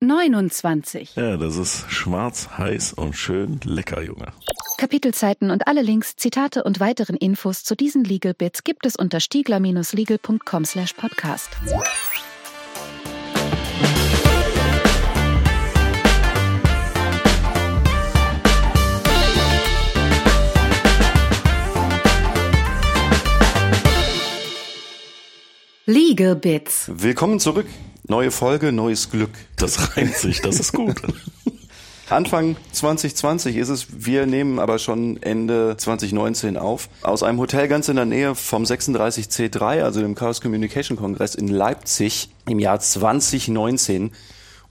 [0.00, 1.16] 29.
[1.16, 4.26] Ja, das ist schwarz, heiß und schön lecker, Junge.
[4.76, 9.20] Kapitelzeiten und alle Links, Zitate und weiteren Infos zu diesen Legal Bits gibt es unter
[9.20, 11.48] stiegler-legal.com slash podcast.
[25.86, 26.90] Legal Bits.
[26.92, 27.66] Willkommen zurück.
[28.08, 29.30] Neue Folge, neues Glück.
[29.56, 31.02] Das reimt sich, das ist gut.
[32.08, 33.86] Anfang 2020 ist es.
[33.90, 36.88] Wir nehmen aber schon Ende 2019 auf.
[37.02, 41.48] Aus einem Hotel ganz in der Nähe vom 36C3, also dem Chaos Communication Kongress in
[41.48, 44.12] Leipzig im Jahr 2019.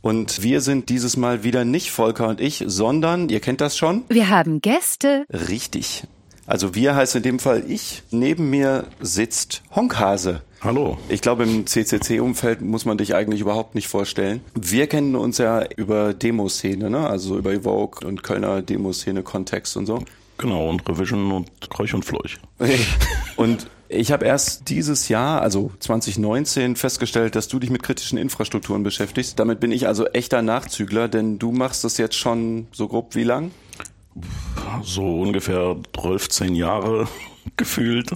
[0.01, 4.05] Und wir sind dieses Mal wieder nicht Volker und ich, sondern, ihr kennt das schon?
[4.07, 5.25] Wir haben Gäste.
[5.29, 6.03] Richtig.
[6.47, 8.03] Also wir heißt in dem Fall ich.
[8.11, 10.41] Neben mir sitzt Honkhase.
[10.65, 10.97] Hallo.
[11.09, 14.41] Ich glaube, im CCC-Umfeld muss man dich eigentlich überhaupt nicht vorstellen.
[14.55, 17.07] Wir kennen uns ja über Demoszene, ne?
[17.07, 20.03] also über Evoke und Kölner Demoszene, Kontext und so.
[20.39, 22.37] Genau, und Revision und Kreuch und Fleuch.
[23.35, 28.81] und ich habe erst dieses Jahr, also 2019, festgestellt, dass du dich mit kritischen Infrastrukturen
[28.81, 29.37] beschäftigst.
[29.37, 33.23] Damit bin ich also echter Nachzügler, denn du machst das jetzt schon so grob wie
[33.23, 33.51] lang?
[34.81, 37.07] So ungefähr 12, 10 Jahre
[37.55, 38.09] gefühlt.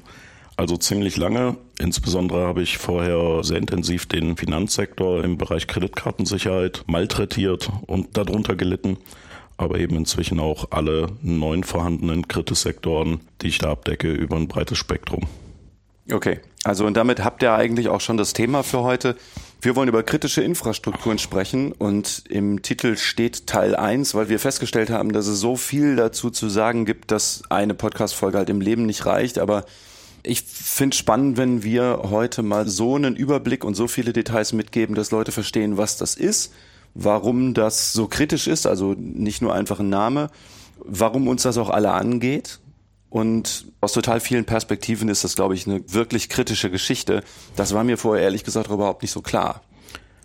[0.59, 1.55] Also ziemlich lange.
[1.79, 8.97] Insbesondere habe ich vorher sehr intensiv den Finanzsektor im Bereich Kreditkartensicherheit malträtiert und darunter gelitten.
[9.55, 14.77] Aber eben inzwischen auch alle neun vorhandenen Kritissektoren, die ich da abdecke, über ein breites
[14.77, 15.21] Spektrum.
[16.11, 19.15] Okay, also und damit habt ihr eigentlich auch schon das Thema für heute.
[19.61, 24.89] Wir wollen über kritische Infrastrukturen sprechen und im Titel steht Teil 1, weil wir festgestellt
[24.89, 28.85] haben, dass es so viel dazu zu sagen gibt, dass eine Podcast-Folge halt im Leben
[28.85, 29.63] nicht reicht, aber
[30.23, 34.95] ich finde spannend, wenn wir heute mal so einen Überblick und so viele Details mitgeben,
[34.95, 36.53] dass Leute verstehen, was das ist,
[36.93, 40.29] warum das so kritisch ist, also nicht nur einfach ein Name,
[40.83, 42.59] warum uns das auch alle angeht.
[43.09, 47.23] Und aus total vielen Perspektiven ist das, glaube ich, eine wirklich kritische Geschichte.
[47.55, 49.61] Das war mir vorher ehrlich gesagt überhaupt nicht so klar.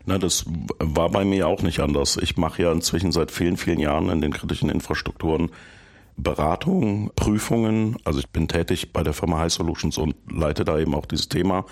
[0.05, 0.45] Na, das
[0.79, 2.19] war bei mir auch nicht anders.
[2.21, 5.51] Ich mache ja inzwischen seit vielen, vielen Jahren in den kritischen Infrastrukturen
[6.17, 7.97] Beratung, Prüfungen.
[8.05, 11.29] Also ich bin tätig bei der Firma High Solutions und leite da eben auch dieses
[11.29, 11.65] Thema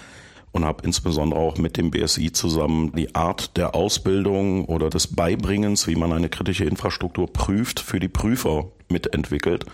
[0.52, 5.86] und habe insbesondere auch mit dem BSI zusammen die Art der Ausbildung oder des Beibringens,
[5.86, 9.64] wie man eine kritische Infrastruktur prüft, für die Prüfer mitentwickelt.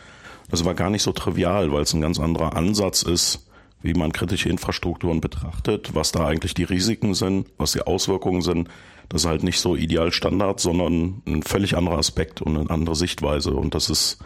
[0.50, 3.48] Das war gar nicht so trivial, weil es ein ganz anderer Ansatz ist,
[3.82, 8.68] wie man kritische Infrastrukturen betrachtet, was da eigentlich die Risiken sind, was die Auswirkungen sind.
[9.08, 12.96] Das ist halt nicht so ideal Standard, sondern ein völlig anderer Aspekt und eine andere
[12.96, 13.52] Sichtweise.
[13.52, 14.18] Und das ist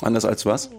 [0.00, 0.70] Anders als was?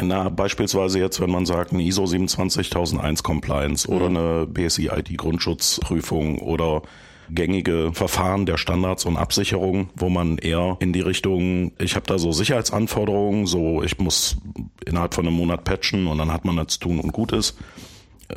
[0.00, 6.38] Na, beispielsweise jetzt, wenn man sagt, eine ISO 27001 Compliance oder eine BSI ID Grundschutzprüfung
[6.40, 6.82] oder
[7.30, 12.18] gängige Verfahren der Standards und Absicherung, wo man eher in die Richtung, ich habe da
[12.18, 14.36] so Sicherheitsanforderungen, so ich muss
[14.84, 17.56] innerhalb von einem Monat patchen und dann hat man das tun und gut ist.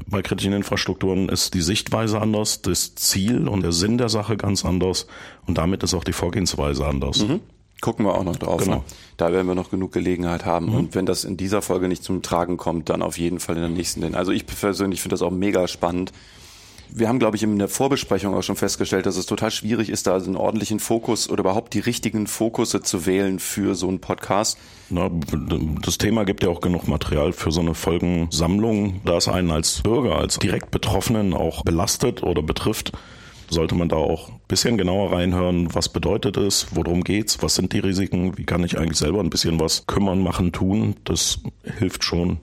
[0.07, 4.63] Bei kritischen Infrastrukturen ist die Sichtweise anders, das Ziel und der Sinn der Sache ganz
[4.63, 5.07] anders
[5.45, 7.19] und damit ist auch die Vorgehensweise anders.
[7.19, 7.39] Mhm.
[7.81, 8.63] Gucken wir auch noch drauf.
[8.63, 8.77] Genau.
[8.77, 8.83] Ne?
[9.17, 10.67] Da werden wir noch genug Gelegenheit haben.
[10.67, 10.75] Mhm.
[10.75, 13.61] Und wenn das in dieser Folge nicht zum Tragen kommt, dann auf jeden Fall in
[13.61, 14.01] der nächsten.
[14.01, 16.11] Denn also ich persönlich finde das auch mega spannend.
[16.89, 20.07] Wir haben, glaube ich, in der Vorbesprechung auch schon festgestellt, dass es total schwierig ist,
[20.07, 23.99] da also einen ordentlichen Fokus oder überhaupt die richtigen Fokusse zu wählen für so einen
[23.99, 24.57] Podcast.
[24.89, 25.11] Na,
[25.81, 29.81] das Thema gibt ja auch genug Material für so eine Folgensammlung, da es einen als
[29.81, 32.93] Bürger, als direkt Betroffenen auch belastet oder betrifft
[33.49, 37.73] sollte man da auch ein bisschen genauer reinhören, was bedeutet es, worum geht's, was sind
[37.73, 40.95] die Risiken, wie kann ich eigentlich selber ein bisschen was kümmern, machen, tun.
[41.03, 41.39] Das
[41.77, 42.39] hilft schon.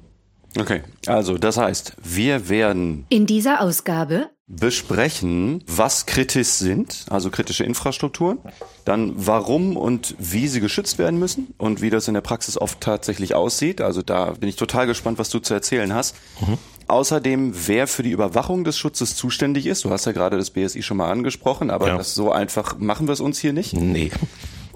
[0.58, 7.64] Okay, also das heißt, wir werden in dieser Ausgabe besprechen, was kritisch sind, also kritische
[7.64, 8.38] Infrastrukturen,
[8.84, 12.80] dann warum und wie sie geschützt werden müssen und wie das in der Praxis oft
[12.80, 13.80] tatsächlich aussieht.
[13.80, 16.14] Also da bin ich total gespannt, was du zu erzählen hast.
[16.40, 16.58] Mhm.
[16.86, 19.84] Außerdem, wer für die Überwachung des Schutzes zuständig ist.
[19.84, 21.96] Du hast ja gerade das BSI schon mal angesprochen, aber ja.
[21.96, 23.72] das so einfach machen wir es uns hier nicht.
[23.74, 24.10] Nee.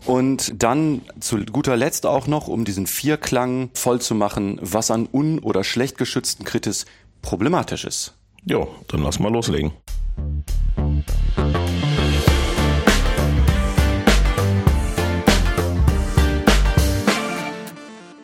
[0.06, 5.06] Und dann zu guter Letzt auch noch, um diesen Vierklang voll zu machen, was an
[5.12, 6.86] un- oder schlecht geschützten Kritis
[7.20, 8.14] problematisch ist.
[8.44, 9.72] Ja, dann lass mal loslegen.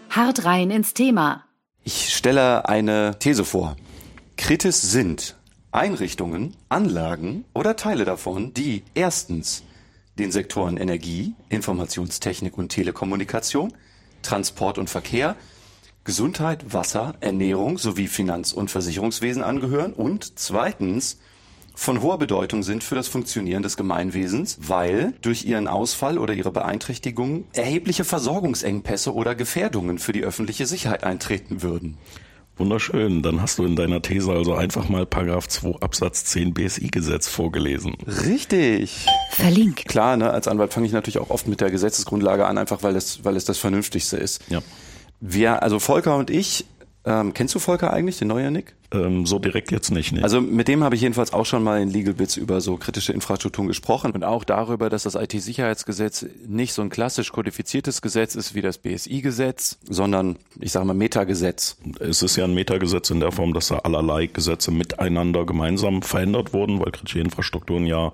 [0.08, 1.44] Hart rein ins Thema.
[1.86, 3.76] Ich stelle eine These vor.
[4.38, 5.36] Kritis sind
[5.70, 9.64] Einrichtungen, Anlagen oder Teile davon, die erstens
[10.18, 13.74] den Sektoren Energie, Informationstechnik und Telekommunikation,
[14.22, 15.36] Transport und Verkehr,
[16.04, 21.18] Gesundheit, Wasser, Ernährung sowie Finanz- und Versicherungswesen angehören und zweitens
[21.74, 26.52] von hoher Bedeutung sind für das Funktionieren des Gemeinwesens, weil durch ihren Ausfall oder ihre
[26.52, 31.98] Beeinträchtigung erhebliche Versorgungsengpässe oder Gefährdungen für die öffentliche Sicherheit eintreten würden.
[32.56, 33.22] Wunderschön.
[33.22, 37.96] Dann hast du in deiner These also einfach mal Paragraph 2 Absatz 10 BSI-Gesetz vorgelesen.
[38.06, 39.06] Richtig.
[39.30, 39.86] Verlinkt.
[39.88, 42.94] Klar, ne, als Anwalt fange ich natürlich auch oft mit der Gesetzesgrundlage an, einfach weil
[42.94, 44.40] es, weil es das Vernünftigste ist.
[44.48, 44.62] Ja.
[45.20, 46.66] Wir, also Volker und ich,
[47.06, 48.74] ähm, kennst du Volker eigentlich, den neuen Nick?
[48.90, 50.12] Ähm, so direkt jetzt nicht.
[50.12, 50.22] Nee.
[50.22, 53.12] Also mit dem habe ich jedenfalls auch schon mal in Legal Bits über so kritische
[53.12, 58.54] Infrastrukturen gesprochen und auch darüber, dass das IT-Sicherheitsgesetz nicht so ein klassisch kodifiziertes Gesetz ist
[58.54, 61.76] wie das BSI-Gesetz, sondern ich sage mal Metagesetz.
[62.00, 66.54] es ist ja ein Metagesetz in der Form, dass da allerlei Gesetze miteinander gemeinsam verändert
[66.54, 68.12] wurden, weil kritische Infrastrukturen ja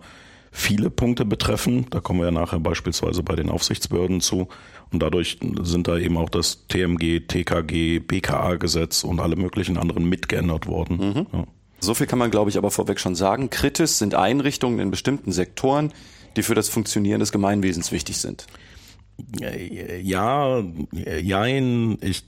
[0.50, 1.86] viele Punkte betreffen.
[1.90, 4.48] Da kommen wir ja nachher beispielsweise bei den Aufsichtsbehörden zu.
[4.92, 10.66] Und dadurch sind da eben auch das TMG, TKG, BKA-Gesetz und alle möglichen anderen mitgeändert
[10.66, 11.26] worden.
[11.32, 11.44] Ja.
[11.80, 13.50] So viel kann man, glaube ich, aber vorweg schon sagen.
[13.50, 15.92] Kritisch sind Einrichtungen in bestimmten Sektoren,
[16.36, 18.46] die für das Funktionieren des Gemeinwesens wichtig sind.
[19.38, 20.62] Ja,
[21.22, 22.24] jein, ich,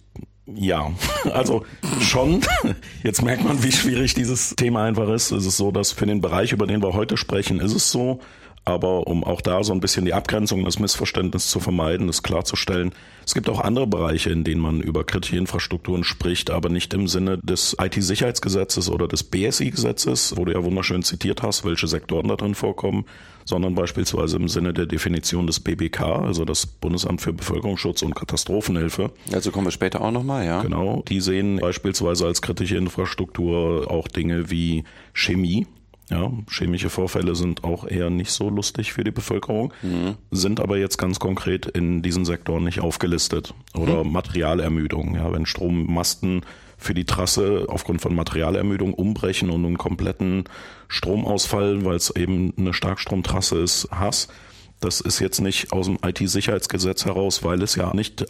[0.47, 0.93] ja,
[1.33, 1.65] also
[2.01, 2.43] schon.
[3.03, 5.31] Jetzt merkt man, wie schwierig dieses Thema einfach ist.
[5.31, 8.21] Es ist so, dass für den Bereich, über den wir heute sprechen, ist es so.
[8.65, 12.93] Aber um auch da so ein bisschen die Abgrenzung des Missverständnisses zu vermeiden, ist klarzustellen,
[13.27, 17.09] es gibt auch andere Bereiche, in denen man über kritische Infrastrukturen spricht, aber nicht im
[17.09, 22.37] Sinne des IT-Sicherheitsgesetzes oder des BSI-Gesetzes, wo du ja wunderschön zitiert hast, welche Sektoren da
[22.37, 23.05] drin vorkommen,
[23.45, 29.11] sondern beispielsweise im Sinne der Definition des BBK, also das Bundesamt für Bevölkerungsschutz und Katastrophenhilfe.
[29.33, 30.63] Also kommen wir später auch nochmal, ja.
[30.63, 35.67] Genau, die sehen beispielsweise als kritische Infrastruktur auch Dinge wie Chemie,
[36.11, 40.17] ja, chemische Vorfälle sind auch eher nicht so lustig für die Bevölkerung, mhm.
[40.31, 43.55] sind aber jetzt ganz konkret in diesen Sektoren nicht aufgelistet.
[43.75, 44.13] Oder mhm.
[44.13, 46.43] Materialermüdung, ja, wenn Strommasten
[46.77, 50.45] für die Trasse aufgrund von Materialermüdung umbrechen und einen kompletten
[50.89, 54.33] Stromausfall, weil es eben eine Starkstromtrasse ist, hast,
[54.85, 58.27] das ist jetzt nicht aus dem IT-Sicherheitsgesetz heraus, weil es ja nicht äh,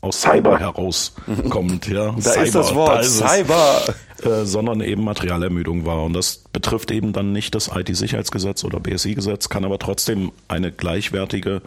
[0.00, 1.88] aus Cyber herauskommt.
[1.88, 3.82] Ja, da Cyber, ist das Wort da ist Cyber.
[4.18, 6.02] Es, äh, sondern eben Materialermüdung war.
[6.04, 11.62] Und das betrifft eben dann nicht das IT-Sicherheitsgesetz oder BSI-Gesetz, kann aber trotzdem eine gleichwertige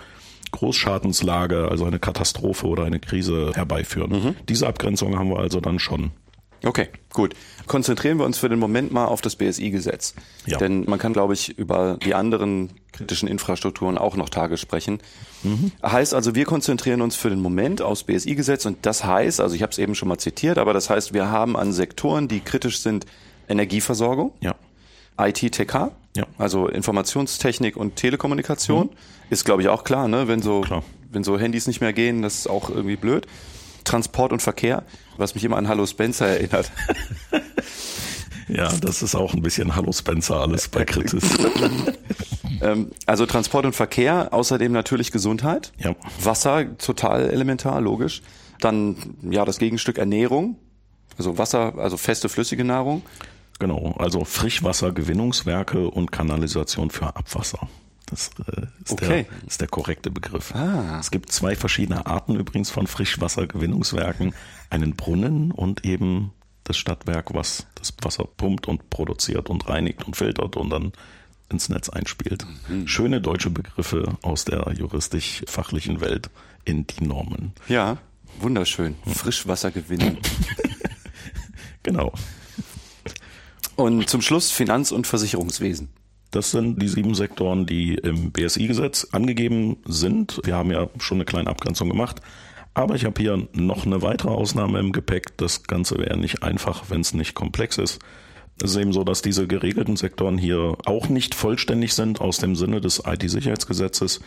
[0.52, 4.12] Großschadenslage, also eine Katastrophe oder eine Krise herbeiführen.
[4.12, 4.36] Mhm.
[4.48, 6.12] Diese Abgrenzung haben wir also dann schon.
[6.64, 7.36] Okay, gut.
[7.68, 10.16] Konzentrieren wir uns für den Moment mal auf das BSI-Gesetz.
[10.46, 10.58] Ja.
[10.58, 15.00] Denn man kann, glaube ich, über die anderen kritischen Infrastrukturen auch noch Tage sprechen.
[15.44, 15.72] Mhm.
[15.84, 19.62] Heißt also, wir konzentrieren uns für den Moment aufs BSI-Gesetz und das heißt, also ich
[19.62, 22.80] habe es eben schon mal zitiert, aber das heißt, wir haben an Sektoren, die kritisch
[22.80, 23.06] sind,
[23.48, 24.56] Energieversorgung, ja.
[25.18, 26.26] IT-TK, ja.
[26.38, 28.88] also Informationstechnik und Telekommunikation.
[28.88, 29.30] Mhm.
[29.30, 30.28] Ist, glaube ich, auch klar, ne?
[30.28, 30.84] wenn, so, klar.
[31.12, 33.28] wenn so Handys nicht mehr gehen, das ist auch irgendwie blöd.
[33.84, 34.84] Transport und Verkehr,
[35.20, 36.72] was mich immer an Hallo Spencer erinnert.
[38.50, 41.24] Ja, das ist auch ein bisschen Hallo Spencer alles bei Kritis.
[42.62, 45.72] ähm, also Transport und Verkehr, außerdem natürlich Gesundheit.
[45.78, 45.96] Ja.
[46.24, 48.24] Wasser, total elementar, logisch.
[48.60, 50.58] Dann ja das Gegenstück Ernährung,
[51.18, 53.04] also Wasser, also feste flüssige Nahrung.
[53.60, 57.68] Genau, also Frischwassergewinnungswerke und Kanalisation für Abwasser.
[58.10, 59.28] Das äh, ist, okay.
[59.30, 60.54] der, ist der korrekte Begriff.
[60.56, 60.98] Ah.
[61.00, 64.34] Es gibt zwei verschiedene Arten übrigens von Frischwassergewinnungswerken.
[64.70, 66.32] Einen Brunnen und eben
[66.64, 70.92] das Stadtwerk, was das Wasser pumpt und produziert und reinigt und filtert und dann
[71.50, 72.46] ins Netz einspielt.
[72.68, 72.88] Mhm.
[72.88, 76.30] Schöne deutsche Begriffe aus der juristisch-fachlichen Welt
[76.66, 77.54] in die Normen.
[77.68, 77.98] Ja,
[78.40, 78.96] wunderschön.
[79.04, 79.14] Hm.
[79.14, 80.18] Frischwassergewinnung.
[81.84, 82.14] genau.
[83.76, 85.90] Und zum Schluss Finanz- und Versicherungswesen.
[86.32, 90.40] Das sind die sieben Sektoren, die im BSI-Gesetz angegeben sind.
[90.44, 92.22] Wir haben ja schon eine kleine Abgrenzung gemacht.
[92.76, 95.36] Aber ich habe hier noch eine weitere Ausnahme im Gepäck.
[95.38, 98.00] Das Ganze wäre nicht einfach, wenn es nicht komplex ist.
[98.62, 102.56] Es ist eben so, dass diese geregelten Sektoren hier auch nicht vollständig sind aus dem
[102.56, 104.20] Sinne des IT-Sicherheitsgesetzes.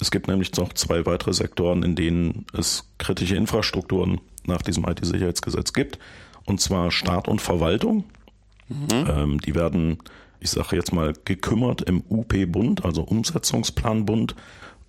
[0.00, 5.72] Es gibt nämlich noch zwei weitere Sektoren, in denen es kritische Infrastrukturen nach diesem IT-Sicherheitsgesetz
[5.72, 5.98] gibt.
[6.46, 8.04] Und zwar Staat und Verwaltung.
[8.68, 9.06] Mhm.
[9.08, 9.98] Ähm, die werden
[10.44, 14.36] ich sage jetzt mal, gekümmert im UP-Bund, also Umsetzungsplanbund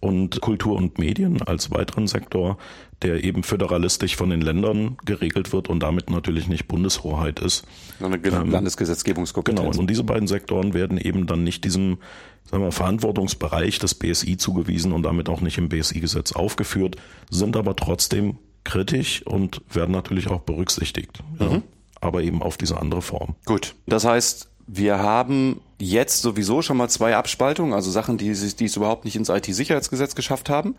[0.01, 2.57] und Kultur und Medien als weiteren Sektor,
[3.01, 7.65] der eben föderalistisch von den Ländern geregelt wird und damit natürlich nicht Bundeshoheit ist.
[8.01, 9.61] Eine ähm, Landesgesetzgebungskompetenz.
[9.61, 11.99] Genau, und diese beiden Sektoren werden eben dann nicht diesem
[12.43, 16.97] sagen wir, Verantwortungsbereich des BSI zugewiesen und damit auch nicht im BSI-Gesetz aufgeführt,
[17.29, 21.23] sind aber trotzdem kritisch und werden natürlich auch berücksichtigt.
[21.39, 21.45] Mhm.
[21.45, 21.61] Ja,
[22.01, 23.35] aber eben auf diese andere Form.
[23.45, 28.65] Gut, das heißt, wir haben jetzt sowieso schon mal zwei Abspaltungen, also Sachen, die, die
[28.65, 30.75] es überhaupt nicht ins IT-Sicherheitsgesetz geschafft haben.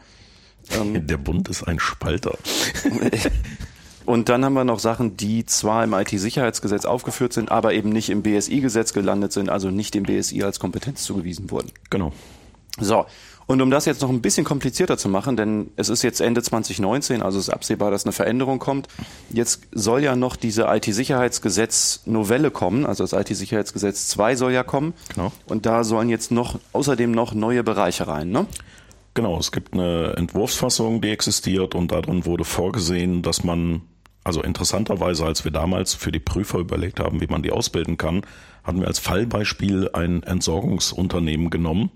[0.70, 2.36] Ähm, Der Bund ist ein Spalter.
[4.06, 8.08] Und dann haben wir noch Sachen, die zwar im IT-Sicherheitsgesetz aufgeführt sind, aber eben nicht
[8.08, 11.72] im BSI-Gesetz gelandet sind, also nicht dem BSI als Kompetenz zugewiesen wurden.
[11.90, 12.12] Genau.
[12.78, 13.06] So,
[13.46, 16.42] und um das jetzt noch ein bisschen komplizierter zu machen, denn es ist jetzt Ende
[16.42, 18.88] 2019, also es ist absehbar, dass eine Veränderung kommt.
[19.30, 24.94] Jetzt soll ja noch diese IT-Sicherheitsgesetz-Novelle kommen, also das IT-Sicherheitsgesetz 2 soll ja kommen.
[25.14, 25.32] Genau.
[25.46, 28.46] Und da sollen jetzt noch außerdem noch neue Bereiche rein, ne?
[29.14, 33.80] Genau, es gibt eine Entwurfsfassung, die existiert und darin wurde vorgesehen, dass man,
[34.24, 38.22] also interessanterweise, als wir damals für die Prüfer überlegt haben, wie man die ausbilden kann,
[38.62, 41.90] hatten wir als Fallbeispiel ein Entsorgungsunternehmen genommen.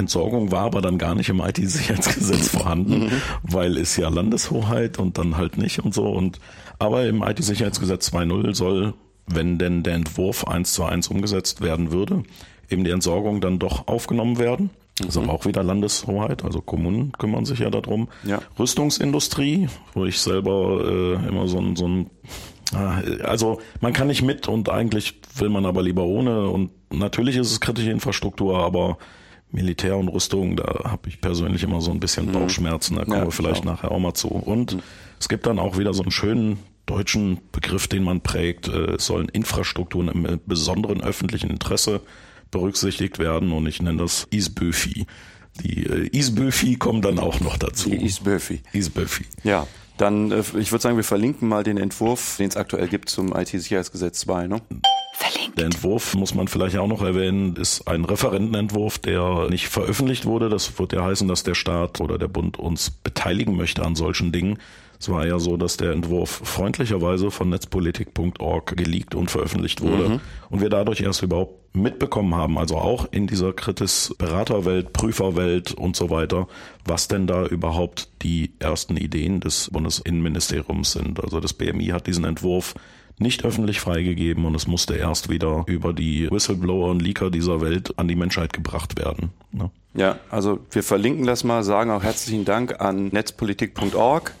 [0.00, 3.22] Entsorgung war aber dann gar nicht im IT-Sicherheitsgesetz vorhanden, mhm.
[3.42, 6.08] weil es ja Landeshoheit und dann halt nicht und so.
[6.08, 6.40] Und
[6.78, 8.94] aber im IT-Sicherheitsgesetz 2.0 soll,
[9.26, 12.24] wenn denn der Entwurf eins zu eins umgesetzt werden würde,
[12.68, 14.70] eben die Entsorgung dann doch aufgenommen werden.
[14.98, 18.08] Das ist aber auch wieder Landeshoheit, also Kommunen kümmern sich ja darum.
[18.24, 18.40] Ja.
[18.58, 22.10] Rüstungsindustrie, wo ich selber äh, immer so ein, so ein
[22.74, 27.36] äh, also man kann nicht mit und eigentlich will man aber lieber ohne und natürlich
[27.36, 28.98] ist es kritische Infrastruktur, aber
[29.52, 32.32] Militär und Rüstung, da habe ich persönlich immer so ein bisschen mhm.
[32.32, 33.74] Bauchschmerzen, da kommen ja, wir vielleicht klar.
[33.74, 34.28] nachher auch mal zu.
[34.28, 34.82] Und mhm.
[35.18, 39.06] es gibt dann auch wieder so einen schönen deutschen Begriff, den man prägt, äh, es
[39.06, 42.00] sollen Infrastrukturen im besonderen öffentlichen Interesse
[42.50, 45.06] berücksichtigt werden und ich nenne das ISBÖFI.
[45.62, 47.90] Die äh, ISBÖFI kommen dann auch noch dazu.
[47.90, 48.62] Die ISBÖFI.
[48.72, 49.24] ISBÖFI.
[49.44, 49.66] Ja,
[50.00, 53.34] dann, äh, ich würde sagen, wir verlinken mal den Entwurf, den es aktuell gibt zum
[53.34, 54.62] IT-Sicherheitsgesetz 2, ne?
[55.14, 55.58] Verlinkt.
[55.58, 60.48] Der Entwurf, muss man vielleicht auch noch erwähnen, ist ein Referentenentwurf, der nicht veröffentlicht wurde.
[60.48, 64.32] Das wird ja heißen, dass der Staat oder der Bund uns beteiligen möchte an solchen
[64.32, 64.58] Dingen.
[65.00, 70.20] Es war ja so, dass der Entwurf freundlicherweise von netzpolitik.org geleakt und veröffentlicht wurde mhm.
[70.50, 75.96] und wir dadurch erst überhaupt mitbekommen haben, also auch in dieser Kritis Beraterwelt, Prüferwelt und
[75.96, 76.48] so weiter,
[76.84, 81.22] was denn da überhaupt die ersten Ideen des Bundesinnenministeriums sind.
[81.22, 82.74] Also das BMI hat diesen Entwurf
[83.18, 87.98] nicht öffentlich freigegeben und es musste erst wieder über die Whistleblower und Leaker dieser Welt
[87.98, 89.30] an die Menschheit gebracht werden.
[89.52, 89.70] Ne?
[89.94, 94.34] Ja, also wir verlinken das mal, sagen auch herzlichen Dank an netzpolitik.org.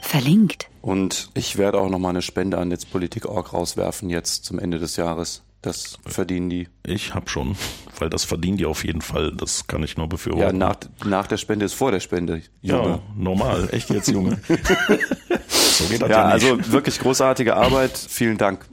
[0.00, 0.68] Verlinkt.
[0.82, 5.42] Und ich werde auch nochmal eine Spende an Netzpolitik.org rauswerfen jetzt zum Ende des Jahres.
[5.62, 6.68] Das verdienen die.
[6.86, 7.54] Ich habe schon,
[7.98, 9.32] weil das verdienen die auf jeden Fall.
[9.36, 10.58] Das kann ich nur befürworten.
[10.58, 12.42] Ja, nach, nach der Spende ist vor der Spende.
[12.62, 12.88] Junge.
[12.88, 13.68] Ja, normal.
[13.70, 14.40] Echt jetzt, Junge.
[15.48, 16.50] so geht das ja, ja nicht.
[16.50, 17.98] also wirklich großartige Arbeit.
[17.98, 18.66] Vielen Dank.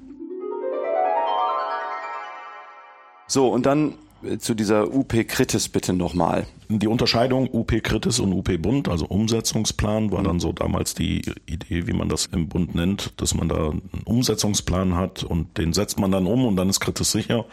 [3.28, 3.96] So, und dann
[4.40, 6.48] zu dieser UP Kritis bitte nochmal.
[6.70, 11.88] Die Unterscheidung UP Kritis und UP Bund, also Umsetzungsplan, war dann so damals die Idee,
[11.88, 16.00] wie man das im Bund nennt, dass man da einen Umsetzungsplan hat und den setzt
[16.00, 17.46] man dann um und dann ist Kritis sicher.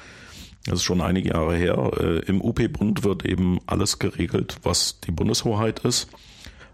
[0.64, 1.90] Das ist schon einige Jahre her.
[2.00, 6.08] Äh, Im UP-Bund wird eben alles geregelt, was die Bundeshoheit ist.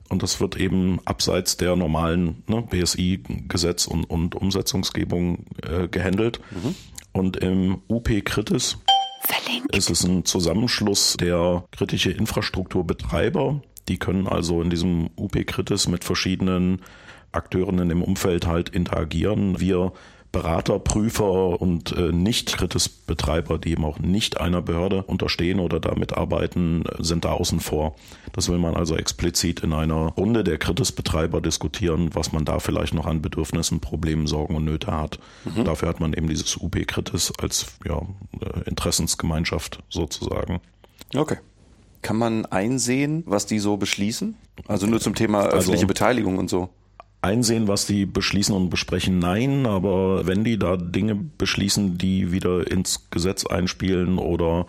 [0.09, 6.40] Und das wird eben abseits der normalen ne, BSI-Gesetz und, und Umsetzungsgebung äh, gehandelt.
[6.50, 6.75] Mhm.
[7.12, 8.78] Und im UP Kritis
[9.20, 9.76] Verlinkt.
[9.76, 13.60] Es ist ein Zusammenschluss der kritische Infrastrukturbetreiber.
[13.88, 16.80] Die können also in diesem UP Kritis mit verschiedenen
[17.32, 19.60] Akteuren in dem Umfeld halt interagieren.
[19.60, 19.92] Wir
[20.32, 26.84] Berater, Prüfer und äh, Nicht-Kritis-Betreiber, die eben auch nicht einer Behörde unterstehen oder damit arbeiten,
[26.99, 27.96] sind da außen vor.
[28.32, 32.94] Das will man also explizit in einer Runde der Kritis-Betreiber diskutieren, was man da vielleicht
[32.94, 35.18] noch an Bedürfnissen, Problemen, Sorgen und Nöte hat.
[35.44, 35.64] Mhm.
[35.64, 38.00] Dafür hat man eben dieses UP-Kritis als ja,
[38.40, 40.60] äh, Interessensgemeinschaft sozusagen.
[41.14, 41.38] Okay.
[42.02, 44.37] Kann man einsehen, was die so beschließen?
[44.68, 46.70] Also nur zum Thema öffentliche also, Beteiligung und so
[47.22, 52.70] einsehen, was die beschließen und besprechen, nein, aber wenn die da Dinge beschließen, die wieder
[52.70, 54.66] ins Gesetz einspielen oder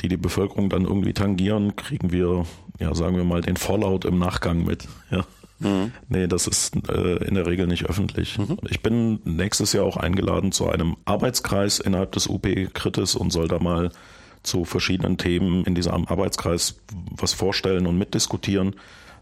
[0.00, 2.46] die die Bevölkerung dann irgendwie tangieren, kriegen wir,
[2.78, 4.88] ja, sagen wir mal, den Fallout im Nachgang mit.
[5.10, 5.24] Ja.
[5.60, 5.92] Mhm.
[6.08, 8.38] Nee, das ist äh, in der Regel nicht öffentlich.
[8.38, 8.56] Mhm.
[8.68, 13.46] Ich bin nächstes Jahr auch eingeladen zu einem Arbeitskreis innerhalb des UP Kritis und soll
[13.46, 13.90] da mal
[14.42, 18.74] zu verschiedenen Themen in diesem Arbeitskreis was vorstellen und mitdiskutieren.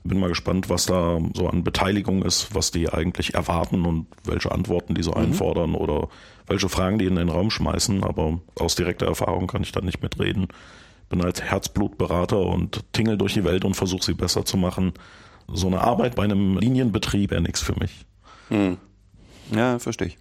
[0.05, 4.53] Bin mal gespannt, was da so an Beteiligung ist, was die eigentlich erwarten und welche
[4.53, 5.19] Antworten die so mhm.
[5.19, 6.09] einfordern oder
[6.47, 8.05] welche Fragen die in den Raum schmeißen.
[8.05, 10.49] Aber aus direkter Erfahrung kann ich da nicht mitreden.
[11.09, 14.93] Bin als Herzblutberater und tingel durch die Welt und versuche sie besser zu machen.
[15.53, 18.07] So eine Arbeit bei einem Linienbetrieb wäre nichts für mich.
[18.51, 18.79] Mhm.
[19.51, 20.19] Ja, verstehe ich.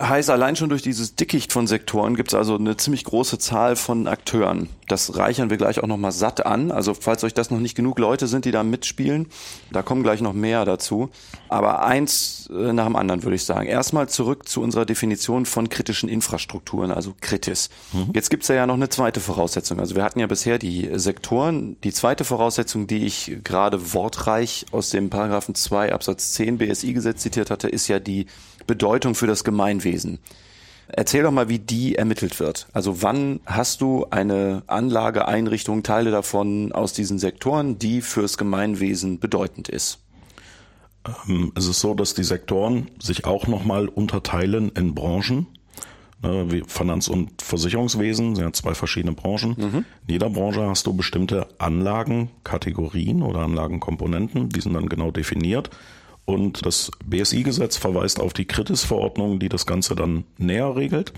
[0.00, 3.76] Heißt, allein schon durch dieses Dickicht von Sektoren gibt es also eine ziemlich große Zahl
[3.76, 4.68] von Akteuren.
[4.88, 6.70] Das reichern wir gleich auch nochmal satt an.
[6.70, 9.26] Also falls euch das noch nicht genug Leute sind, die da mitspielen,
[9.72, 11.10] da kommen gleich noch mehr dazu.
[11.48, 13.66] Aber eins äh, nach dem anderen würde ich sagen.
[13.66, 17.70] Erstmal zurück zu unserer Definition von kritischen Infrastrukturen, also Kritis.
[17.92, 18.10] Mhm.
[18.14, 19.80] Jetzt gibt's ja noch eine zweite Voraussetzung.
[19.80, 21.76] Also wir hatten ja bisher die Sektoren.
[21.82, 27.50] Die zweite Voraussetzung, die ich gerade wortreich aus dem Paragraphen 2 Absatz 10 BSI-Gesetz zitiert
[27.50, 28.26] hatte, ist ja die
[28.66, 30.18] Bedeutung für das Gemeinwesen.
[30.88, 32.68] Erzähl doch mal, wie die ermittelt wird.
[32.72, 39.18] Also wann hast du eine Anlage, Einrichtung, Teile davon aus diesen Sektoren, die fürs Gemeinwesen
[39.18, 39.98] bedeutend ist?
[41.28, 45.46] Ähm, es ist so, dass die Sektoren sich auch nochmal unterteilen in Branchen.
[46.22, 49.54] Ne, wie Finanz- und Versicherungswesen sind ja zwei verschiedene Branchen.
[49.58, 49.84] Mhm.
[50.06, 55.68] In jeder Branche hast du bestimmte Anlagenkategorien oder Anlagenkomponenten, die sind dann genau definiert.
[56.26, 61.12] Und das BSI-Gesetz verweist auf die Kritis-Verordnung, die das Ganze dann näher regelt.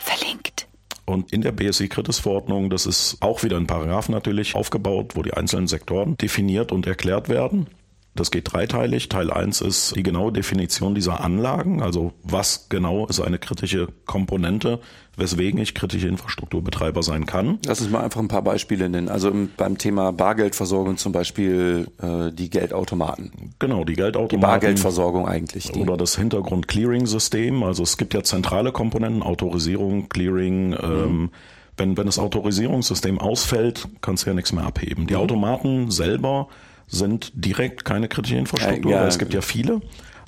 [0.00, 0.66] Verlinkt.
[1.04, 5.68] Und in der BSI-Kritis-Verordnung, das ist auch wieder ein Paragraph natürlich aufgebaut, wo die einzelnen
[5.68, 7.68] Sektoren definiert und erklärt werden.
[8.14, 9.08] Das geht dreiteilig.
[9.08, 14.80] Teil 1 ist die genaue Definition dieser Anlagen, also was genau ist eine kritische Komponente,
[15.16, 17.58] weswegen ich kritische Infrastrukturbetreiber sein kann.
[17.64, 19.08] Lass uns mal einfach ein paar Beispiele nennen.
[19.08, 23.54] Also beim Thema Bargeldversorgung zum Beispiel äh, die Geldautomaten.
[23.58, 24.38] Genau, die Geldautomaten.
[24.38, 25.72] Die Bargeldversorgung eigentlich.
[25.72, 25.80] Die.
[25.80, 27.62] Oder das Hintergrund-Clearing-System.
[27.62, 30.76] Also es gibt ja zentrale Komponenten, Autorisierung, Clearing, mhm.
[30.82, 31.30] ähm,
[31.78, 35.06] wenn, wenn das Autorisierungssystem ausfällt, kannst du ja nichts mehr abheben.
[35.06, 35.20] Die mhm.
[35.20, 36.48] Automaten selber
[36.92, 39.06] sind direkt keine kritische Infrastruktur, ja, ja.
[39.06, 39.80] es gibt ja viele.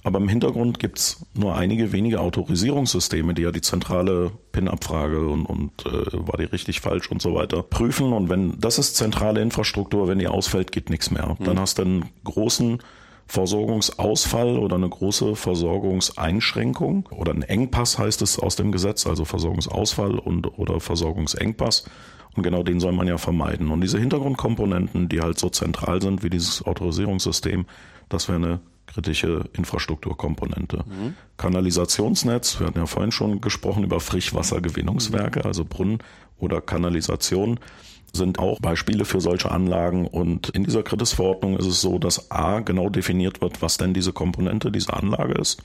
[0.02, 5.70] Aber im Hintergrund gibt's nur einige wenige Autorisierungssysteme, die ja die zentrale PIN-Abfrage und, und
[5.86, 8.12] äh, war die richtig falsch und so weiter prüfen.
[8.12, 11.36] Und wenn das ist zentrale Infrastruktur, wenn die ausfällt, geht nichts mehr.
[11.38, 11.44] Mhm.
[11.44, 12.80] Dann hast du einen großen
[13.26, 20.18] Versorgungsausfall oder eine große Versorgungseinschränkung oder ein Engpass heißt es aus dem Gesetz, also Versorgungsausfall
[20.18, 21.84] und oder Versorgungsengpass.
[22.36, 23.70] Und genau den soll man ja vermeiden.
[23.70, 27.66] Und diese Hintergrundkomponenten, die halt so zentral sind wie dieses Autorisierungssystem,
[28.08, 30.78] das wäre eine kritische Infrastrukturkomponente.
[30.78, 31.14] Mhm.
[31.36, 35.46] Kanalisationsnetz, wir hatten ja vorhin schon gesprochen über Frischwassergewinnungswerke, mhm.
[35.46, 35.98] also Brunnen
[36.38, 37.60] oder Kanalisation
[38.12, 40.06] sind auch Beispiele für solche Anlagen.
[40.06, 44.12] Und in dieser Kritisverordnung ist es so, dass A genau definiert wird, was denn diese
[44.12, 45.62] Komponente dieser Anlage ist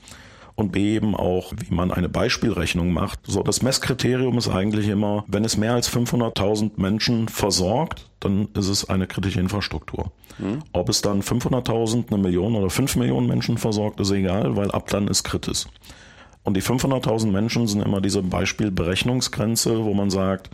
[0.54, 3.20] und B eben auch, wie man eine Beispielrechnung macht.
[3.26, 8.68] So, das Messkriterium ist eigentlich immer, wenn es mehr als 500.000 Menschen versorgt, dann ist
[8.68, 10.12] es eine kritische Infrastruktur.
[10.38, 10.60] Mhm.
[10.72, 14.88] Ob es dann 500.000, eine Million oder 5 Millionen Menschen versorgt, ist egal, weil ab
[14.88, 15.66] dann ist kritisch.
[16.42, 20.50] Und die 500.000 Menschen sind immer diese Beispielberechnungsgrenze, wo man sagt,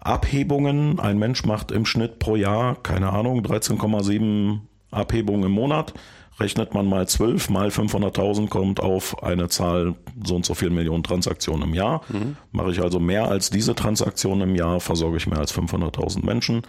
[0.00, 4.58] Abhebungen, ein Mensch macht im Schnitt pro Jahr, keine Ahnung, 13,7
[4.90, 5.94] Abhebungen im Monat
[6.38, 11.02] rechnet man mal 12 mal 500.000 kommt auf eine Zahl so und so viel Millionen
[11.02, 12.02] Transaktionen im Jahr.
[12.08, 12.36] Mhm.
[12.52, 16.62] Mache ich also mehr als diese Transaktionen im Jahr, versorge ich mehr als 500.000 Menschen,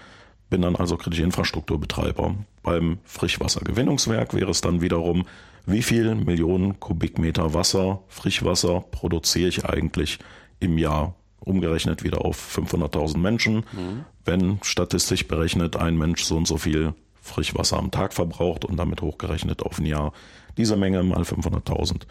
[0.50, 2.36] bin dann also kritische Infrastrukturbetreiber.
[2.62, 5.26] Beim Frischwassergewinnungswerk wäre es dann wiederum,
[5.66, 10.20] wie viel Millionen Kubikmeter Wasser, Frischwasser produziere ich eigentlich
[10.60, 13.56] im Jahr umgerechnet wieder auf 500.000 Menschen.
[13.56, 14.06] Mhm.
[14.26, 16.94] Wenn statistisch berechnet ein Mensch so und so viel
[17.24, 20.14] Frischwasser am Tag verbraucht und damit hochgerechnet auf ein Jahr
[20.58, 22.02] diese Menge mal 500.000.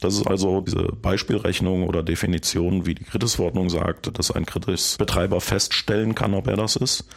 [0.00, 6.14] Das ist also diese Beispielrechnung oder Definition, wie die Kritisverordnung sagt, dass ein Kritisbetreiber feststellen
[6.14, 7.08] kann, ob er das ist.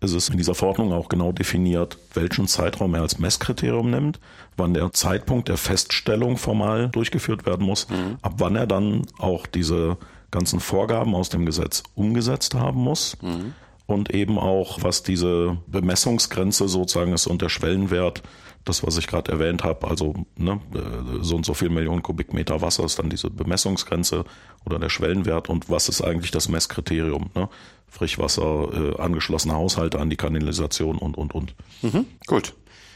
[0.00, 4.20] Es ist in dieser Verordnung auch genau definiert, welchen Zeitraum er als Messkriterium nimmt,
[4.56, 8.18] wann der Zeitpunkt der Feststellung formal durchgeführt werden muss, mhm.
[8.22, 9.96] ab wann er dann auch diese
[10.30, 13.16] ganzen Vorgaben aus dem Gesetz umgesetzt haben muss.
[13.20, 13.54] Mhm
[13.88, 18.22] und eben auch, was diese Bemessungsgrenze sozusagen ist und der Schwellenwert,
[18.66, 22.60] das, was ich gerade erwähnt habe, also ne, äh, so und so viel Millionen Kubikmeter
[22.60, 24.26] Wasser ist dann diese Bemessungsgrenze
[24.66, 27.30] oder der Schwellenwert und was ist eigentlich das Messkriterium?
[27.34, 27.48] Ne?
[27.88, 31.54] Frischwasser, äh, angeschlossene Haushalte an die Kanalisation und, und, und.
[31.80, 32.54] Mhm, gut.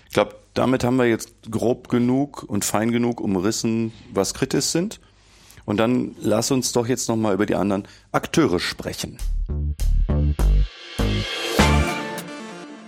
[0.09, 5.01] Ich glaube, damit haben wir jetzt grob genug und fein genug umrissen, was kritisch sind.
[5.65, 9.17] Und dann lass uns doch jetzt nochmal über die anderen Akteure sprechen.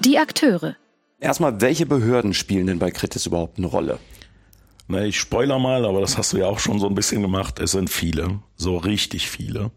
[0.04, 0.76] Die Akteure.
[1.18, 3.98] Erstmal, welche Behörden spielen denn bei Kritis überhaupt eine Rolle?
[4.86, 7.58] Na, ich spoiler mal, aber das hast du ja auch schon so ein bisschen gemacht.
[7.58, 9.70] Es sind viele, so richtig viele.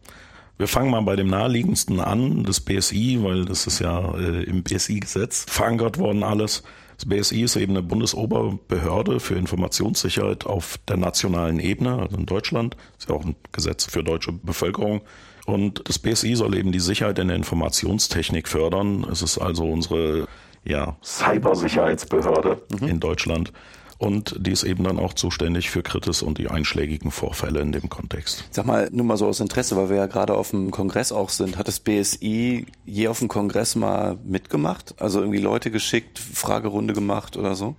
[0.58, 4.63] Wir fangen mal bei dem naheliegendsten an, das BSI, weil das ist ja äh, im
[4.63, 6.63] BSI-Gesetz verankert worden alles.
[6.98, 12.76] Das BSI ist eben eine Bundesoberbehörde für Informationssicherheit auf der nationalen Ebene, also in Deutschland.
[12.98, 15.04] Ist ja auch ein Gesetz für deutsche Bevölkerung.
[15.48, 19.08] Und das BSI soll eben die Sicherheit in der Informationstechnik fördern.
[19.10, 20.28] Es ist also unsere
[20.66, 22.88] ja, Cybersicherheitsbehörde mhm.
[22.88, 23.54] in Deutschland.
[23.98, 27.90] und die ist eben dann auch zuständig für Kritis und die einschlägigen Vorfälle in dem
[27.90, 28.44] Kontext.
[28.52, 31.30] Sag mal, nur mal so aus Interesse, weil wir ja gerade auf dem Kongress auch
[31.30, 31.58] sind.
[31.58, 34.96] Hat das BSI je auf dem Kongress mal mitgemacht?
[35.00, 37.76] Also irgendwie Leute geschickt, Fragerunde gemacht oder so?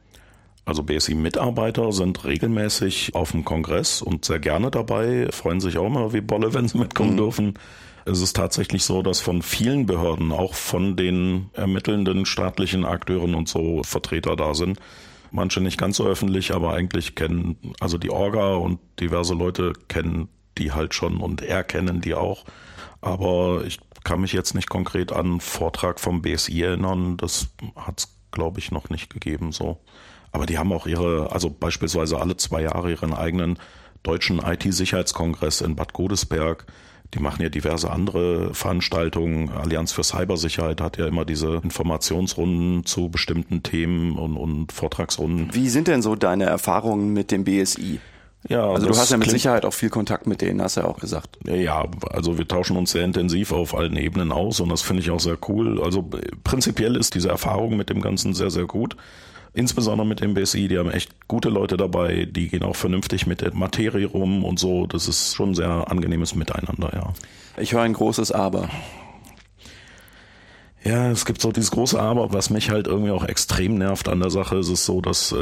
[0.69, 6.13] Also BSI-Mitarbeiter sind regelmäßig auf dem Kongress und sehr gerne dabei, freuen sich auch immer
[6.13, 7.17] wie Bolle, wenn sie mitkommen mhm.
[7.17, 7.55] dürfen.
[8.05, 13.49] Es ist tatsächlich so, dass von vielen Behörden, auch von den ermittelnden staatlichen Akteuren und
[13.49, 14.79] so Vertreter da sind.
[15.31, 20.29] Manche nicht ganz so öffentlich, aber eigentlich kennen, also die Orga und diverse Leute kennen
[20.59, 22.45] die halt schon und erkennen die auch.
[23.01, 27.17] Aber ich kann mich jetzt nicht konkret an einen Vortrag vom BSI erinnern.
[27.17, 29.79] Das hat es, glaube ich, noch nicht gegeben so.
[30.33, 33.59] Aber die haben auch ihre, also beispielsweise alle zwei Jahre ihren eigenen
[34.03, 36.67] deutschen IT-Sicherheitskongress in Bad Godesberg.
[37.15, 39.51] Die machen ja diverse andere Veranstaltungen.
[39.51, 45.49] Allianz für Cybersicherheit hat ja immer diese Informationsrunden zu bestimmten Themen und, und Vortragsrunden.
[45.55, 48.01] Wie sind denn so deine Erfahrungen mit dem BSI?
[48.49, 50.87] Ja, also du hast ja mit Sicherheit auch viel Kontakt mit denen, hast du ja
[50.87, 51.39] auch gesagt.
[51.45, 55.11] Ja, also wir tauschen uns sehr intensiv auf allen Ebenen aus und das finde ich
[55.11, 55.83] auch sehr cool.
[55.83, 56.09] Also
[56.45, 58.97] prinzipiell ist diese Erfahrung mit dem Ganzen sehr, sehr gut.
[59.59, 63.41] Insbesondere mit dem BSI, die haben echt gute Leute dabei, die gehen auch vernünftig mit
[63.41, 64.87] der Materie rum und so.
[64.87, 67.13] Das ist schon ein sehr angenehmes Miteinander, ja.
[67.61, 68.69] Ich höre ein großes Aber.
[70.85, 74.21] Ja, es gibt so dieses große Aber, was mich halt irgendwie auch extrem nervt an
[74.21, 74.59] der Sache.
[74.59, 75.37] Es ist so, dass äh,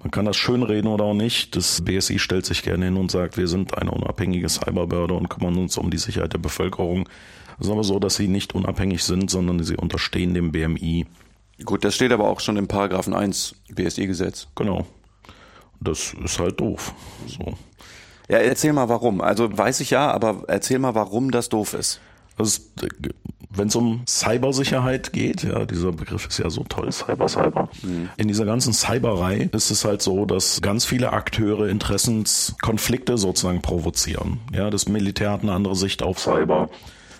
[0.00, 1.56] man kann das schönreden oder auch nicht.
[1.56, 5.56] Das BSI stellt sich gerne hin und sagt, wir sind eine unabhängige Cyberbehörde und kümmern
[5.56, 7.08] uns um die Sicherheit der Bevölkerung.
[7.58, 11.06] Es ist aber so, dass sie nicht unabhängig sind, sondern sie unterstehen dem BMI.
[11.62, 14.48] Gut, das steht aber auch schon im Paragraphen 1 BSI-Gesetz.
[14.56, 14.86] Genau.
[15.80, 16.94] Das ist halt doof.
[17.26, 17.54] So.
[18.28, 19.20] Ja, erzähl mal warum.
[19.20, 22.00] Also weiß ich ja, aber erzähl mal, warum das doof ist.
[22.36, 22.62] Also,
[23.50, 27.68] wenn es um Cybersicherheit geht, ja, dieser Begriff ist ja so toll, Cyber, Cyber.
[27.82, 28.08] Mhm.
[28.16, 34.40] In dieser ganzen Cyberei ist es halt so, dass ganz viele Akteure Interessenskonflikte sozusagen provozieren.
[34.52, 36.68] Ja, das Militär hat eine andere Sicht auf Cyber.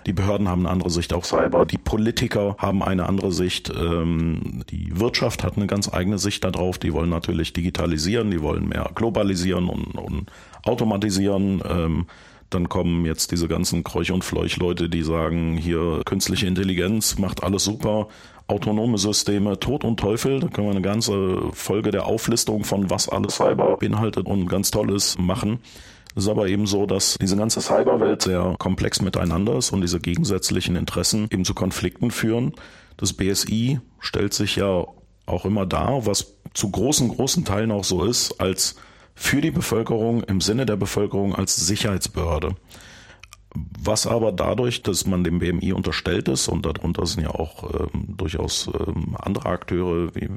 [0.07, 1.65] Die Behörden haben eine andere Sicht auf Cyber.
[1.65, 3.71] Die Politiker haben eine andere Sicht.
[3.71, 6.79] Ähm, die Wirtschaft hat eine ganz eigene Sicht darauf.
[6.79, 10.31] Die wollen natürlich digitalisieren, die wollen mehr globalisieren und, und
[10.65, 11.63] automatisieren.
[11.69, 12.07] Ähm,
[12.51, 17.65] dann kommen jetzt diese ganzen Kräuch- und Fleuch-Leute, die sagen, hier künstliche Intelligenz macht alles
[17.65, 18.09] super,
[18.47, 20.41] autonome Systeme, Tod und Teufel.
[20.41, 24.71] Da können wir eine ganze Folge der Auflistung von was alles Cyber beinhaltet und ganz
[24.71, 25.61] Tolles machen.
[26.17, 30.77] Ist aber eben so, dass diese ganze Cyberwelt sehr komplex miteinander ist und diese gegensätzlichen
[30.77, 32.53] Interessen eben zu Konflikten führen.
[32.97, 34.87] Das BSI stellt sich ja
[35.27, 38.77] auch immer dar, was zu großen, großen Teilen auch so ist, als
[39.15, 42.55] für die Bevölkerung im Sinne der Bevölkerung als Sicherheitsbehörde.
[43.57, 48.17] Was aber dadurch, dass man dem BMI unterstellt ist, und darunter sind ja auch ähm,
[48.17, 50.29] durchaus ähm, andere Akteure wie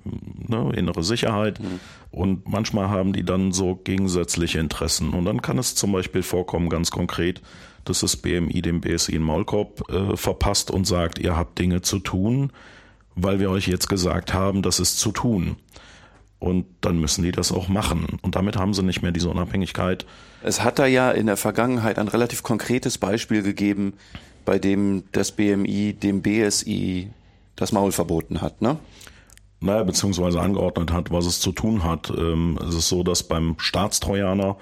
[0.48, 1.80] ne, innere Sicherheit, mhm.
[2.12, 5.12] und manchmal haben die dann so gegensätzliche Interessen.
[5.12, 7.42] Und dann kann es zum Beispiel vorkommen, ganz konkret,
[7.86, 12.00] dass das BMI dem BSI in Maulkorb äh, verpasst und sagt, ihr habt Dinge zu
[12.00, 12.52] tun,
[13.16, 15.56] weil wir euch jetzt gesagt haben, das ist zu tun.
[16.40, 18.20] Und dann müssen die das auch machen.
[18.22, 20.06] Und damit haben sie nicht mehr diese Unabhängigkeit.
[20.44, 23.94] Es hat da ja in der Vergangenheit ein relativ konkretes Beispiel gegeben,
[24.46, 27.10] bei dem das BMI dem BSI
[27.56, 28.78] das Maul verboten hat, ne?
[29.60, 32.14] Naja, beziehungsweise angeordnet hat, was es zu tun hat.
[32.16, 34.58] Ähm, es ist so, dass beim Staatstrojaner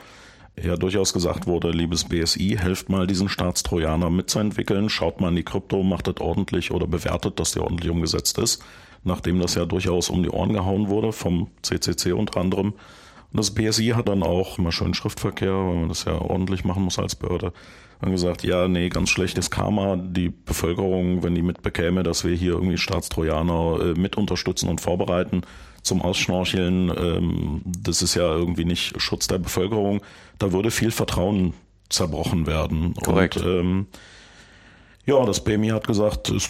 [0.61, 5.43] ja durchaus gesagt wurde, liebes BSI, helft mal diesen Staatstrojaner mitzuentwickeln, schaut mal in die
[5.43, 8.63] Krypto, macht das ordentlich oder bewertet, dass der ordentlich umgesetzt ist
[9.05, 12.73] nachdem das ja durchaus um die Ohren gehauen wurde, vom CCC unter anderem.
[13.31, 16.83] Und das BSI hat dann auch immer schön Schriftverkehr, weil man das ja ordentlich machen
[16.83, 17.53] muss als Behörde,
[18.01, 19.95] dann gesagt, ja, nee, ganz schlechtes Karma.
[19.95, 25.41] Die Bevölkerung, wenn die mitbekäme, dass wir hier irgendwie Staatstrojaner äh, mit unterstützen und vorbereiten
[25.81, 30.01] zum Ausschnorcheln, ähm, das ist ja irgendwie nicht Schutz der Bevölkerung.
[30.39, 31.53] Da würde viel Vertrauen
[31.89, 32.95] zerbrochen werden.
[32.95, 33.37] Korrekt.
[33.37, 33.87] Und, ähm,
[35.05, 36.49] ja, das BMI hat gesagt, ist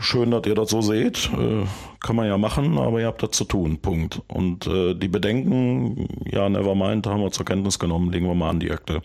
[0.00, 1.64] schön, dass ihr das so seht, äh,
[2.00, 4.20] kann man ja machen, aber ihr habt das zu tun, Punkt.
[4.28, 8.60] Und äh, die Bedenken, ja, nevermind, haben wir zur Kenntnis genommen, legen wir mal an
[8.60, 9.02] die Akte.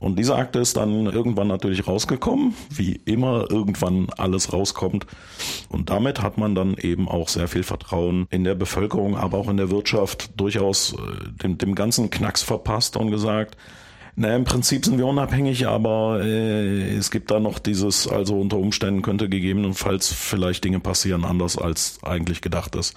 [0.00, 5.06] Und diese Akte ist dann irgendwann natürlich rausgekommen, wie immer irgendwann alles rauskommt.
[5.70, 9.48] Und damit hat man dann eben auch sehr viel Vertrauen in der Bevölkerung, aber auch
[9.48, 10.96] in der Wirtschaft durchaus äh,
[11.42, 13.56] dem, dem ganzen Knacks verpasst und gesagt,
[14.18, 18.58] naja, im Prinzip sind wir unabhängig, aber äh, es gibt da noch dieses, also unter
[18.58, 22.94] Umständen könnte gegebenenfalls vielleicht Dinge passieren, anders als eigentlich gedacht ist.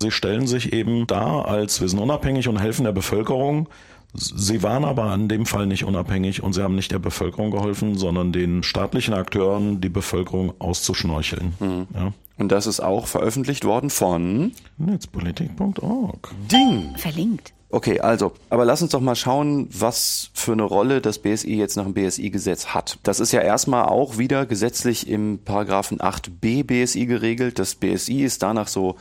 [0.00, 3.68] Sie stellen sich eben da als, wir sind unabhängig und helfen der Bevölkerung,
[4.16, 7.98] Sie waren aber in dem Fall nicht unabhängig und sie haben nicht der Bevölkerung geholfen,
[7.98, 11.54] sondern den staatlichen Akteuren, die Bevölkerung auszuschnorcheln.
[11.58, 11.86] Mhm.
[11.92, 12.12] Ja.
[12.38, 16.30] Und das ist auch veröffentlicht worden von netzpolitik.org.
[16.50, 16.94] Ding.
[16.96, 17.54] Verlinkt.
[17.74, 21.76] Okay, also, aber lass uns doch mal schauen, was für eine Rolle das BSI jetzt
[21.76, 23.00] nach dem BSI-Gesetz hat.
[23.02, 27.58] Das ist ja erstmal auch wieder gesetzlich im Paragraphen 8b BSI geregelt.
[27.58, 28.94] Das BSI ist danach so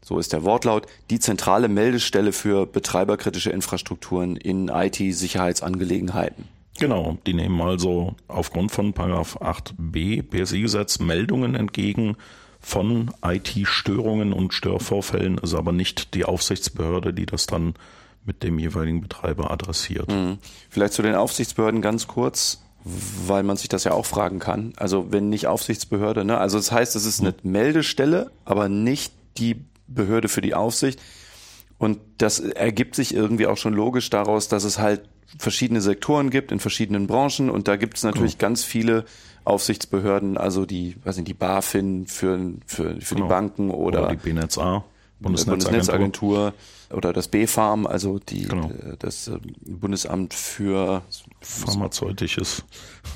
[0.00, 6.46] so ist der Wortlaut, die zentrale Meldestelle für betreiberkritische Infrastrukturen in IT-Sicherheitsangelegenheiten.
[6.78, 12.16] Genau, die nehmen also aufgrund von Paragraph 8b BSI-Gesetz Meldungen entgegen
[12.60, 17.74] von IT-Störungen und Störvorfällen, ist aber nicht die Aufsichtsbehörde, die das dann
[18.24, 20.08] mit dem jeweiligen Betreiber adressiert.
[20.08, 20.38] Mhm.
[20.68, 24.72] Vielleicht zu den Aufsichtsbehörden ganz kurz, weil man sich das ja auch fragen kann.
[24.76, 26.38] Also wenn nicht Aufsichtsbehörde, ne?
[26.38, 31.00] Also das heißt, es ist eine Meldestelle, aber nicht die Behörde für die Aufsicht.
[31.78, 35.02] Und das ergibt sich irgendwie auch schon logisch daraus, dass es halt
[35.38, 38.48] verschiedene Sektoren gibt in verschiedenen Branchen und da gibt es natürlich genau.
[38.48, 39.04] ganz viele
[39.44, 43.26] Aufsichtsbehörden, also die, weiß nicht, die BaFin für, für, für genau.
[43.26, 44.84] die Banken oder, oder die BNetzA.
[45.20, 46.54] Bundesnetzagentur.
[46.92, 48.68] Oder das BfArM, also die, genau.
[48.68, 51.02] Äh, das äh, Bundesamt für
[51.40, 52.64] pharmazeutisches.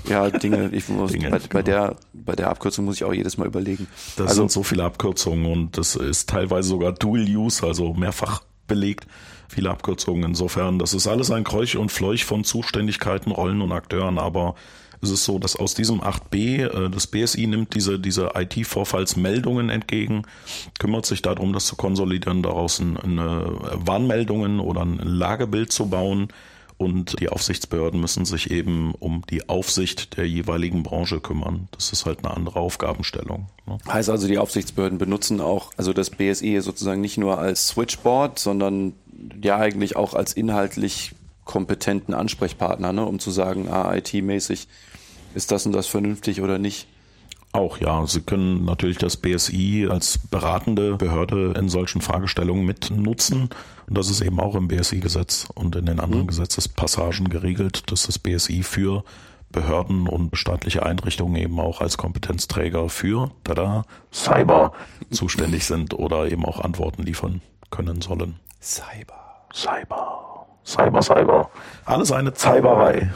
[0.09, 1.49] Ja, Dinge, ich muss, Dinge, bei, genau.
[1.51, 3.89] bei, der, bei der Abkürzung muss ich auch jedes Mal überlegen.
[4.17, 8.43] Das also, sind so viele Abkürzungen und das ist teilweise sogar Dual Use, also mehrfach
[8.69, 9.07] belegt.
[9.49, 10.23] Viele Abkürzungen.
[10.25, 14.55] Insofern, das ist alles ein Kräuch und Fleuch von Zuständigkeiten, Rollen und Akteuren, aber
[15.05, 20.23] ist es so, dass aus diesem 8b äh, das BSI nimmt diese, diese IT-Vorfallsmeldungen entgegen,
[20.79, 26.29] kümmert sich darum, das zu konsolidieren, daraus eine Warnmeldungen oder ein Lagebild zu bauen.
[26.77, 31.69] Und die Aufsichtsbehörden müssen sich eben um die Aufsicht der jeweiligen Branche kümmern.
[31.71, 33.47] Das ist halt eine andere Aufgabenstellung.
[33.67, 33.79] Ne?
[33.89, 38.95] Heißt also, die Aufsichtsbehörden benutzen auch, also das BSI sozusagen nicht nur als Switchboard, sondern
[39.41, 41.13] ja eigentlich auch als inhaltlich
[41.45, 44.67] kompetenten Ansprechpartner, ne, um zu sagen, ah, IT-mäßig
[45.35, 46.89] ist das und das vernünftig oder nicht?
[47.53, 53.49] Auch ja, Sie können natürlich das BSI als beratende Behörde in solchen Fragestellungen mitnutzen.
[53.87, 56.29] Und das ist eben auch im BSI-Gesetz und in den anderen mhm.
[56.29, 59.05] Gesetzespassagen geregelt, dass das BSI für
[59.53, 64.73] Behörden und staatliche Einrichtungen eben auch als Kompetenzträger für tada, Cyber
[65.13, 68.41] zuständig sind oder eben auch Antworten liefern können sollen.
[68.61, 69.47] Cyber.
[69.55, 70.47] Cyber.
[70.67, 71.51] Cyber, Cyber.
[71.85, 73.13] Alles eine Cyberei.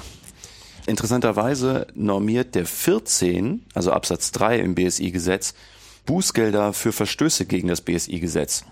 [0.88, 5.54] Interessanterweise normiert der 14, also Absatz 3 im BSI-Gesetz,
[6.06, 8.64] Bußgelder für Verstöße gegen das BSI-Gesetz.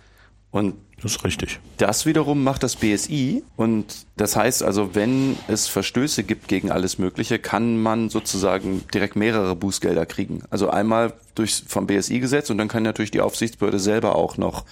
[0.51, 1.61] Und das ist richtig.
[1.77, 6.99] Das wiederum macht das BSI und das heißt also, wenn es Verstöße gibt gegen alles
[6.99, 10.43] Mögliche, kann man sozusagen direkt mehrere Bußgelder kriegen.
[10.49, 14.65] Also einmal durch vom BSI-Gesetz und dann kann natürlich die Aufsichtsbehörde selber auch noch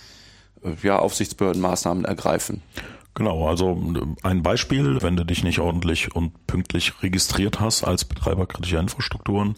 [0.65, 2.63] äh, ja, Aufsichtsbehördenmaßnahmen ergreifen.
[3.15, 3.81] Genau, also
[4.23, 9.55] ein Beispiel, wenn du dich nicht ordentlich und pünktlich registriert hast als Betreiber kritischer Infrastrukturen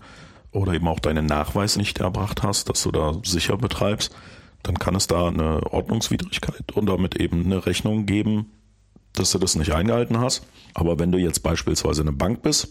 [0.52, 4.14] oder eben auch deinen Nachweis nicht erbracht hast, dass du da sicher betreibst,
[4.62, 8.52] dann kann es da eine Ordnungswidrigkeit und damit eben eine Rechnung geben,
[9.14, 10.46] dass du das nicht eingehalten hast.
[10.74, 12.68] Aber wenn du jetzt beispielsweise eine Bank bist,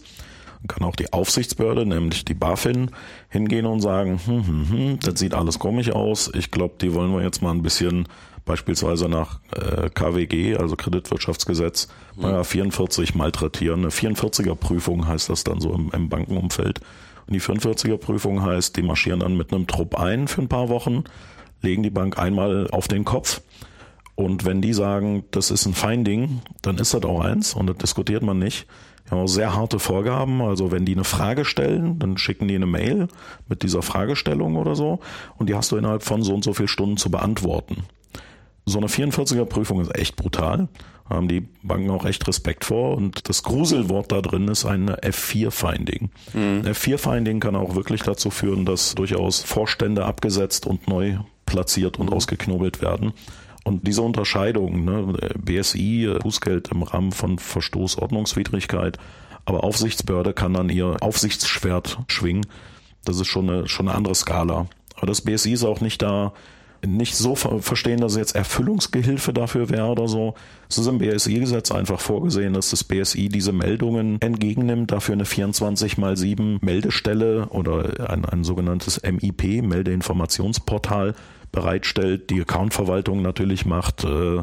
[0.68, 2.90] kann auch die Aufsichtsbehörde, nämlich die BaFin,
[3.28, 6.30] hingehen und sagen, hm, hm, hm, das sieht alles komisch aus.
[6.34, 8.08] Ich glaube, die wollen wir jetzt mal ein bisschen
[8.46, 12.42] beispielsweise nach äh, KWG, also Kreditwirtschaftsgesetz, mhm.
[12.42, 13.80] 44 malträtieren.
[13.80, 16.80] Eine 44er Prüfung heißt das dann so im, im Bankenumfeld.
[17.26, 20.70] Und die 44er Prüfung heißt, die marschieren dann mit einem Trupp ein für ein paar
[20.70, 21.04] Wochen,
[21.60, 23.42] legen die Bank einmal auf den Kopf.
[24.14, 27.76] Und wenn die sagen, das ist ein Finding, dann ist das auch eins und das
[27.76, 28.66] diskutiert man nicht.
[29.04, 30.40] Die haben auch sehr harte Vorgaben.
[30.40, 33.08] Also wenn die eine Frage stellen, dann schicken die eine Mail
[33.48, 35.00] mit dieser Fragestellung oder so
[35.36, 37.84] und die hast du innerhalb von so und so viel Stunden zu beantworten
[38.66, 40.68] so eine 44er Prüfung ist echt brutal.
[41.08, 42.96] Haben die Banken auch echt Respekt vor.
[42.96, 46.10] Und das Gruselwort da drin ist ein F4-Finding.
[46.34, 46.62] Mhm.
[46.62, 52.12] F4-Finding kann auch wirklich dazu führen, dass durchaus Vorstände abgesetzt und neu platziert und mhm.
[52.12, 53.12] ausgeknobelt werden.
[53.62, 58.98] Und diese Unterscheidung, ne, BSI, Bußgeld im Rahmen von Verstoß, Ordnungswidrigkeit,
[59.44, 62.46] aber Aufsichtsbehörde kann dann ihr Aufsichtsschwert schwingen.
[63.04, 64.66] Das ist schon eine, schon eine andere Skala.
[64.96, 66.32] Aber das BSI ist auch nicht da,
[66.86, 70.34] nicht so verstehen, dass es jetzt Erfüllungsgehilfe dafür wäre oder so.
[70.68, 75.98] Es ist im BSI-Gesetz einfach vorgesehen, dass das BSI diese Meldungen entgegennimmt, dafür eine 24
[75.98, 81.14] mal 7 Meldestelle oder ein, ein sogenanntes MIP, Meldeinformationsportal,
[81.52, 84.42] bereitstellt, die Accountverwaltung natürlich macht, äh,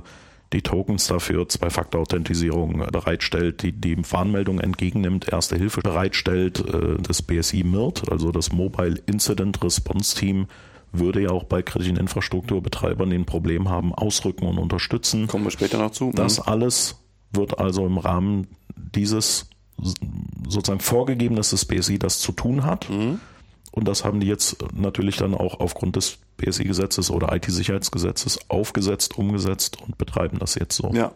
[0.53, 7.63] die Tokens dafür, Zwei-Faktor-Authentisierung bereitstellt, die die Warnmeldung entgegennimmt, Erste Hilfe bereitstellt, äh, das BSI
[7.63, 10.47] MIRT, also das Mobile Incident Response Team,
[10.93, 15.27] würde ja auch bei kritischen Infrastrukturbetreibern, die ein Problem haben, ausrücken und unterstützen.
[15.27, 16.12] Kommen wir später noch zu.
[16.13, 16.43] Das mhm.
[16.45, 16.95] alles
[17.32, 19.49] wird also im Rahmen dieses
[20.47, 22.89] sozusagen vorgegeben, dass das BSI das zu tun hat.
[22.89, 23.19] Mhm.
[23.71, 29.82] Und das haben die jetzt natürlich dann auch aufgrund des BSI-Gesetzes oder IT-Sicherheitsgesetzes aufgesetzt, umgesetzt
[29.82, 30.91] und betreiben das jetzt so.
[30.93, 31.12] Ja.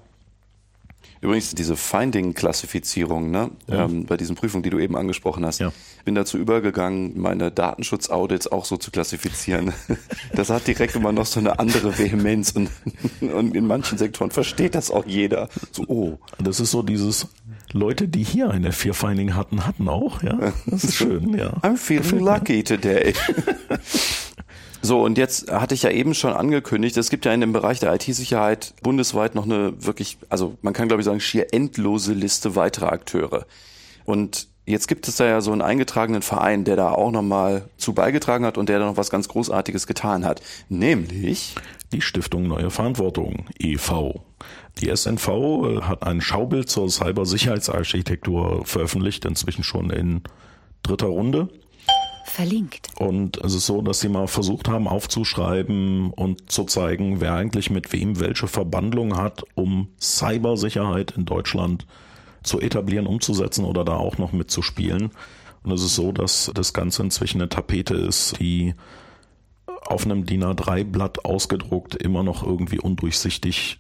[1.21, 3.85] Übrigens diese Finding-Klassifizierung, ne, ja.
[3.85, 5.71] ähm, bei diesen Prüfungen, die du eben angesprochen hast, ja.
[6.05, 9.73] bin dazu übergegangen, meine Datenschutz-Audits auch so zu klassifizieren.
[10.33, 12.69] Das hat direkt immer noch so eine andere Vehemenz und,
[13.21, 15.49] und in manchen Sektoren versteht das auch jeder.
[15.71, 16.19] So, oh.
[16.37, 17.27] Das ist so dieses
[17.73, 20.53] Leute, die hier eine Fear-Finding hatten, hatten auch, ja.
[20.65, 21.49] Das ist schön, ja.
[21.61, 23.13] I'm feeling lucky today.
[24.81, 27.79] So, und jetzt hatte ich ja eben schon angekündigt, es gibt ja in dem Bereich
[27.79, 32.55] der IT-Sicherheit bundesweit noch eine wirklich, also man kann glaube ich sagen, schier endlose Liste
[32.55, 33.45] weiterer Akteure.
[34.05, 37.93] Und jetzt gibt es da ja so einen eingetragenen Verein, der da auch nochmal zu
[37.93, 40.41] beigetragen hat und der da noch was ganz Großartiges getan hat.
[40.69, 41.55] Nämlich
[41.91, 44.23] die Stiftung Neue Verantwortung, e.V.
[44.79, 50.21] Die SNV äh, hat ein Schaubild zur Cybersicherheitsarchitektur veröffentlicht, inzwischen schon in
[50.83, 51.49] dritter Runde
[52.37, 52.89] verlinkt.
[52.99, 57.71] Und es ist so, dass sie mal versucht haben aufzuschreiben und zu zeigen, wer eigentlich
[57.71, 61.87] mit wem welche Verbandlung hat, um Cybersicherheit in Deutschland
[62.43, 65.09] zu etablieren, umzusetzen oder da auch noch mitzuspielen.
[65.63, 68.75] Und es ist so, dass das Ganze inzwischen eine Tapete ist, die
[69.65, 73.79] auf einem DIN A3-Blatt ausgedruckt immer noch irgendwie undurchsichtig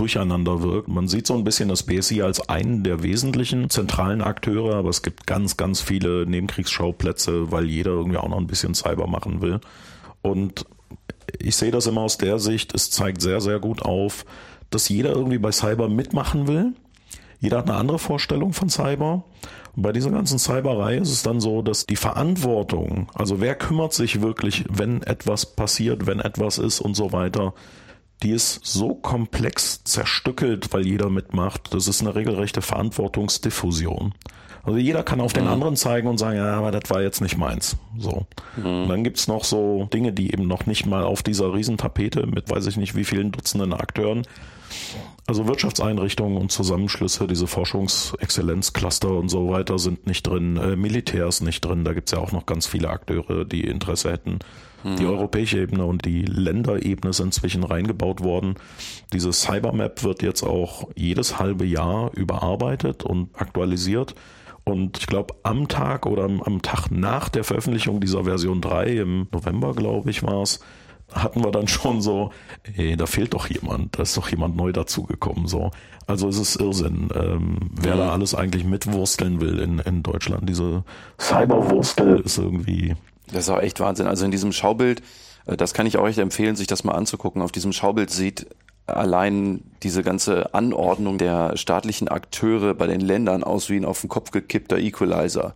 [0.00, 0.88] durcheinander wirkt.
[0.88, 5.02] Man sieht so ein bisschen das BSI als einen der wesentlichen zentralen Akteure, aber es
[5.02, 9.60] gibt ganz, ganz viele Nebenkriegsschauplätze, weil jeder irgendwie auch noch ein bisschen Cyber machen will.
[10.22, 10.64] Und
[11.38, 14.24] ich sehe das immer aus der Sicht, es zeigt sehr, sehr gut auf,
[14.70, 16.72] dass jeder irgendwie bei Cyber mitmachen will.
[17.40, 19.24] Jeder hat eine andere Vorstellung von Cyber.
[19.76, 23.92] Und bei dieser ganzen Cyberei ist es dann so, dass die Verantwortung, also wer kümmert
[23.92, 27.54] sich wirklich, wenn etwas passiert, wenn etwas ist und so weiter,
[28.22, 31.72] die ist so komplex zerstückelt, weil jeder mitmacht.
[31.72, 34.14] Das ist eine regelrechte Verantwortungsdiffusion.
[34.62, 35.50] Also jeder kann auf den mhm.
[35.50, 37.76] anderen zeigen und sagen, ja, aber das war jetzt nicht meins.
[37.98, 38.26] So.
[38.56, 38.82] Mhm.
[38.82, 42.50] Und dann gibt's noch so Dinge, die eben noch nicht mal auf dieser Riesentapete mit
[42.50, 44.26] weiß ich nicht wie vielen Dutzenden Akteuren,
[45.26, 51.64] also Wirtschaftseinrichtungen und Zusammenschlüsse, diese Forschungsexzellenzcluster und so weiter sind nicht drin, äh, Militärs nicht
[51.64, 54.40] drin, da gibt's ja auch noch ganz viele Akteure, die Interesse hätten.
[54.84, 58.54] Die europäische Ebene und die Länderebene sind inzwischen reingebaut worden.
[59.12, 64.14] Diese Cybermap wird jetzt auch jedes halbe Jahr überarbeitet und aktualisiert.
[64.64, 69.28] Und ich glaube, am Tag oder am Tag nach der Veröffentlichung dieser Version 3, im
[69.32, 70.60] November, glaube ich, war es,
[71.12, 72.30] hatten wir dann schon so,
[72.76, 75.46] ey, da fehlt doch jemand, da ist doch jemand neu dazugekommen.
[75.46, 75.70] So.
[76.06, 78.10] Also es ist Irrsinn, ähm, wer da mhm.
[78.10, 80.48] alles eigentlich mitwursteln will in, in Deutschland.
[80.48, 80.84] Diese
[81.18, 82.94] Cyberwurstel ist irgendwie
[83.32, 84.06] das ist auch echt Wahnsinn.
[84.06, 85.02] Also in diesem Schaubild,
[85.46, 87.42] äh, das kann ich euch empfehlen, sich das mal anzugucken.
[87.42, 88.46] Auf diesem Schaubild sieht
[88.86, 94.08] allein diese ganze Anordnung der staatlichen Akteure bei den Ländern aus wie ein auf den
[94.08, 95.54] Kopf gekippter Equalizer.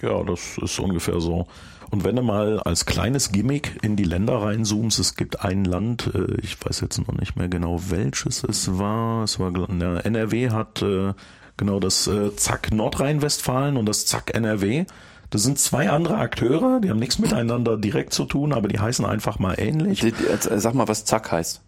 [0.00, 1.46] Ja, das ist ungefähr so.
[1.90, 6.10] Und wenn du mal als kleines Gimmick in die Länder reinzoomst, es gibt ein Land,
[6.14, 10.82] äh, ich weiß jetzt noch nicht mehr genau welches es war, es war, NRW hat
[10.82, 11.12] äh,
[11.56, 14.86] genau das Zack Nordrhein-Westfalen und das Zack NRW.
[15.32, 19.06] Das sind zwei andere Akteure, die haben nichts miteinander direkt zu tun, aber die heißen
[19.06, 20.04] einfach mal ähnlich.
[20.40, 21.62] Sag mal, was Zack heißt.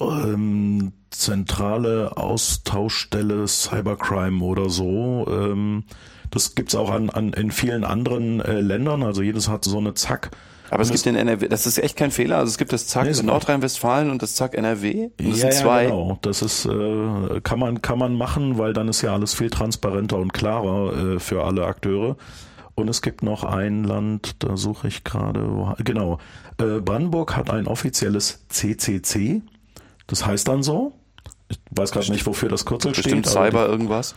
[0.00, 5.26] Ähm, zentrale Austauschstelle Cybercrime oder so.
[5.28, 5.82] Ähm,
[6.30, 9.02] das gibt's auch an, an in vielen anderen äh, Ländern.
[9.02, 10.30] Also jedes hat so eine Zack.
[10.70, 12.36] Aber es gibt den NRW, das ist echt kein Fehler.
[12.36, 15.08] Also es gibt das Zack nee, Nordrhein-Westfalen und das Zack NRW.
[15.18, 15.84] Und das ja, sind zwei.
[15.84, 16.18] Ja, genau.
[16.22, 20.18] Das ist äh, kann man kann man machen, weil dann ist ja alles viel transparenter
[20.18, 22.16] und klarer äh, für alle Akteure.
[22.78, 26.18] Und es gibt noch ein Land, da suche ich gerade, genau.
[26.58, 29.42] Äh, Brandenburg hat ein offizielles CCC.
[30.06, 30.92] Das heißt dann so.
[31.48, 33.32] Ich weiß gerade nicht, wofür das Kürzel Bestimmt steht.
[33.32, 34.14] Cyber irgendwas?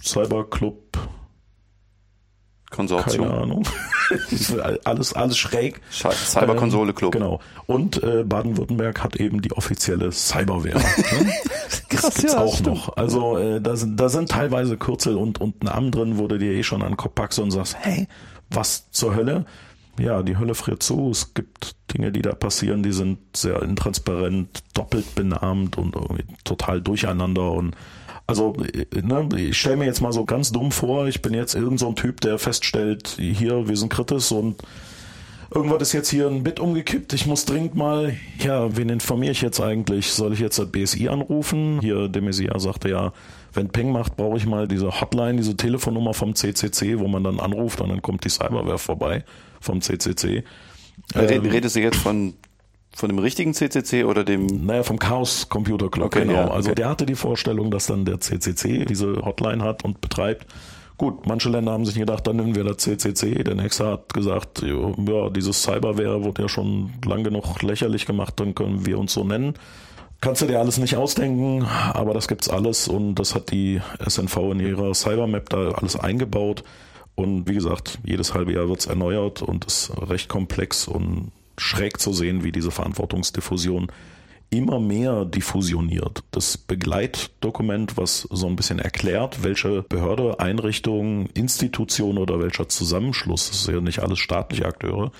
[0.00, 0.76] Cyber Club
[2.74, 3.28] Konsortium.
[3.28, 3.68] Keine Ahnung.
[4.84, 5.80] alles, alles schräg.
[5.90, 7.14] Cyberkonsole Club.
[7.14, 7.40] Ähm, genau.
[7.66, 10.74] Und äh, Baden-Württemberg hat eben die offizielle Cyberwehr.
[10.74, 10.84] Ne?
[11.88, 12.68] das Krass, gibt's ja, auch stimmt.
[12.68, 12.96] noch.
[12.96, 16.52] Also äh, da, sind, da sind teilweise Kürzel und, und Namen drin, wo du dir
[16.52, 18.08] eh schon an den Kopf packst und sagst, hey,
[18.50, 19.46] was zur Hölle?
[19.98, 21.10] Ja, die Hölle friert zu.
[21.10, 26.80] Es gibt Dinge, die da passieren, die sind sehr intransparent, doppelt benannt und irgendwie total
[26.80, 27.76] durcheinander und
[28.26, 28.54] also,
[28.92, 31.88] ne, ich stelle mir jetzt mal so ganz dumm vor, ich bin jetzt irgend so
[31.88, 34.62] ein Typ, der feststellt, hier, wir sind kritisch und
[35.54, 39.42] irgendwas ist jetzt hier ein Bit umgekippt, ich muss dringend mal, ja, wen informiere ich
[39.42, 40.12] jetzt eigentlich?
[40.12, 41.80] Soll ich jetzt das BSI anrufen?
[41.80, 43.12] Hier, der Messias sagte ja,
[43.52, 47.40] wenn Peng macht, brauche ich mal diese Hotline, diese Telefonnummer vom CCC, wo man dann
[47.40, 49.24] anruft und dann kommt die Cyberware vorbei
[49.60, 50.44] vom CCC.
[51.14, 52.34] Ähm, Redest du jetzt von
[52.96, 54.46] von dem richtigen CCC oder dem?
[54.66, 56.32] Naja, vom Chaos Computer Club, Okay, genau.
[56.34, 56.76] ja, Also okay.
[56.76, 60.46] der hatte die Vorstellung, dass dann der CCC diese Hotline hat und betreibt.
[60.96, 63.42] Gut, manche Länder haben sich gedacht, dann nennen wir das CCC.
[63.42, 68.54] Der nächste hat gesagt, ja, dieses Cyberware wurde ja schon lang genug lächerlich gemacht, dann
[68.54, 69.54] können wir uns so nennen.
[70.20, 74.36] Kannst du dir alles nicht ausdenken, aber das gibt's alles und das hat die SNV
[74.52, 76.62] in ihrer Cybermap da alles eingebaut.
[77.16, 82.12] Und wie gesagt, jedes halbe Jahr wird's erneuert und ist recht komplex und schräg zu
[82.12, 83.88] sehen, wie diese Verantwortungsdiffusion
[84.50, 86.22] immer mehr diffusioniert.
[86.30, 93.60] Das Begleitdokument, was so ein bisschen erklärt, welche Behörde, Einrichtung, Institution oder welcher Zusammenschluss, das
[93.62, 95.10] ist ja nicht alles staatliche Akteure,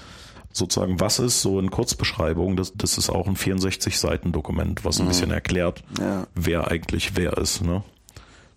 [0.53, 5.33] sozusagen was ist, so in Kurzbeschreibung, das, das ist auch ein 64-Seiten-Dokument, was ein bisschen
[5.33, 6.27] erklärt, Ja.
[6.37, 7.63] wer eigentlich wer ist.
[7.65, 7.83] Ne?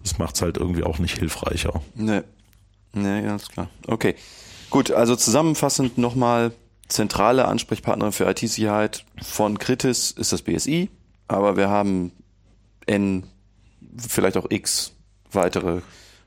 [0.04, 1.82] Das macht's halt irgendwie auch nicht hilfreicher.
[1.96, 2.22] Nee.
[2.94, 3.70] Nee, ganz klar.
[3.88, 4.16] Okay.
[4.70, 6.52] Gut, also zusammenfassend nochmal,
[6.88, 10.90] zentrale Ansprechpartnerin für IT-Sicherheit von Kritis ist das BSI,
[11.28, 12.12] aber wir haben
[12.86, 13.24] N,
[13.98, 14.94] vielleicht auch X
[15.32, 15.82] weitere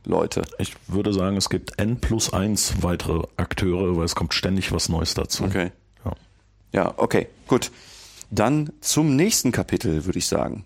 [0.04, 0.42] Leute.
[0.58, 4.88] Ich würde sagen, es gibt N plus eins weitere Akteure, weil es kommt ständig was
[4.88, 5.44] Neues dazu.
[5.44, 5.72] Okay.
[6.04, 6.12] Ja.
[6.72, 7.70] Ja, okay, gut.
[8.30, 10.64] Dann zum nächsten Kapitel, würde ich sagen.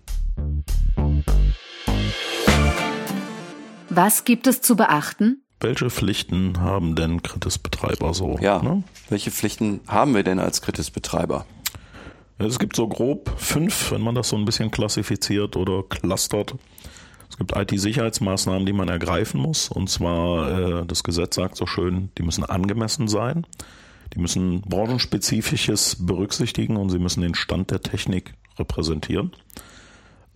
[3.89, 5.44] Was gibt es zu beachten?
[5.65, 8.37] Welche Pflichten haben denn Kritis-Betreiber so?
[8.39, 8.61] Ja.
[8.61, 8.83] Ne?
[9.09, 11.47] Welche Pflichten haben wir denn als Kritis-Betreiber?
[12.37, 16.53] Es gibt so grob fünf, wenn man das so ein bisschen klassifiziert oder clustert.
[17.31, 19.67] Es gibt IT-Sicherheitsmaßnahmen, die man ergreifen muss.
[19.67, 23.47] Und zwar, äh, das Gesetz sagt so schön, die müssen angemessen sein.
[24.13, 29.31] Die müssen branchenspezifisches berücksichtigen und sie müssen den Stand der Technik repräsentieren.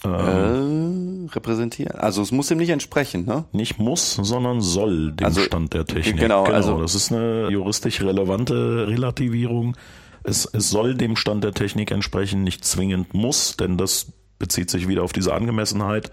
[0.03, 1.95] Äh, repräsentieren.
[1.99, 3.45] Also es muss ihm nicht entsprechen, ne?
[3.51, 6.19] Nicht muss, sondern soll dem Also, Stand der Technik.
[6.19, 9.75] genau, also- das ist eine juristisch relevante Relativierung.
[10.23, 14.87] Es, es soll dem Stand der Technik entsprechen, nicht zwingend muss, denn das bezieht sich
[14.87, 16.11] wieder auf diese Angemessenheit.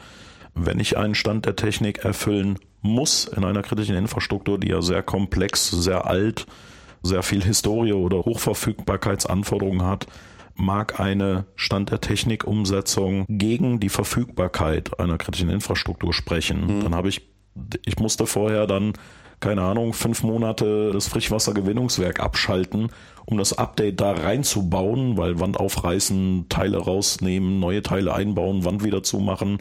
[0.54, 5.02] Wenn ich einen Stand der Technik erfüllen muss in einer kritischen Infrastruktur, die ja sehr
[5.02, 6.46] komplex, sehr alt,
[7.02, 10.06] sehr viel Historie oder Hochverfügbarkeitsanforderungen hat,
[10.56, 16.82] mag eine Stand der Technik Umsetzung gegen die Verfügbarkeit einer kritischen Infrastruktur sprechen.
[16.82, 17.28] Dann habe ich,
[17.84, 18.94] ich musste vorher dann,
[19.40, 22.88] keine Ahnung, fünf Monate das Frischwassergewinnungswerk abschalten,
[23.26, 29.02] um das Update da reinzubauen, weil Wand aufreißen, Teile rausnehmen, neue Teile einbauen, Wand wieder
[29.02, 29.58] zumachen,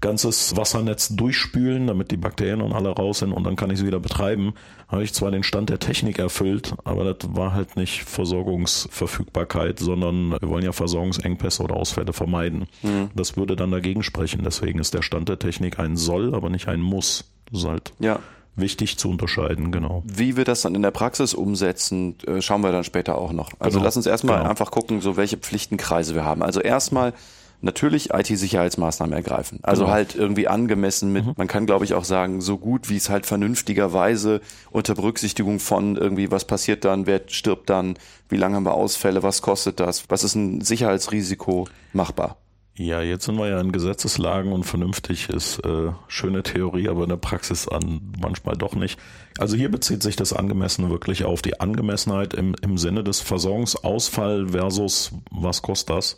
[0.00, 3.86] ganzes Wassernetz durchspülen, damit die Bakterien und alle raus sind und dann kann ich es
[3.86, 4.54] wieder betreiben.
[4.88, 10.32] Habe ich zwar den Stand der Technik erfüllt, aber das war halt nicht Versorgungsverfügbarkeit, sondern
[10.32, 12.66] wir wollen ja Versorgungsengpässe oder Ausfälle vermeiden.
[13.14, 14.42] Das würde dann dagegen sprechen.
[14.44, 17.24] Deswegen ist der Stand der Technik ein Soll, aber nicht ein Muss.
[17.50, 18.18] Das ist halt Ja.
[18.54, 20.02] wichtig zu unterscheiden, genau.
[20.06, 23.50] Wie wir das dann in der Praxis umsetzen, äh, schauen wir dann später auch noch.
[23.58, 23.84] Also Genau.
[23.86, 24.50] lass uns erstmal Genau.
[24.50, 26.42] einfach gucken, so welche Pflichtenkreise wir haben.
[26.42, 27.12] Also erstmal
[27.60, 29.60] natürlich IT-Sicherheitsmaßnahmen ergreifen.
[29.62, 29.94] Also Genau.
[29.94, 33.26] halt irgendwie angemessen mit, man kann glaube ich auch sagen, so gut wie es halt
[33.26, 34.40] vernünftigerweise
[34.70, 37.98] unter Berücksichtigung von irgendwie, was passiert dann, wer stirbt dann,
[38.28, 42.36] wie lange haben wir Ausfälle, was kostet das, was ist ein Sicherheitsrisiko machbar.
[42.78, 47.08] Ja, jetzt sind wir ja in Gesetzeslagen und vernünftig ist äh, schöne Theorie, aber in
[47.08, 49.00] der Praxis an manchmal doch nicht.
[49.38, 54.48] Also hier bezieht sich das Angemessene wirklich auf die Angemessenheit im, im Sinne des Versorgungsausfall
[54.48, 56.16] versus was kostet das.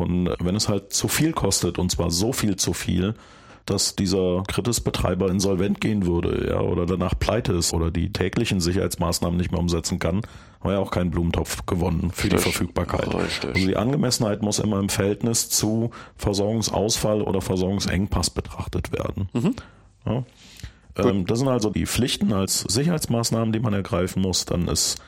[0.00, 3.14] Und wenn es halt zu viel kostet, und zwar so viel zu viel,
[3.66, 9.36] dass dieser Kritisbetreiber insolvent gehen würde, ja, oder danach pleite ist oder die täglichen Sicherheitsmaßnahmen
[9.36, 12.52] nicht mehr umsetzen kann, haben wir ja auch keinen Blumentopf gewonnen für die Richtig.
[12.52, 13.14] Verfügbarkeit.
[13.14, 13.54] Richtig.
[13.54, 19.28] Also die Angemessenheit muss immer im Verhältnis zu Versorgungsausfall oder Versorgungsengpass betrachtet werden.
[20.04, 20.24] Ja.
[20.96, 24.44] Ähm, das sind also die Pflichten als Sicherheitsmaßnahmen, die man ergreifen muss.
[24.44, 25.00] Dann ist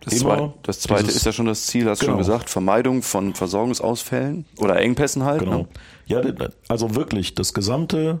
[0.00, 2.26] Das, zwei, das zweite ist ja schon das Ziel, hast du schon Genau.
[2.26, 5.40] gesagt, Vermeidung von Versorgungsausfällen oder Engpässen halt.
[5.40, 5.58] Genau.
[5.58, 5.68] Ne?
[6.06, 6.22] Ja,
[6.68, 8.20] also wirklich das gesamte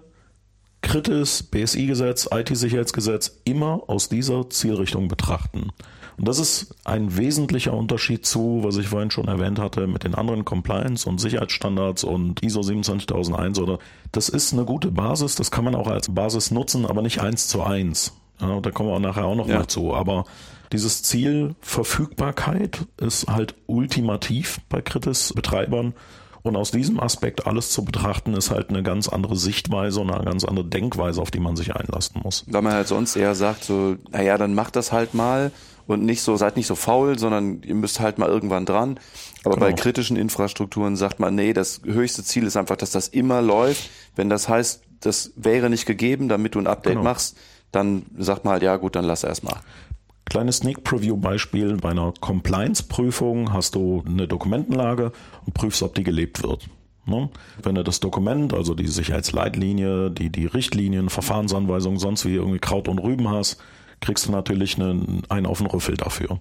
[0.80, 5.70] Kritis, BSI-Gesetz, IT-Sicherheitsgesetz immer aus dieser Zielrichtung betrachten.
[6.16, 10.14] Und das ist ein wesentlicher Unterschied zu, was ich vorhin schon erwähnt hatte, mit den
[10.14, 13.78] anderen Compliance- und Sicherheitsstandards und ISO 27001 oder
[14.12, 17.46] das ist eine gute Basis, das kann man auch als Basis nutzen, aber nicht eins
[17.48, 18.12] zu eins.
[18.40, 19.58] Ja, da kommen wir auch nachher auch noch Ja.
[19.58, 19.94] mal zu.
[19.94, 20.24] Aber
[20.72, 25.94] dieses Ziel Verfügbarkeit ist halt ultimativ bei Kritis-Betreibern.
[26.42, 30.24] Und aus diesem Aspekt alles zu betrachten, ist halt eine ganz andere Sichtweise und eine
[30.24, 32.44] ganz andere Denkweise, auf die man sich einlassen muss.
[32.46, 35.50] Weil man halt sonst eher sagt, so, naja, dann macht das halt mal
[35.88, 39.00] und nicht so, seid nicht so faul, sondern ihr müsst halt mal irgendwann dran.
[39.44, 39.66] Aber Genau.
[39.66, 43.90] bei kritischen Infrastrukturen sagt man, nee, das höchste Ziel ist einfach, dass das immer läuft.
[44.14, 47.04] Wenn das heißt, das wäre nicht gegeben, damit du ein Update Genau.
[47.04, 47.36] machst,
[47.72, 49.56] dann sagt man halt, ja gut, dann lass erst mal.
[50.28, 51.76] Kleines Sneak Preview Beispiel.
[51.76, 55.12] Bei einer Compliance-Prüfung hast du eine Dokumentenlage
[55.46, 56.68] und prüfst, ob die gelebt wird.
[57.06, 57.30] Ne?
[57.62, 62.88] Wenn du das Dokument, also die Sicherheitsleitlinie, die, die Richtlinien, Verfahrensanweisungen, sonst wie irgendwie Kraut
[62.88, 63.58] und Rüben hast,
[64.00, 66.40] kriegst du natürlich einen, einen auf den Rüffel dafür.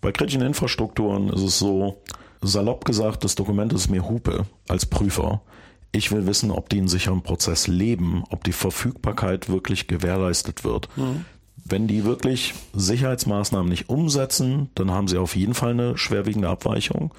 [0.00, 2.00] Bei kritischen Infrastrukturen ist es so,
[2.40, 5.42] salopp gesagt, das Dokument ist mir Hupe als Prüfer.
[5.90, 10.88] Ich will wissen, ob die einen sicheren Prozess leben, ob die Verfügbarkeit wirklich gewährleistet wird.
[10.96, 11.24] Mhm.
[11.64, 17.12] Wenn die wirklich Sicherheitsmaßnahmen nicht umsetzen, dann haben sie auf jeden Fall eine schwerwiegende Abweichung.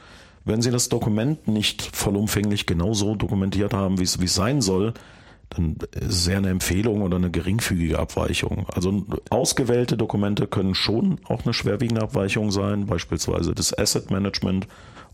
[0.45, 4.93] Wenn sie das Dokument nicht vollumfänglich genauso dokumentiert haben, wie es, wie es sein soll,
[5.49, 8.67] dann ist es eher eine Empfehlung oder eine geringfügige Abweichung.
[8.73, 14.67] Also ausgewählte Dokumente können schon auch eine schwerwiegende Abweichung sein, beispielsweise das Asset Management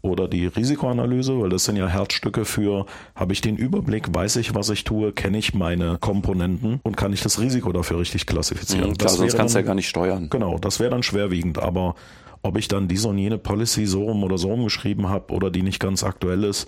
[0.05, 2.85] oder die Risikoanalyse, weil das sind ja Herzstücke für,
[3.15, 7.11] habe ich den Überblick, weiß ich, was ich tue, kenne ich meine Komponenten und kann
[7.11, 8.91] ich das Risiko dafür richtig klassifizieren.
[8.91, 10.29] Mhm, klar, das sonst kannst du ja gar nicht steuern.
[10.29, 11.95] Genau, das wäre dann schwerwiegend, aber
[12.41, 15.49] ob ich dann diese und jene Policy so rum oder so rum geschrieben habe oder
[15.49, 16.67] die nicht ganz aktuell ist,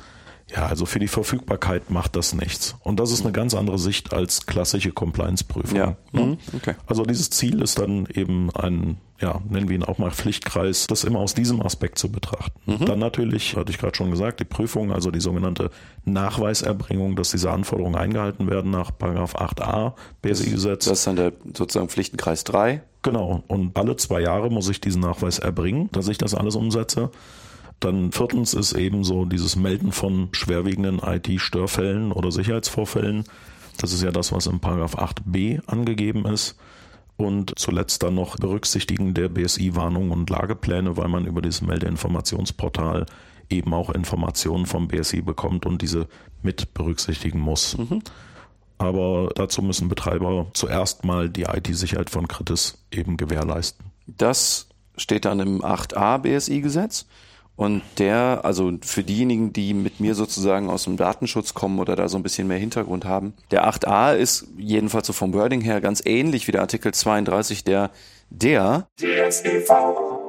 [0.49, 2.75] ja, also für die Verfügbarkeit macht das nichts.
[2.81, 5.77] Und das ist eine ganz andere Sicht als klassische Compliance-Prüfung.
[5.77, 5.97] Ja.
[6.13, 6.37] Mhm.
[6.55, 6.75] Okay.
[6.85, 11.03] Also dieses Ziel ist dann eben ein, ja, nennen wir ihn auch mal Pflichtkreis, das
[11.03, 12.59] immer aus diesem Aspekt zu betrachten.
[12.65, 12.85] Mhm.
[12.85, 15.69] Dann natürlich, hatte ich gerade schon gesagt, die Prüfung, also die sogenannte
[16.05, 20.85] Nachweiserbringung, dass diese Anforderungen eingehalten werden nach Paragraph 8a BSI-Gesetz.
[20.85, 22.83] Das ist dann der sozusagen Pflichtenkreis 3.
[23.01, 23.43] Genau.
[23.47, 27.11] Und alle zwei Jahre muss ich diesen Nachweis erbringen, dass ich das alles umsetze.
[27.79, 33.25] Dann viertens ist eben so dieses Melden von schwerwiegenden IT-Störfällen oder Sicherheitsvorfällen.
[33.77, 36.57] Das ist ja das, was im Paragraph 8b angegeben ist.
[37.17, 43.07] Und zuletzt dann noch Berücksichtigen der BSI-Warnungen und Lagepläne, weil man über dieses Meldeinformationsportal
[43.49, 46.07] eben auch Informationen vom BSI bekommt und diese
[46.43, 47.77] mit berücksichtigen muss.
[47.77, 48.01] Mhm.
[48.77, 53.87] Aber dazu müssen Betreiber zuerst mal die IT-Sicherheit von Kritis eben gewährleisten.
[54.05, 54.67] Das
[54.97, 57.07] steht dann im 8a BSI-Gesetz.
[57.57, 62.07] Und der, also für diejenigen, die mit mir sozusagen aus dem Datenschutz kommen oder da
[62.07, 66.03] so ein bisschen mehr Hintergrund haben, der 8a ist jedenfalls so vom Wording her ganz
[66.05, 67.89] ähnlich wie der Artikel 32, der
[68.29, 70.26] der DSGV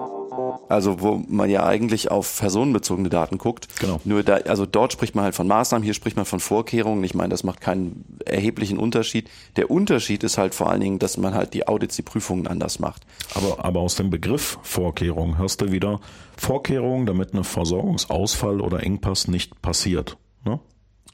[0.69, 3.69] also wo man ja eigentlich auf personenbezogene Daten guckt.
[3.81, 4.01] Genau.
[4.05, 7.03] Nur da, also dort spricht man halt von Maßnahmen, hier spricht man von Vorkehrungen.
[7.05, 9.29] Ich meine, das macht keinen erheblichen Unterschied.
[9.57, 12.79] Der Unterschied ist halt vor allen Dingen, dass man halt die Audits, die Prüfungen anders
[12.79, 13.07] macht.
[13.35, 16.01] Aber, aber aus dem Begriff Vorkehrung hörst du wieder
[16.37, 20.17] Vorkehrungen, damit eine Versorgungsausfall oder Engpass nicht passiert.
[20.45, 20.61] Ne?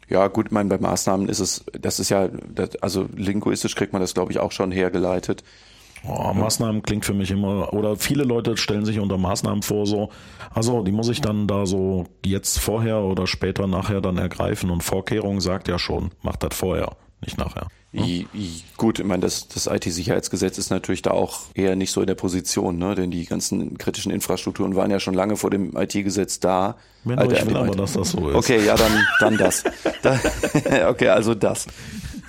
[0.09, 3.93] Ja, gut, ich meine, bei Maßnahmen ist es, das ist ja, das, also linguistisch kriegt
[3.93, 5.43] man das, glaube ich, auch schon hergeleitet.
[6.07, 10.11] Oh, Maßnahmen klingt für mich immer, oder viele Leute stellen sich unter Maßnahmen vor, so,
[10.51, 14.83] also die muss ich dann da so jetzt vorher oder später nachher dann ergreifen und
[14.83, 17.69] Vorkehrung sagt ja schon, macht das vorher, nicht nachher.
[17.95, 18.27] Hm?
[18.77, 22.17] Gut, ich meine, das, das IT-Sicherheitsgesetz ist natürlich da auch eher nicht so in der
[22.17, 22.97] Position, ne?
[22.97, 26.77] denn die ganzen kritischen Infrastrukturen waren ja schon lange vor dem IT-Gesetz da.
[27.05, 28.35] Wenn Alter, ich will aber, dass das so ist.
[28.35, 29.63] Okay, ja, dann, dann das.
[30.89, 31.67] okay, also das.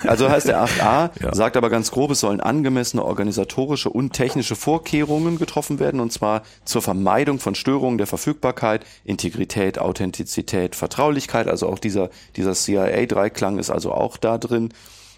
[0.08, 1.34] Also heißt der 8a, ja.
[1.34, 6.42] sagt aber ganz grob, es sollen angemessene organisatorische und technische Vorkehrungen getroffen werden, und zwar
[6.64, 11.48] zur Vermeidung von Störungen der Verfügbarkeit, Integrität, Authentizität, Vertraulichkeit.
[11.48, 14.70] Also auch dieser, dieser CIA-Dreiklang ist also auch da drin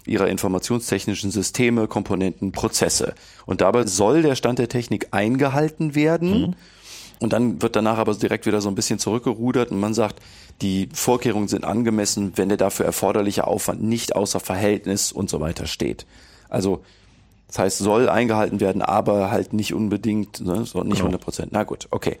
[0.05, 3.13] ihrer informationstechnischen Systeme, Komponenten, Prozesse.
[3.45, 6.41] Und dabei soll der Stand der Technik eingehalten werden.
[6.41, 6.55] Mhm.
[7.19, 10.21] Und dann wird danach aber direkt wieder so ein bisschen zurückgerudert und man sagt,
[10.61, 15.67] die Vorkehrungen sind angemessen, wenn der dafür erforderliche Aufwand nicht außer Verhältnis und so weiter
[15.67, 16.05] steht.
[16.49, 16.83] Also
[17.47, 21.05] das heißt, soll eingehalten werden, aber halt nicht unbedingt, ne, so nicht genau.
[21.05, 21.51] 100 Prozent.
[21.51, 22.19] Na gut, okay.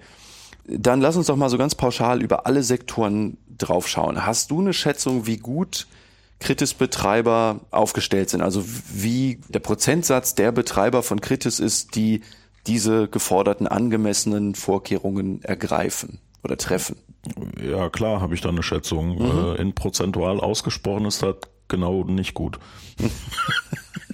[0.65, 4.25] Dann lass uns doch mal so ganz pauschal über alle Sektoren draufschauen.
[4.25, 5.87] Hast du eine Schätzung, wie gut
[6.39, 8.41] Kritis-Betreiber aufgestellt sind?
[8.41, 12.21] Also wie der Prozentsatz der Betreiber von Kritis ist, die
[12.65, 16.95] diese geforderten angemessenen Vorkehrungen ergreifen oder treffen?
[17.61, 19.17] Ja, klar, habe ich da eine Schätzung.
[19.17, 19.55] Mhm.
[19.55, 21.35] Äh, in prozentual ausgesprochen ist das
[21.67, 22.59] genau nicht gut.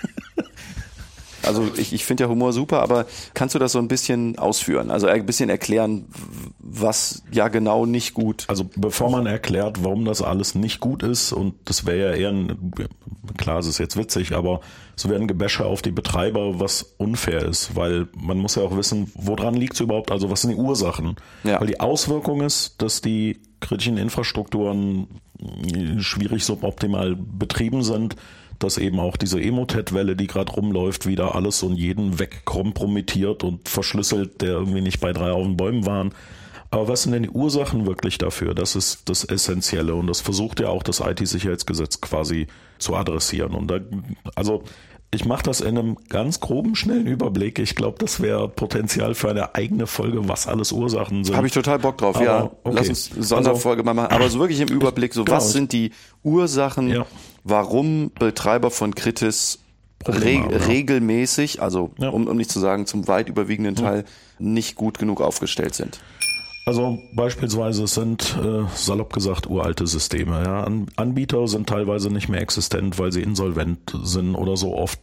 [1.46, 4.92] Also ich, ich finde ja Humor super, aber kannst du das so ein bisschen ausführen?
[4.92, 6.06] Also ein bisschen erklären,
[6.60, 8.46] was ja genau nicht gut.
[8.48, 12.30] Also bevor man erklärt, warum das alles nicht gut ist, und das wäre ja eher
[12.30, 12.74] ein,
[13.38, 14.62] klar, es ist jetzt witzig, aber
[14.96, 18.76] so wäre ein Gebäsche auf die Betreiber, was unfair ist, weil man muss ja auch
[18.76, 21.16] wissen, woran liegt es überhaupt, also was sind die Ursachen?
[21.44, 21.60] Ja.
[21.60, 25.08] Weil die Auswirkung ist, dass die kritischen Infrastrukturen
[26.00, 28.16] schwierig suboptimal betrieben sind
[28.60, 34.42] dass eben auch diese Emotet-Welle, die gerade rumläuft, wieder alles und jeden wegkompromittiert und verschlüsselt,
[34.42, 36.14] der irgendwie nicht bei drei auf den Bäumen waren.
[36.72, 38.54] Aber was sind denn die Ursachen wirklich dafür?
[38.54, 42.48] Das ist das Essentielle und das versucht ja auch das IT-Sicherheitsgesetz quasi
[42.80, 43.54] zu adressieren.
[43.54, 43.80] Und da,
[44.36, 44.64] also
[45.16, 47.60] Ich mache das in einem ganz groben, schnellen Überblick.
[47.60, 51.38] Ich glaube, das wäre Potenzial für eine eigene Folge, was alles Ursachen sind.
[51.38, 52.52] Habe ich total Bock drauf, Aber, ja.
[52.64, 52.76] Okay.
[52.76, 54.14] Lass uns Sonderfolge also, mal machen.
[54.14, 55.92] Aber so wirklich im Überblick, so genau, was sind die
[56.24, 57.06] Ursachen, ja.
[57.46, 59.60] Warum Betreiber von Kritis
[60.06, 60.46] Re ja.
[60.68, 62.10] regelmäßig, also ja.
[62.10, 64.06] um, um nicht zu sagen zum weit überwiegenden Teil,
[64.38, 66.00] nicht gut genug aufgestellt sind.
[66.68, 70.44] Also beispielsweise sind äh, salopp gesagt uralte Systeme.
[70.44, 70.64] Ja.
[70.64, 75.00] An Anbieter sind teilweise nicht mehr existent, weil sie insolvent sind oder so oft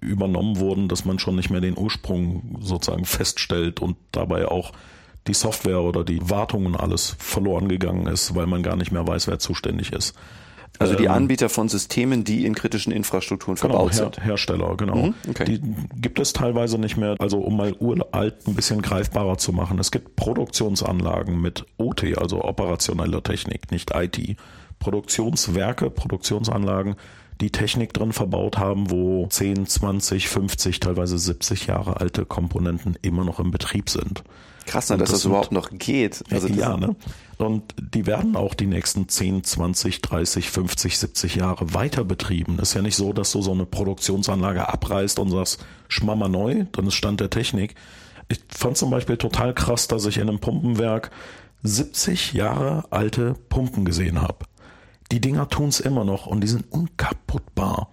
[0.00, 4.72] übernommen wurden, dass man schon nicht mehr den Ursprung sozusagen feststellt und dabei auch
[5.26, 9.06] die Software oder die Wartung und alles verloren gegangen ist, weil man gar nicht mehr
[9.06, 10.14] weiß, wer zuständig ist.
[10.78, 14.24] Also die ähm, Anbieter von Systemen, die in kritischen Infrastrukturen genau, verbaut Her sind.
[14.24, 14.96] Hersteller, genau.
[14.96, 15.44] Mhm, okay.
[15.44, 15.60] Die
[16.00, 17.16] gibt es teilweise nicht mehr.
[17.18, 19.78] Also um mal uralt ein bisschen greifbarer zu machen.
[19.78, 24.36] Es gibt Produktionsanlagen mit OT, also operationeller Technik, nicht IT.
[24.78, 26.96] Produktionswerke, Produktionsanlagen,
[27.40, 33.24] die Technik drin verbaut haben, wo 10, 20, 50, teilweise 70 Jahre alte Komponenten immer
[33.24, 34.24] noch im Betrieb sind.
[34.66, 36.22] Krass, ne, dass das, das überhaupt noch geht.
[36.30, 36.94] Also ja, ne?
[37.38, 42.58] Und die werden auch die nächsten 10, 20, 30, 50, 70 Jahre weiter betrieben.
[42.58, 46.86] Ist ja nicht so, dass du so eine Produktionsanlage abreißt und sagst, schmammer neu, dann
[46.86, 47.74] ist Stand der Technik.
[48.28, 51.10] Ich fand zum Beispiel total krass, dass ich in einem Pumpenwerk
[51.62, 54.44] 70 Jahre alte Pumpen gesehen habe.
[55.10, 57.90] Die Dinger tun's immer noch und die sind unkaputtbar.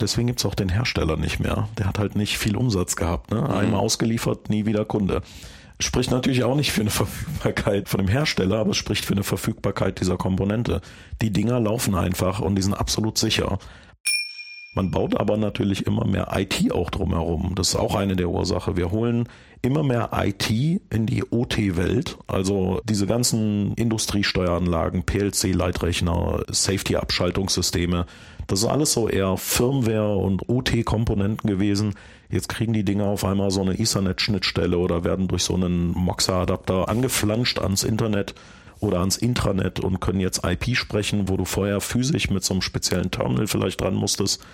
[0.00, 1.68] Deswegen gibt's auch den Hersteller nicht mehr.
[1.78, 3.30] Der hat halt nicht viel Umsatz gehabt.
[3.30, 3.42] Ne?
[3.42, 3.74] Einmal mhm.
[3.74, 5.22] ausgeliefert, nie wieder Kunde.
[5.80, 9.24] Spricht natürlich auch nicht für eine Verfügbarkeit von dem Hersteller, aber es spricht für eine
[9.24, 10.80] Verfügbarkeit dieser Komponente.
[11.22, 13.58] Die Dinger laufen einfach und die sind absolut sicher.
[14.74, 17.54] Man baut aber natürlich immer mehr IT auch drumherum.
[17.56, 18.76] Das ist auch eine der Ursachen.
[18.76, 19.28] Wir holen
[19.62, 22.16] immer mehr IT in die OT-Welt.
[22.28, 28.06] Also diese ganzen Industriesteueranlagen, PLC-Leitrechner, Safety-Abschaltungssysteme.
[28.46, 31.94] Das ist alles so eher Firmware und OT-Komponenten gewesen.
[32.30, 36.88] Jetzt kriegen die Dinger auf einmal so eine Ethernet-Schnittstelle oder werden durch so einen Moxa-Adapter
[36.88, 38.34] angeflanscht ans Internet
[38.78, 42.62] oder ans Intranet und können jetzt IP sprechen, wo du vorher physisch mit so einem
[42.62, 44.44] speziellen Terminal vielleicht dran musstest.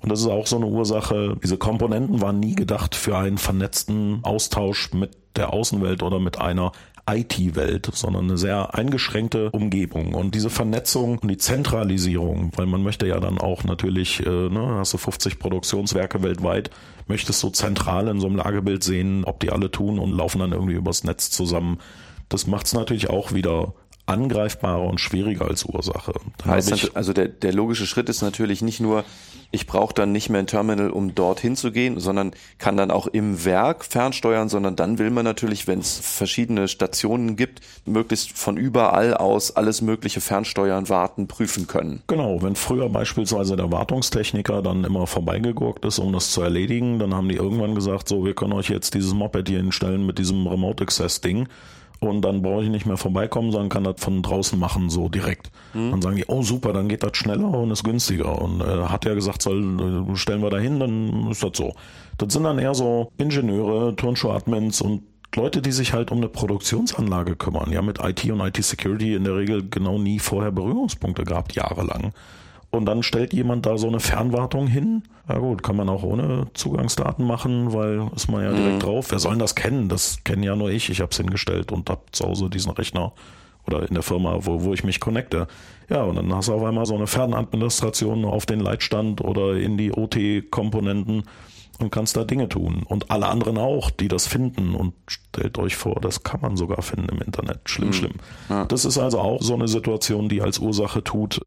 [0.00, 1.36] Und das ist auch so eine Ursache.
[1.42, 6.72] Diese Komponenten waren nie gedacht für einen vernetzten Austausch mit der Außenwelt oder mit einer
[7.08, 10.14] IT-Welt, sondern eine sehr eingeschränkte Umgebung.
[10.14, 14.76] Und diese Vernetzung und die Zentralisierung, weil man möchte ja dann auch natürlich, äh, ne,
[14.78, 16.70] hast du 50 Produktionswerke weltweit,
[17.08, 20.52] möchtest du zentral in so einem Lagebild sehen, ob die alle tun und laufen dann
[20.52, 21.78] irgendwie übers Netz zusammen.
[22.28, 23.74] Das macht es natürlich auch wieder
[24.12, 26.12] angreifbarer und schwieriger als Ursache.
[26.44, 29.04] heißt also der, der logische Schritt ist natürlich nicht nur,
[29.50, 33.06] ich brauche dann nicht mehr ein Terminal, um dorthin zu gehen, sondern kann dann auch
[33.06, 38.56] im Werk fernsteuern, sondern dann will man natürlich, wenn es verschiedene Stationen gibt, möglichst von
[38.56, 42.02] überall aus alles mögliche fernsteuern, warten, prüfen können.
[42.06, 47.14] Genau, wenn früher beispielsweise der Wartungstechniker dann immer vorbeigegurkt ist, um das zu erledigen, dann
[47.14, 50.46] haben die irgendwann gesagt, so, wir können euch jetzt dieses Moped hier hinstellen mit diesem
[50.46, 51.48] Remote Access Ding
[52.02, 55.50] und dann brauche ich nicht mehr vorbeikommen, sondern kann das von draußen machen, so direkt.
[55.72, 55.92] Mhm.
[55.92, 58.40] Dann sagen die, oh super, dann geht das schneller und ist günstiger.
[58.42, 61.74] Und äh, hat ja gesagt, soll, äh, stellen wir da hin, dann ist das so.
[62.18, 65.02] Das sind dann eher so Ingenieure, Turnschuh-Admins und
[65.34, 67.72] Leute, die sich halt um eine Produktionsanlage kümmern.
[67.72, 72.12] Ja, mit IT und IT-Security in der Regel genau nie vorher Berührungspunkte gehabt, jahrelang.
[72.72, 75.02] Und dann stellt jemand da so eine Fernwartung hin.
[75.28, 78.80] Ja gut, kann man auch ohne Zugangsdaten machen, weil ist man ja direkt mhm.
[78.80, 79.10] drauf.
[79.10, 79.90] Wer soll denn das kennen?
[79.90, 80.88] Das kennen ja nur ich.
[80.88, 83.12] Ich habe es hingestellt und habe zu Hause diesen Rechner
[83.66, 85.48] oder in der Firma, wo, wo ich mich connecte.
[85.90, 89.76] Ja, und dann hast du auf einmal so eine Fernadministration auf den Leitstand oder in
[89.76, 91.24] die OT-Komponenten
[91.78, 92.84] und kannst da Dinge tun.
[92.88, 94.74] Und alle anderen auch, die das finden.
[94.74, 97.68] Und stellt euch vor, das kann man sogar finden im Internet.
[97.68, 97.92] Schlimm, mhm.
[97.92, 98.14] schlimm.
[98.48, 98.64] Ja.
[98.64, 101.42] Das ist also auch so eine Situation, die als Ursache tut,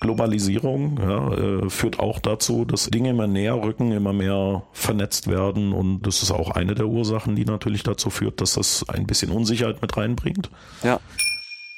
[0.00, 5.72] Globalisierung ja, äh, führt auch dazu, dass Dinge immer näher rücken, immer mehr vernetzt werden
[5.72, 9.30] und das ist auch eine der Ursachen, die natürlich dazu führt, dass das ein bisschen
[9.30, 10.50] Unsicherheit mit reinbringt.
[10.82, 11.00] Ja.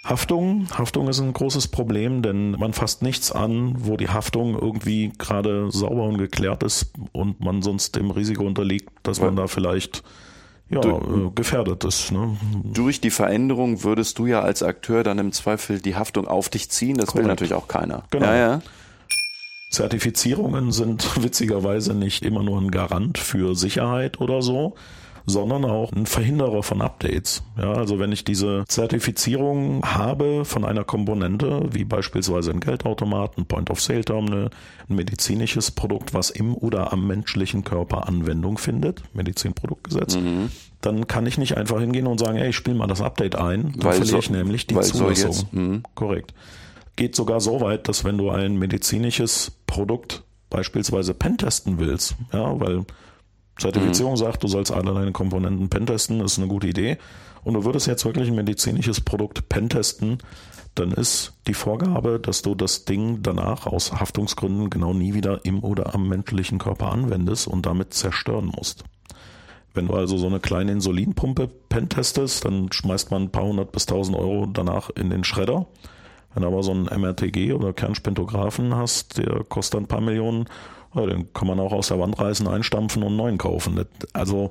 [0.05, 0.66] Haftung.
[0.77, 5.71] Haftung ist ein großes Problem, denn man fasst nichts an, wo die Haftung irgendwie gerade
[5.71, 10.03] sauber und geklärt ist und man sonst dem Risiko unterliegt, dass man da vielleicht
[10.71, 12.12] ja, du, äh, gefährdet ist.
[12.12, 12.37] Ne?
[12.64, 16.71] Durch die Veränderung würdest du ja als Akteur dann im Zweifel die Haftung auf dich
[16.71, 16.97] ziehen.
[16.97, 17.25] Das Korrekt.
[17.25, 18.05] will natürlich auch keiner.
[18.11, 18.27] Genau.
[18.27, 18.62] Ja, ja.
[19.71, 24.75] Zertifizierungen sind witzigerweise nicht immer nur ein Garant für Sicherheit oder so,
[25.27, 27.43] sondern auch ein Verhinderer von Updates.
[27.57, 33.47] Ja, also wenn ich diese Zertifizierung habe von einer Komponente, wie beispielsweise ein Geldautomat, ein
[33.47, 34.51] Point-of-Sale-Terminal,
[34.89, 40.51] ein medizinisches Produkt, was im oder am menschlichen Körper Anwendung findet, Medizinproduktgesetz, mhm.
[40.81, 43.73] dann kann ich nicht einfach hingehen und sagen, ey, ich spiele mal das Update ein,
[43.73, 45.33] dann weil verliere so, ich nämlich die Zulassung.
[45.33, 45.83] So mhm.
[45.95, 46.35] Korrekt.
[46.97, 52.85] Geht sogar so weit, dass wenn du ein medizinisches Produkt beispielsweise pentesten willst, ja, weil
[53.61, 54.18] Zertifizierung mhm.
[54.18, 56.98] sagt, du sollst alle deine Komponenten pentesten, ist eine gute Idee.
[57.44, 60.18] Und du würdest jetzt wirklich ein medizinisches Produkt pentesten,
[60.74, 65.64] dann ist die Vorgabe, dass du das Ding danach aus Haftungsgründen genau nie wieder im
[65.64, 68.84] oder am menschlichen Körper anwendest und damit zerstören musst.
[69.74, 73.86] Wenn du also so eine kleine Insulinpumpe pentestest, dann schmeißt man ein paar hundert bis
[73.86, 75.66] tausend Euro danach in den Schredder.
[76.34, 80.46] Wenn du aber so einen MRTG oder Kernspintographen hast, der kostet ein paar Millionen,
[80.95, 83.84] den kann man auch aus der Wand reißen, einstampfen und einen neuen kaufen.
[84.12, 84.51] Also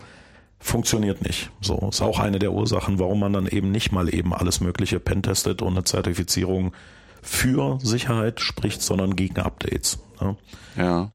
[0.60, 1.50] funktioniert nicht.
[1.62, 5.00] So ist auch eine der Ursachen, warum man dann eben nicht mal eben alles Mögliche
[5.00, 6.74] pentestet und eine Zertifizierung
[7.22, 10.00] für Sicherheit spricht, sondern gegen Updates.
[10.22, 10.36] Ja.
[10.78, 11.12] ja.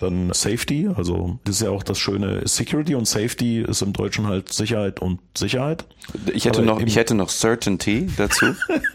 [0.00, 2.40] Dann Safety, also das ist ja auch das Schöne.
[2.46, 5.84] Security und Safety ist im Deutschen halt Sicherheit und Sicherheit.
[6.32, 8.46] Ich hätte noch, ich hätte noch Certainty dazu.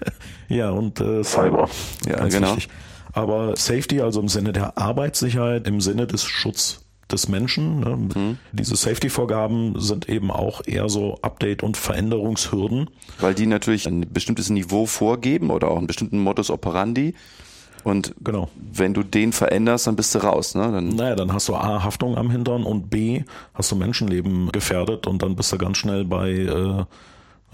[0.48, 1.70] ja und äh, Cyber.
[2.08, 2.56] Ja, genau.
[2.56, 2.70] Wichtig.
[3.16, 7.80] Aber Safety, also im Sinne der Arbeitssicherheit, im Sinne des Schutz des Menschen.
[7.80, 7.95] Ne?
[7.95, 8.38] Mhm.
[8.51, 12.89] Diese Safety-Vorgaben sind eben auch eher so Update- und Veränderungshürden.
[13.20, 17.16] Weil die natürlich ein bestimmtes Niveau vorgeben oder auch einen bestimmten Modus operandi.
[17.86, 18.49] Und genau.
[18.55, 20.55] wenn du den veränderst, dann bist du raus.
[20.55, 20.63] Ne?
[20.72, 25.07] Dann naja, dann hast du A, Haftung am Hintern und B, hast du Menschenleben gefährdet
[25.07, 26.84] und dann bist du ganz schnell bei äh,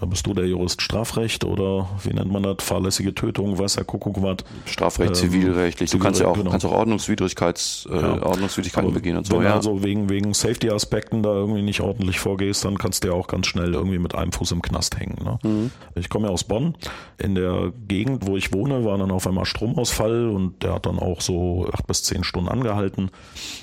[0.06, 2.56] bist du der Jurist Strafrecht oder wie nennt man das?
[2.60, 4.38] Fahrlässige Tötung, weiß der Kuckuck was?
[4.66, 5.90] Strafrecht, ähm, zivilrechtlich.
[5.90, 6.50] Du kannst ja auch, genau.
[6.50, 8.22] kannst auch Ordnungswidrigkeits, äh, ja.
[8.22, 9.38] Ordnungswidrigkeiten Aber begehen und so.
[9.38, 9.54] Wenn ja.
[9.54, 13.46] also wegen, wegen Safety-Aspekten da irgendwie nicht ordentlich vorgehst, dann kannst du ja auch ganz
[13.46, 15.18] schnell irgendwie mit einem Fuß im Knast hängen.
[15.22, 15.38] Ne?
[15.42, 15.70] Mhm.
[15.94, 16.76] Ich komme ja aus Bonn.
[17.18, 20.98] In der Gegend, wo ich wohne, war dann auf einmal Stromausfall und der hat dann
[20.98, 23.10] auch so acht bis zehn Stunden angehalten.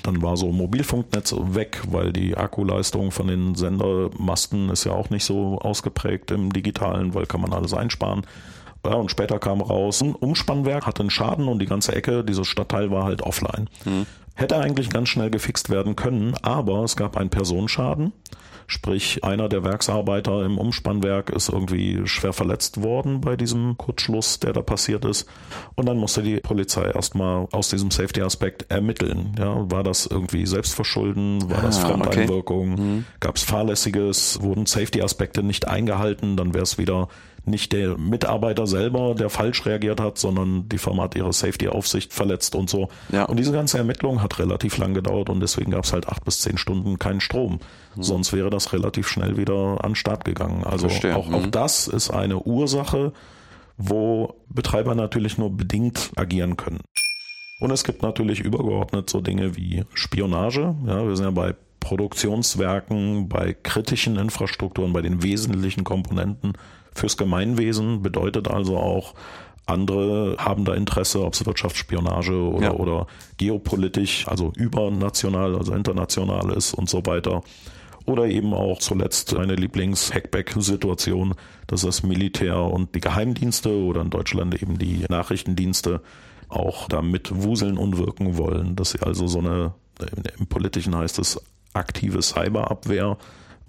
[0.02, 5.24] Dann war so Mobilfunknetz weg, weil die Akkuleistung von den Sendermasten ist ja auch nicht
[5.24, 8.26] so ausgeprägt im digitalen, weil kann man alles einsparen.
[8.84, 12.46] Ja, und später kam raus, ein Umspannwerk hatte einen Schaden und die ganze Ecke, dieses
[12.46, 13.68] Stadtteil war halt offline.
[13.84, 14.06] Mhm.
[14.34, 18.12] Hätte eigentlich ganz schnell gefixt werden können, aber es gab einen Personenschaden.
[18.70, 24.52] Sprich, einer der Werksarbeiter im Umspannwerk ist irgendwie schwer verletzt worden bei diesem Kurzschluss, der
[24.52, 25.28] da passiert ist.
[25.74, 29.34] Und dann musste die Polizei erstmal aus diesem Safety-Aspekt ermitteln.
[29.36, 31.50] Ja, war das irgendwie Selbstverschulden?
[31.50, 32.74] War ah, das Fremdeinwirkung?
[32.74, 32.82] Okay.
[32.82, 33.04] Mhm.
[33.18, 34.40] Gab es Fahrlässiges?
[34.40, 36.36] Wurden Safety-Aspekte nicht eingehalten?
[36.36, 37.08] Dann wäre es wieder
[37.50, 42.54] nicht der Mitarbeiter selber, der falsch reagiert hat, sondern die Firma hat ihre Safety-Aufsicht verletzt
[42.54, 42.88] und so.
[43.10, 43.24] Ja.
[43.24, 46.40] Und diese ganze Ermittlung hat relativ lang gedauert und deswegen gab es halt acht bis
[46.40, 47.60] zehn Stunden keinen Strom.
[47.94, 48.02] Mhm.
[48.02, 50.64] Sonst wäre das relativ schnell wieder an den Start gegangen.
[50.64, 51.34] Also auch, mhm.
[51.34, 53.12] auch das ist eine Ursache,
[53.76, 56.80] wo Betreiber natürlich nur bedingt agieren können.
[57.60, 60.74] Und es gibt natürlich übergeordnet so Dinge wie Spionage.
[60.86, 66.52] Ja, wir sind ja bei Produktionswerken, bei kritischen Infrastrukturen, bei den wesentlichen Komponenten
[66.94, 69.14] fürs Gemeinwesen, bedeutet also auch,
[69.66, 72.72] andere haben da Interesse, ob es Wirtschaftsspionage oder, ja.
[72.72, 77.42] oder geopolitisch, also übernational, also international ist und so weiter.
[78.06, 81.34] Oder eben auch zuletzt eine Lieblings-Hackback-Situation,
[81.66, 86.00] dass das Militär und die Geheimdienste oder in Deutschland eben die Nachrichtendienste
[86.48, 89.74] auch da mitwuseln und wirken wollen, dass sie also so eine,
[90.38, 91.40] im Politischen heißt es
[91.72, 93.16] aktive Cyberabwehr,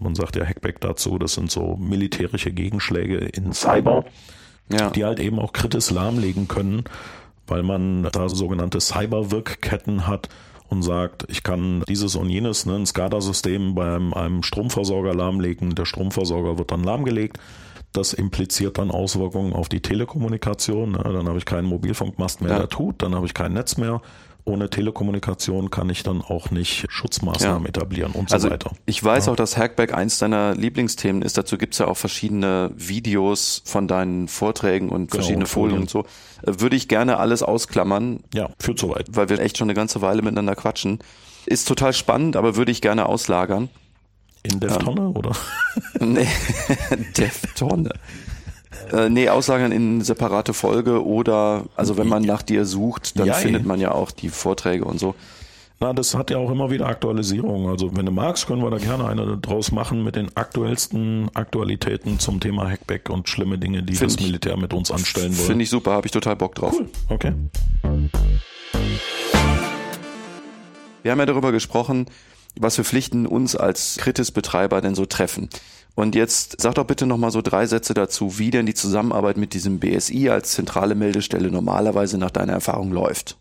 [0.02, 4.06] man sagt ja Hackback dazu, das sind so militärische Gegenschläge in Cyber,
[4.70, 4.90] ja.
[4.90, 6.84] die halt eben auch kritisch lahmlegen können,
[7.48, 10.30] weil man da sogenannte Cyberwirkketten hat
[10.70, 15.76] und sagt, ich kann dieses und jenes, ne, ein SCADA-System bei einem, einem Stromversorger lahmlegen,
[15.76, 17.38] der Stromversorger wird dann lahmgelegt.
[17.92, 20.94] Das impliziert dann Auswirkungen auf die Telekommunikation.
[20.94, 21.02] Ne?
[21.04, 22.60] Dann habe ich keinen Mobilfunkmast mehr, ja.
[22.60, 24.02] der tut, dann habe ich kein Netz mehr
[24.52, 27.70] ohne Telekommunikation kann ich dann auch nicht Schutzmaßnahmen ja.
[27.70, 28.72] etablieren und so also weiter.
[28.86, 29.32] Ich weiß ja.
[29.32, 31.38] auch, dass Hackback eins deiner Lieblingsthemen ist.
[31.38, 35.90] Dazu gibt es ja auch verschiedene Videos von deinen Vorträgen und genau, verschiedene Folien und
[35.90, 36.02] so.
[36.44, 38.20] Äh, würde ich gerne alles ausklammern.
[38.34, 39.08] Ja, führt so weit.
[39.10, 41.00] Weil wir echt schon eine ganze Weile miteinander quatschen.
[41.46, 43.70] Ist total spannend, aber würde ich gerne auslagern.
[44.44, 45.32] In Deftonne, ähm, oder?
[46.00, 46.28] nee,
[47.18, 47.92] Deftonne.
[48.92, 53.34] Äh, nee, auslagern in separate Folge oder, also wenn man nach dir sucht, dann ja,
[53.34, 55.16] findet man ja auch die Vorträge und so.
[55.80, 57.68] Na, das hat ja auch immer wieder Aktualisierung.
[57.68, 62.20] Also wenn du magst, können wir da gerne eine draus machen mit den aktuellsten Aktualitäten
[62.20, 65.48] zum Thema Hackback und schlimme Dinge, die Find das Militär mit uns anstellen wollen.
[65.48, 66.76] Finde ich super, habe ich total Bock drauf.
[66.78, 67.34] Cool, okay.
[71.02, 72.06] Wir haben ja darüber gesprochen,
[72.60, 75.50] was für Pflichten uns als Kritis-Betreiber denn so treffen.
[75.96, 79.54] Und jetzt sag doch bitte nochmal so drei Sätze dazu, wie denn die Zusammenarbeit mit
[79.54, 83.38] diesem BSI als zentrale Meldestelle normalerweise nach deiner Erfahrung läuft.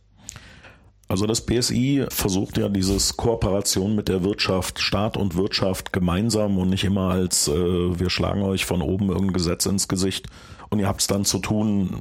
[1.10, 6.70] Also das BSI versucht ja dieses Kooperation mit der Wirtschaft, Staat und Wirtschaft gemeinsam und
[6.70, 10.28] nicht immer als äh, wir schlagen euch von oben irgendein Gesetz ins Gesicht
[10.70, 11.98] und ihr habt es dann zu tun.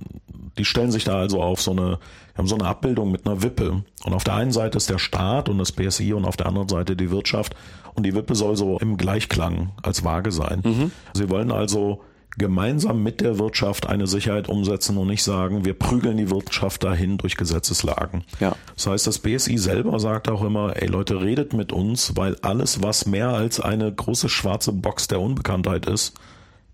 [0.57, 1.99] Die stellen sich da also auf so eine,
[2.37, 3.83] haben so eine Abbildung mit einer Wippe.
[4.03, 6.69] Und auf der einen Seite ist der Staat und das BSI und auf der anderen
[6.69, 7.55] Seite die Wirtschaft.
[7.95, 10.61] Und die Wippe soll so im Gleichklang als Waage sein.
[10.63, 10.91] Mhm.
[11.13, 12.01] Sie wollen also
[12.37, 17.17] gemeinsam mit der Wirtschaft eine Sicherheit umsetzen und nicht sagen, wir prügeln die Wirtschaft dahin
[17.17, 18.23] durch Gesetzeslagen.
[18.39, 18.55] Ja.
[18.75, 22.81] Das heißt, das BSI selber sagt auch immer, ey Leute, redet mit uns, weil alles,
[22.83, 26.13] was mehr als eine große schwarze Box der Unbekanntheit ist,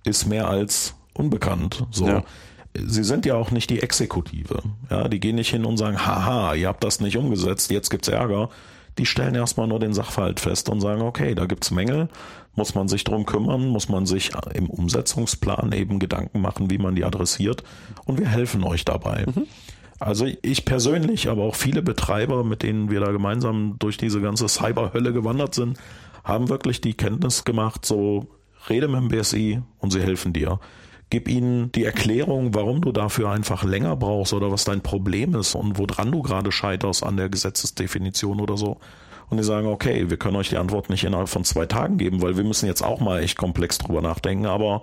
[0.04, 1.86] ist mehr als unbekannt.
[1.91, 2.07] So.
[2.07, 2.24] Ja.
[2.78, 4.61] Sie sind ja auch nicht die Exekutive.
[4.89, 8.09] Ja, die gehen nicht hin und sagen, haha, ihr habt das nicht umgesetzt, jetzt gibt's
[8.09, 8.49] Ärger.
[8.97, 12.09] Die stellen erstmal nur den Sachverhalt fest und sagen, okay, da gibt's Mängel,
[12.55, 16.95] muss man sich drum kümmern, muss man sich im Umsetzungsplan eben Gedanken machen, wie man
[16.95, 17.63] die adressiert
[18.05, 19.26] und wir helfen euch dabei.
[19.28, 19.47] Mhm.
[19.99, 24.47] Also ich persönlich, aber auch viele Betreiber, mit denen wir da gemeinsam durch diese ganze
[24.49, 25.78] Cyberhölle gewandert sind,
[26.24, 28.28] haben wirklich die Kenntnis gemacht, so
[28.70, 30.59] rede mit dem BSI und sie helfen dir.
[31.16, 35.55] Gib ihnen die Erklärung, warum du dafür einfach länger brauchst oder was dein Problem ist
[35.55, 38.80] und woran du gerade scheiterst an der Gesetzesdefinition oder so
[39.30, 42.22] und die sagen, okay, wir können euch die Antwort nicht innerhalb von zwei Tagen geben,
[42.22, 44.82] weil wir müssen jetzt auch mal echt komplex drüber nachdenken, aber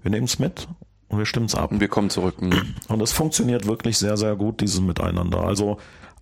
[0.00, 0.68] wir nehmen es mit
[1.08, 1.70] und wir stimmen es ab.
[1.70, 2.36] Und wir kommen zurück.
[2.88, 5.42] Und es funktioniert wirklich sehr, sehr gut, dieses Miteinander.
[5.42, 5.76] Also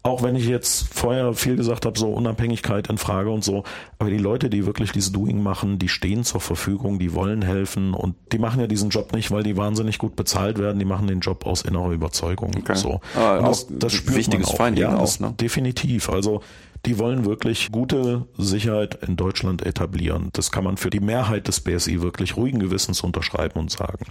[0.07, 3.65] auch wenn ich jetzt vorher viel gesagt habe, so Unabhängigkeit in Frage und so,
[3.99, 7.93] aber die Leute, die wirklich dieses Doing machen, die stehen zur Verfügung, die wollen helfen
[7.93, 11.09] und die machen ja diesen Job nicht, weil die wahnsinnig gut bezahlt werden, die machen
[11.09, 12.53] den Job aus innerer Überzeugung.
[12.57, 12.77] Okay.
[12.77, 13.01] So.
[13.17, 14.65] Ah, das, das spürt wichtiges man auch.
[14.65, 15.35] Finding ja, auch, ne?
[15.41, 16.09] definitiv.
[16.09, 16.41] Also
[16.85, 20.31] die wollen wirklich gute Sicherheit in Deutschland etablieren.
[20.35, 24.07] Das kann man für die Mehrheit des BSI wirklich ruhigen Gewissens unterschreiben und sagen.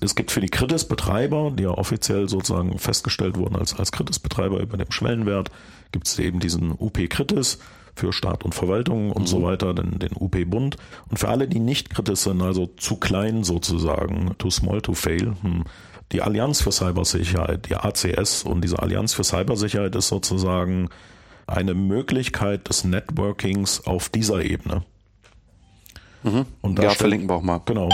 [0.00, 4.76] Es gibt für die Kritis-Betreiber, die ja offiziell sozusagen festgestellt wurden als, als Kritis-Betreiber über
[4.76, 5.50] dem Schwellenwert,
[5.92, 7.58] gibt es eben diesen UP-Kritis
[7.94, 9.26] für Staat und Verwaltung und mhm.
[9.26, 10.76] so weiter, den, den UP-Bund.
[11.10, 15.34] Und für alle, die nicht kritisch sind, also zu klein sozusagen, too small to fail,
[15.42, 15.64] hm,
[16.12, 20.88] die Allianz für Cybersicherheit, die ACS und diese Allianz für Cybersicherheit ist sozusagen
[21.46, 24.84] eine Möglichkeit des Networkings auf dieser Ebene.
[26.22, 26.46] Mhm.
[26.62, 27.60] Und da ja, verlinken wir auch mal.
[27.64, 27.88] Genau.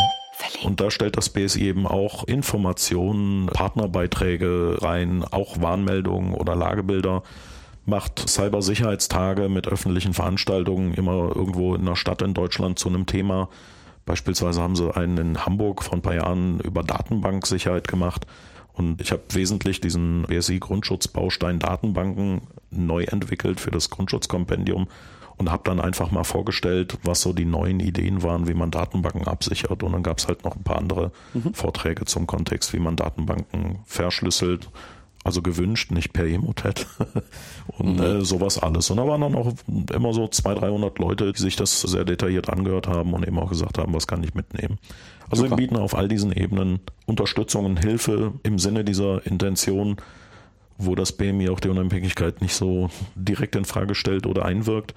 [0.65, 7.23] Und da stellt das BSI eben auch Informationen, Partnerbeiträge rein, auch Warnmeldungen oder Lagebilder,
[7.87, 13.49] macht Cybersicherheitstage mit öffentlichen Veranstaltungen immer irgendwo in einer Stadt in Deutschland zu einem Thema.
[14.07, 18.27] Beispielsweise haben sie einen in Hamburg vor ein paar Jahren über Datenbanksicherheit gemacht.
[18.73, 24.89] Und ich habe wesentlich diesen BSI-Grundschutzbaustein Datenbanken neu entwickelt für das Grundschutzkompendium
[25.37, 29.27] und habe dann einfach mal vorgestellt, was so die neuen Ideen waren, wie man Datenbanken
[29.27, 29.83] absichert.
[29.83, 31.55] Und dann gab es halt noch ein paar andere mhm.
[31.55, 34.71] Vorträge zum Kontext, wie man Datenbanken verschlüsselt,
[35.25, 36.87] also gewünscht, nicht per Emotet
[37.79, 38.03] und mhm.
[38.03, 38.91] äh, sowas alles.
[38.91, 39.53] Und da waren dann auch
[39.93, 43.49] immer so 200, 300 Leute, die sich das sehr detailliert angehört haben und eben auch
[43.49, 44.79] gesagt haben, was kann ich mitnehmen.
[45.31, 45.57] Also Super.
[45.57, 49.97] wir bieten auf all diesen Ebenen Unterstützung und Hilfe im Sinne dieser Intention,
[50.79, 54.95] wo das BMI auch die Unabhängigkeit nicht so direkt in Frage stellt oder einwirkt.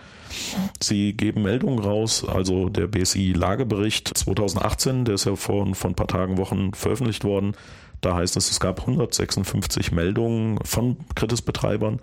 [0.82, 6.08] Sie geben Meldungen raus, also der BSI-Lagebericht 2018, der ist ja vor, vor ein paar
[6.08, 7.56] Tagen, Wochen veröffentlicht worden.
[8.02, 12.00] Da heißt es, es gab 156 Meldungen von Kritisbetreibern.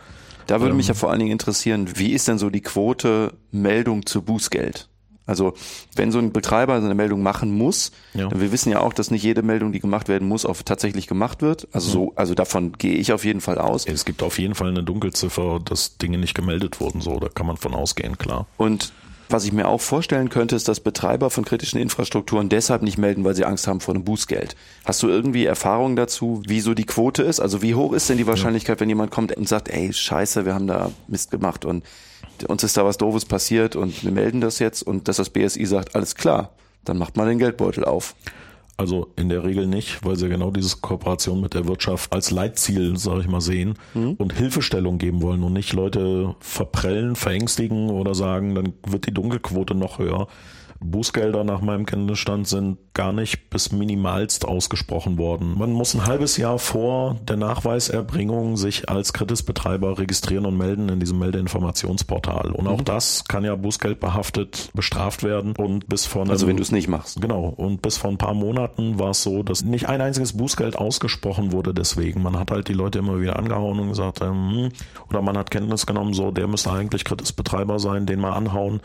[0.46, 3.34] Da würde ähm, mich ja vor allen Dingen interessieren, wie ist denn so die Quote
[3.50, 4.88] Meldung zu Bußgeld?
[5.26, 5.54] Also
[5.94, 8.28] wenn so ein Betreiber so eine Meldung machen muss, ja.
[8.30, 11.42] wir wissen ja auch, dass nicht jede Meldung, die gemacht werden muss, auch tatsächlich gemacht
[11.42, 11.66] wird.
[11.72, 13.86] Also so, also davon gehe ich auf jeden Fall aus.
[13.86, 17.46] Es gibt auf jeden Fall eine Dunkelziffer, dass Dinge nicht gemeldet wurden, so, da kann
[17.46, 18.46] man von ausgehen, klar.
[18.56, 18.92] Und
[19.28, 23.24] was ich mir auch vorstellen könnte, ist, dass Betreiber von kritischen Infrastrukturen deshalb nicht melden,
[23.24, 24.54] weil sie Angst haben vor einem Bußgeld.
[24.84, 27.40] Hast du irgendwie Erfahrungen dazu, wie so die Quote ist?
[27.40, 30.54] Also wie hoch ist denn die Wahrscheinlichkeit, wenn jemand kommt und sagt, ey, scheiße, wir
[30.54, 31.84] haben da Mist gemacht und
[32.48, 35.66] uns ist da was Doofes passiert und wir melden das jetzt und dass das BSI
[35.66, 36.50] sagt, alles klar,
[36.84, 38.14] dann macht man den Geldbeutel auf.
[38.76, 42.96] Also in der Regel nicht, weil sie genau diese Kooperation mit der Wirtschaft als Leitziel,
[42.96, 44.14] sage ich mal, sehen mhm.
[44.14, 49.76] und Hilfestellung geben wollen und nicht Leute verprellen, verängstigen oder sagen, dann wird die Dunkelquote
[49.76, 50.26] noch höher.
[50.84, 55.58] Bußgelder nach meinem Kenntnisstand sind gar nicht bis minimalst ausgesprochen worden.
[55.58, 61.00] Man muss ein halbes Jahr vor der Nachweiserbringung sich als Kritisbetreiber registrieren und melden in
[61.00, 62.50] diesem Meldeinformationsportal.
[62.50, 62.84] Und auch mhm.
[62.84, 65.54] das kann ja bußgeldbehaftet bestraft werden.
[65.56, 67.20] Und bis vor einem, Also wenn du es nicht machst.
[67.20, 67.46] Genau.
[67.46, 71.52] Und bis vor ein paar Monaten war es so, dass nicht ein einziges Bußgeld ausgesprochen
[71.52, 72.22] wurde deswegen.
[72.22, 74.68] Man hat halt die Leute immer wieder angehauen und gesagt, ähm,
[75.08, 78.80] oder man hat Kenntnis genommen, so, der müsste eigentlich Kritisbetreiber sein, den mal anhauen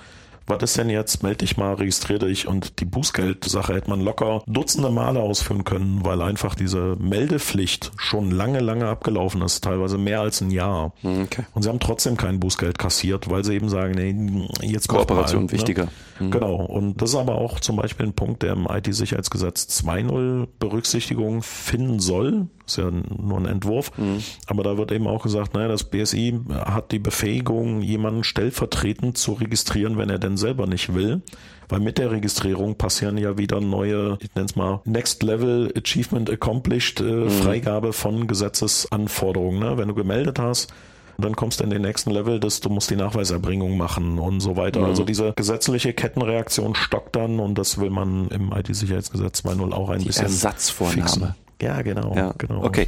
[0.49, 4.41] was ist denn jetzt, melde dich mal, registriere dich und die Bußgeldsache hätte man locker
[4.47, 10.21] dutzende Male ausführen können, weil einfach diese Meldepflicht schon lange, lange abgelaufen ist, teilweise mehr
[10.21, 10.93] als ein Jahr.
[11.01, 11.43] Hm, okay.
[11.53, 15.51] Und sie haben trotzdem kein Bußgeld kassiert, weil sie eben sagen, nee, jetzt Kooperation mal,
[15.51, 15.85] wichtiger.
[15.85, 15.91] Ne?
[16.19, 16.31] Mhm.
[16.31, 16.55] Genau.
[16.55, 21.99] Und das ist aber auch zum Beispiel ein Punkt, der im IT-Sicherheitsgesetz 2.0 Berücksichtigung finden
[21.99, 22.47] soll.
[22.65, 23.91] Ist ja nur ein Entwurf.
[23.97, 24.23] Mhm.
[24.47, 29.33] Aber da wird eben auch gesagt, naja, das BSI hat die Befähigung, jemanden stellvertretend zu
[29.33, 31.21] registrieren, wenn er denn selber nicht will.
[31.67, 36.29] Weil mit der Registrierung passieren ja wieder neue, ich nenne es mal, Next Level Achievement
[36.29, 37.29] Accomplished, äh, mhm.
[37.29, 39.59] Freigabe von Gesetzesanforderungen.
[39.59, 39.77] Ne?
[39.77, 40.73] Wenn du gemeldet hast,
[41.21, 44.55] dann kommst du in den nächsten Level, dass du musst die Nachweiserbringung machen und so
[44.55, 44.81] weiter.
[44.81, 44.85] Mhm.
[44.85, 49.99] Also diese gesetzliche Kettenreaktion stockt dann und das will man im IT-Sicherheitsgesetz 2.0 auch ein
[49.99, 51.01] die bisschen Ersatzvornahme.
[51.01, 51.35] Fixen.
[51.61, 52.33] Ja, genau, ja.
[52.37, 52.63] genau.
[52.63, 52.87] Okay.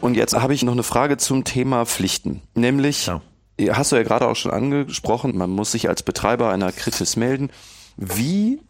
[0.00, 2.42] Und jetzt habe ich noch eine Frage zum Thema Pflichten.
[2.54, 3.20] Nämlich, ja.
[3.70, 7.50] hast du ja gerade auch schon angesprochen, man muss sich als Betreiber einer Kritis melden.
[7.96, 8.60] Wie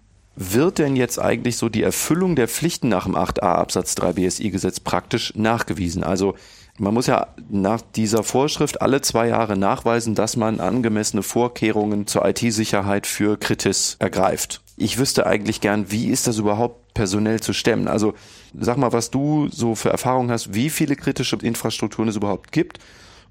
[0.41, 4.79] wird denn jetzt eigentlich so die Erfüllung der Pflichten nach dem 8a Absatz 3 BSI-Gesetz
[4.79, 6.05] praktisch nachgewiesen?
[6.05, 6.35] Also
[6.79, 12.25] man muss ja nach dieser Vorschrift alle zwei Jahre nachweisen, dass man angemessene Vorkehrungen zur
[12.25, 14.61] IT-Sicherheit für Kritis ergreift.
[14.77, 17.89] Ich wüsste eigentlich gern, wie ist das überhaupt personell zu stemmen?
[17.89, 18.15] Also
[18.57, 22.79] sag mal, was du so für Erfahrungen hast, wie viele kritische Infrastrukturen es überhaupt gibt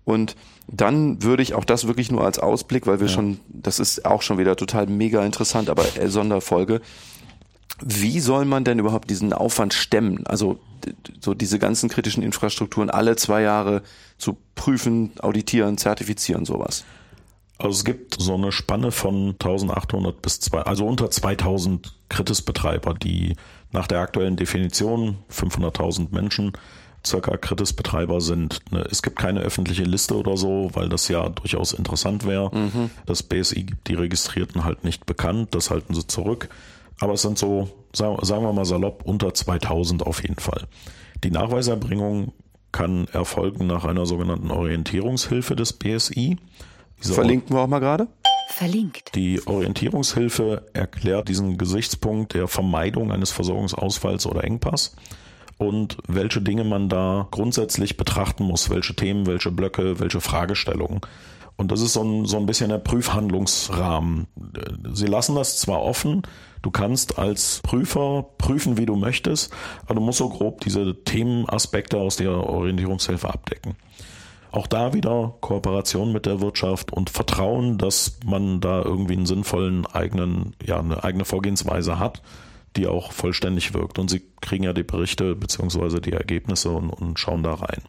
[0.08, 0.38] und
[0.68, 3.14] dann würde ich auch das wirklich nur als Ausblick, weil wir ja.
[3.14, 6.80] schon, das ist auch schon wieder total mega interessant, aber Sonderfolge.
[7.84, 10.26] Wie soll man denn überhaupt diesen Aufwand stemmen?
[10.26, 10.60] Also
[11.20, 13.84] so diese ganzen kritischen Infrastrukturen alle zwei Jahre
[14.18, 16.86] zu prüfen, auditieren, zertifizieren, sowas.
[17.58, 23.36] Also es gibt so eine Spanne von 1800 bis zwei, also unter 2000 Kritisbetreiber, die
[23.74, 26.54] nach der aktuellen Definition 500.000 Menschen
[27.06, 28.60] circa Kritis-Betreiber sind.
[28.72, 32.56] Ne, es gibt keine öffentliche Liste oder so, weil das ja durchaus interessant wäre.
[32.56, 32.90] Mhm.
[33.06, 36.50] Das BSI gibt die Registrierten halt nicht bekannt, das halten sie zurück.
[37.00, 40.68] Aber es sind so, sagen wir mal salopp, unter 2000 auf jeden Fall.
[41.24, 42.34] Die Nachweiserbringung
[42.72, 46.38] kann erfolgen nach einer sogenannten Orientierungshilfe des BSI.
[47.02, 48.08] Diese Verlinken wir auch mal gerade.
[48.50, 49.14] Verlinkt.
[49.14, 54.96] Die Orientierungshilfe erklärt diesen Gesichtspunkt der Vermeidung eines Versorgungsausfalls oder Engpass
[55.58, 61.02] und welche Dinge man da grundsätzlich betrachten muss, welche Themen, welche Blöcke, welche Fragestellungen.
[61.56, 64.28] Und das ist so ein, so ein bisschen der Prüfhandlungsrahmen.
[64.94, 66.22] Sie lassen das zwar offen,
[66.62, 69.52] du kannst als Prüfer prüfen, wie du möchtest,
[69.86, 73.76] aber du musst so grob diese Themenaspekte aus der Orientierungshilfe abdecken.
[74.52, 79.88] Auch da wieder Kooperation mit der Wirtschaft und Vertrauen, dass man da irgendwie einen sinnvollen
[79.88, 82.22] eigenen, ja, eine eigene Vorgehensweise hat
[82.78, 84.00] die auch vollständig wirkt.
[84.00, 87.82] Und sie kriegen ja die Berichte beziehungsweise die Ergebnisse und, und schauen da rein.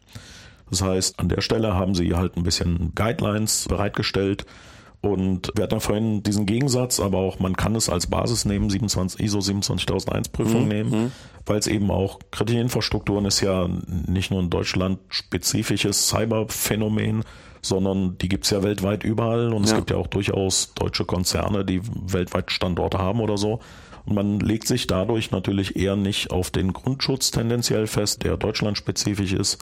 [0.70, 4.44] Das heißt, an der Stelle haben sie halt ein bisschen Guidelines bereitgestellt,
[5.00, 9.20] und wir hatten vorhin diesen Gegensatz, aber auch man kann es als Basis nehmen, 27,
[9.20, 10.68] ISO 27001 Prüfung mhm.
[10.68, 11.12] nehmen, mhm.
[11.46, 17.22] weil es eben auch kritische Infrastrukturen ist ja nicht nur ein Deutschland spezifisches Cyberphänomen,
[17.62, 19.70] sondern die gibt's ja weltweit überall und ja.
[19.70, 23.60] es gibt ja auch durchaus deutsche Konzerne, die weltweit Standorte haben oder so.
[24.08, 29.58] Man legt sich dadurch natürlich eher nicht auf den Grundschutz tendenziell fest, der deutschlandspezifisch ist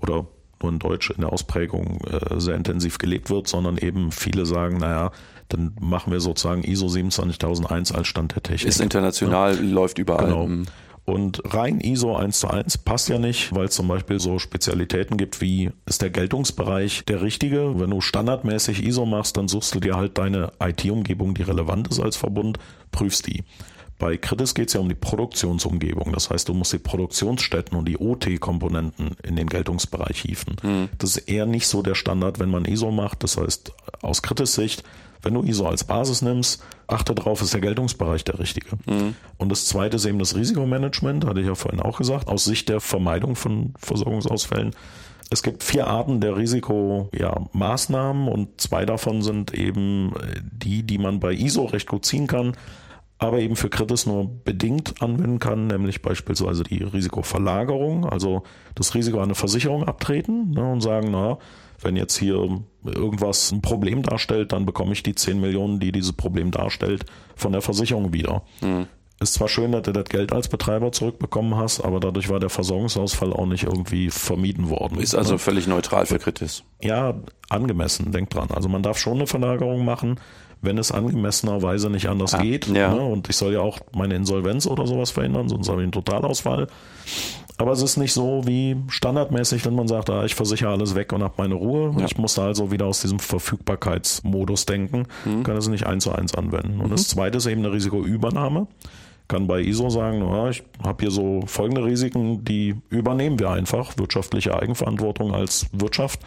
[0.00, 0.26] oder
[0.62, 4.78] nur in Deutsch in der Ausprägung äh, sehr intensiv gelebt wird, sondern eben viele sagen,
[4.78, 5.10] naja,
[5.48, 8.68] dann machen wir sozusagen ISO 27001 als Stand der Technik.
[8.68, 9.60] Ist international, ja.
[9.62, 10.26] läuft überall.
[10.26, 10.46] Genau.
[10.46, 10.66] Mhm.
[11.04, 15.16] Und rein ISO 1 zu 1 passt ja nicht, weil es zum Beispiel so Spezialitäten
[15.16, 17.78] gibt wie, ist der Geltungsbereich der richtige?
[17.78, 22.00] Wenn du standardmäßig ISO machst, dann suchst du dir halt deine IT-Umgebung, die relevant ist
[22.00, 22.58] als Verbund,
[22.90, 23.44] prüfst die.
[23.98, 26.12] Bei Kritis geht es ja um die Produktionsumgebung.
[26.12, 30.56] Das heißt, du musst die Produktionsstätten und die OT-Komponenten in den Geltungsbereich hieven.
[30.62, 30.88] Mhm.
[30.98, 33.22] Das ist eher nicht so der Standard, wenn man ISO macht.
[33.22, 33.72] Das heißt,
[34.02, 34.82] aus Kritis Sicht,
[35.22, 38.76] wenn du ISO als Basis nimmst, achte darauf, ist der Geltungsbereich der richtige.
[38.84, 39.14] Mhm.
[39.38, 42.68] Und das zweite ist eben das Risikomanagement, hatte ich ja vorhin auch gesagt, aus Sicht
[42.68, 44.72] der Vermeidung von Versorgungsausfällen.
[45.30, 51.18] Es gibt vier Arten der Risikomaßnahmen ja, und zwei davon sind eben die, die man
[51.18, 52.52] bei ISO recht gut ziehen kann
[53.18, 58.42] aber eben für Kritis nur bedingt anwenden kann, nämlich beispielsweise die Risikoverlagerung, also
[58.74, 61.38] das Risiko an eine Versicherung abtreten ne, und sagen, na,
[61.80, 62.34] wenn jetzt hier
[62.84, 67.04] irgendwas ein Problem darstellt, dann bekomme ich die 10 Millionen, die dieses Problem darstellt,
[67.34, 68.42] von der Versicherung wieder.
[68.60, 68.86] Mhm.
[69.18, 72.50] Ist zwar schön, dass du das Geld als Betreiber zurückbekommen hast, aber dadurch war der
[72.50, 74.98] Versorgungsausfall auch nicht irgendwie vermieden worden.
[74.98, 75.38] Ist also ne?
[75.38, 76.64] völlig neutral für Kritis.
[76.82, 77.14] Ja,
[77.48, 78.48] angemessen, denk dran.
[78.50, 80.20] Also man darf schon eine Verlagerung machen,
[80.62, 82.66] wenn es angemessenerweise nicht anders ah, geht.
[82.68, 82.94] Ja.
[82.94, 83.00] Ne?
[83.00, 86.68] Und ich soll ja auch meine Insolvenz oder sowas verhindern, sonst habe ich einen Totalausfall.
[87.58, 91.12] Aber es ist nicht so wie standardmäßig, wenn man sagt, ah, ich versichere alles weg
[91.12, 91.94] und habe meine Ruhe.
[91.98, 92.04] Ja.
[92.04, 95.42] Ich muss also wieder aus diesem Verfügbarkeitsmodus denken, mhm.
[95.42, 96.80] kann es nicht eins zu eins anwenden.
[96.80, 96.90] Und mhm.
[96.90, 98.66] das zweite ist eben eine Risikoübernahme.
[99.28, 103.96] Kann bei ISO sagen, ja, ich habe hier so folgende Risiken, die übernehmen wir einfach,
[103.96, 106.20] wirtschaftliche Eigenverantwortung als Wirtschaft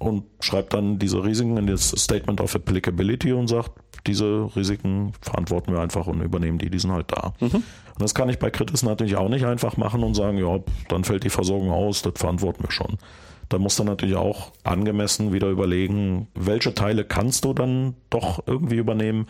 [0.00, 3.72] und schreibt dann diese Risiken in das Statement of Applicability und sagt,
[4.06, 7.34] diese Risiken verantworten wir einfach und übernehmen die, die sind halt da.
[7.38, 7.56] Mhm.
[7.56, 7.64] Und
[7.98, 11.24] das kann ich bei Kritis natürlich auch nicht einfach machen und sagen, ja, dann fällt
[11.24, 12.96] die Versorgung aus, das verantworten wir schon.
[13.50, 18.76] Da musst du natürlich auch angemessen wieder überlegen, welche Teile kannst du dann doch irgendwie
[18.76, 19.26] übernehmen.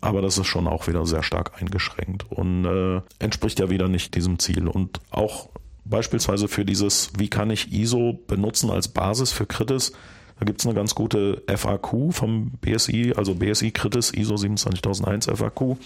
[0.00, 4.14] Aber das ist schon auch wieder sehr stark eingeschränkt und äh, entspricht ja wieder nicht
[4.14, 4.68] diesem Ziel.
[4.68, 5.48] Und auch
[5.84, 9.92] beispielsweise für dieses, wie kann ich ISO benutzen als Basis für Kritis,
[10.38, 15.76] da gibt es eine ganz gute FAQ vom BSI, also BSI Kritis ISO 27001 FAQ.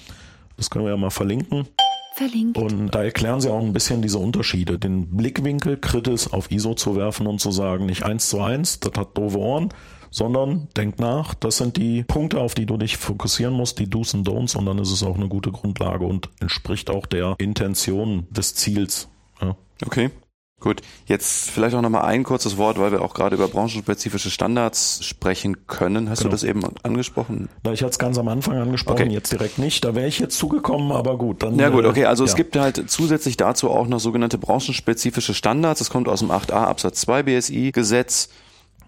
[0.57, 1.69] Das können wir ja mal verlinken.
[2.15, 2.59] Verlinkt.
[2.59, 4.79] Und da erklären sie auch ein bisschen diese Unterschiede.
[4.79, 8.93] Den Blickwinkel Kritis auf ISO zu werfen und zu sagen, nicht eins zu eins, das
[8.97, 9.69] hat doofe Ohren,
[10.11, 14.15] sondern denk nach, das sind die Punkte, auf die du dich fokussieren musst, die Do's
[14.15, 18.27] und Don'ts und dann ist es auch eine gute Grundlage und entspricht auch der Intention
[18.31, 19.09] des Ziels.
[19.85, 20.11] Okay.
[20.61, 25.05] Gut, jetzt vielleicht auch nochmal ein kurzes Wort, weil wir auch gerade über branchenspezifische Standards
[25.05, 26.11] sprechen können.
[26.11, 26.31] Hast genau.
[26.31, 27.49] du das eben angesprochen?
[27.63, 29.13] Da ich jetzt ganz am Anfang angesprochen, okay.
[29.13, 29.85] jetzt direkt nicht.
[29.85, 31.45] Da wäre ich jetzt zugekommen, aber gut.
[31.45, 32.07] Dann, ja gut, okay.
[32.07, 32.29] Also ja.
[32.29, 35.79] es gibt halt zusätzlich dazu auch noch sogenannte branchenspezifische Standards.
[35.79, 38.29] Das kommt aus dem 8a Absatz 2 BSI Gesetz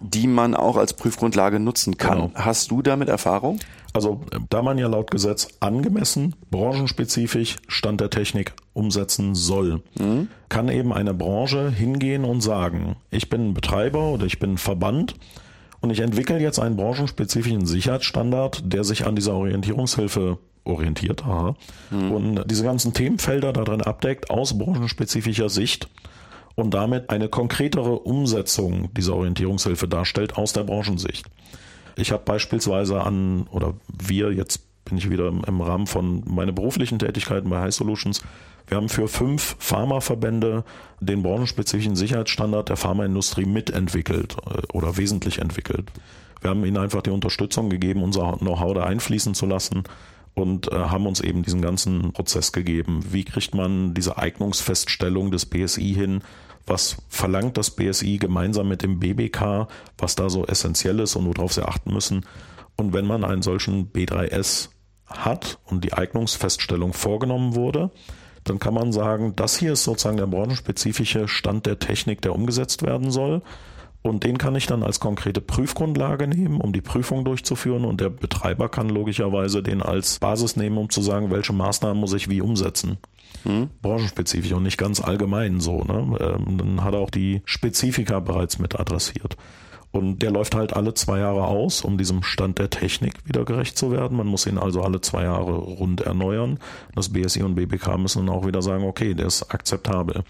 [0.00, 2.18] die man auch als Prüfgrundlage nutzen kann.
[2.18, 2.30] Genau.
[2.34, 3.58] Hast du damit Erfahrung?
[3.92, 10.28] Also da man ja laut Gesetz angemessen, branchenspezifisch Stand der Technik umsetzen soll, mhm.
[10.48, 14.58] kann eben eine Branche hingehen und sagen, ich bin ein Betreiber oder ich bin ein
[14.58, 15.16] Verband
[15.80, 21.56] und ich entwickle jetzt einen branchenspezifischen Sicherheitsstandard, der sich an dieser Orientierungshilfe orientiert aha,
[21.90, 22.12] mhm.
[22.12, 25.88] und diese ganzen Themenfelder darin abdeckt aus branchenspezifischer Sicht
[26.60, 31.26] und damit eine konkretere Umsetzung dieser Orientierungshilfe darstellt aus der Branchensicht.
[31.96, 36.98] Ich habe beispielsweise an, oder wir, jetzt bin ich wieder im Rahmen von meiner beruflichen
[36.98, 38.22] Tätigkeiten bei High Solutions,
[38.70, 40.64] wir haben für fünf Pharmaverbände
[41.00, 45.90] den branchenspezifischen Sicherheitsstandard der Pharmaindustrie mitentwickelt äh, oder wesentlich entwickelt.
[46.40, 49.82] Wir haben ihnen einfach die Unterstützung gegeben, unser Know-how da einfließen zu lassen
[50.34, 53.04] und äh, haben uns eben diesen ganzen Prozess gegeben.
[53.10, 56.22] Wie kriegt man diese Eignungsfeststellung des BSI hin?
[56.66, 61.52] Was verlangt das BSI gemeinsam mit dem BBK, was da so essentiell ist und worauf
[61.52, 62.24] sie achten müssen?
[62.76, 64.70] Und wenn man einen solchen B3S
[65.06, 67.90] hat und die Eignungsfeststellung vorgenommen wurde,
[68.44, 72.82] dann kann man sagen, das hier ist sozusagen der branchenspezifische Stand der Technik, der umgesetzt
[72.82, 73.42] werden soll.
[74.02, 77.84] Und den kann ich dann als konkrete Prüfgrundlage nehmen, um die Prüfung durchzuführen.
[77.84, 82.14] Und der Betreiber kann logischerweise den als Basis nehmen, um zu sagen, welche Maßnahmen muss
[82.14, 82.96] ich wie umsetzen.
[83.44, 83.70] Hm.
[83.82, 85.82] Branchenspezifisch und nicht ganz allgemein so.
[85.82, 86.16] Ne?
[86.20, 89.36] Ähm, dann hat er auch die Spezifika bereits mit adressiert.
[89.92, 93.76] Und der läuft halt alle zwei Jahre aus, um diesem Stand der Technik wieder gerecht
[93.76, 94.16] zu werden.
[94.16, 96.58] Man muss ihn also alle zwei Jahre rund erneuern.
[96.94, 100.22] Das BSI und BBK müssen dann auch wieder sagen, okay, der ist akzeptabel.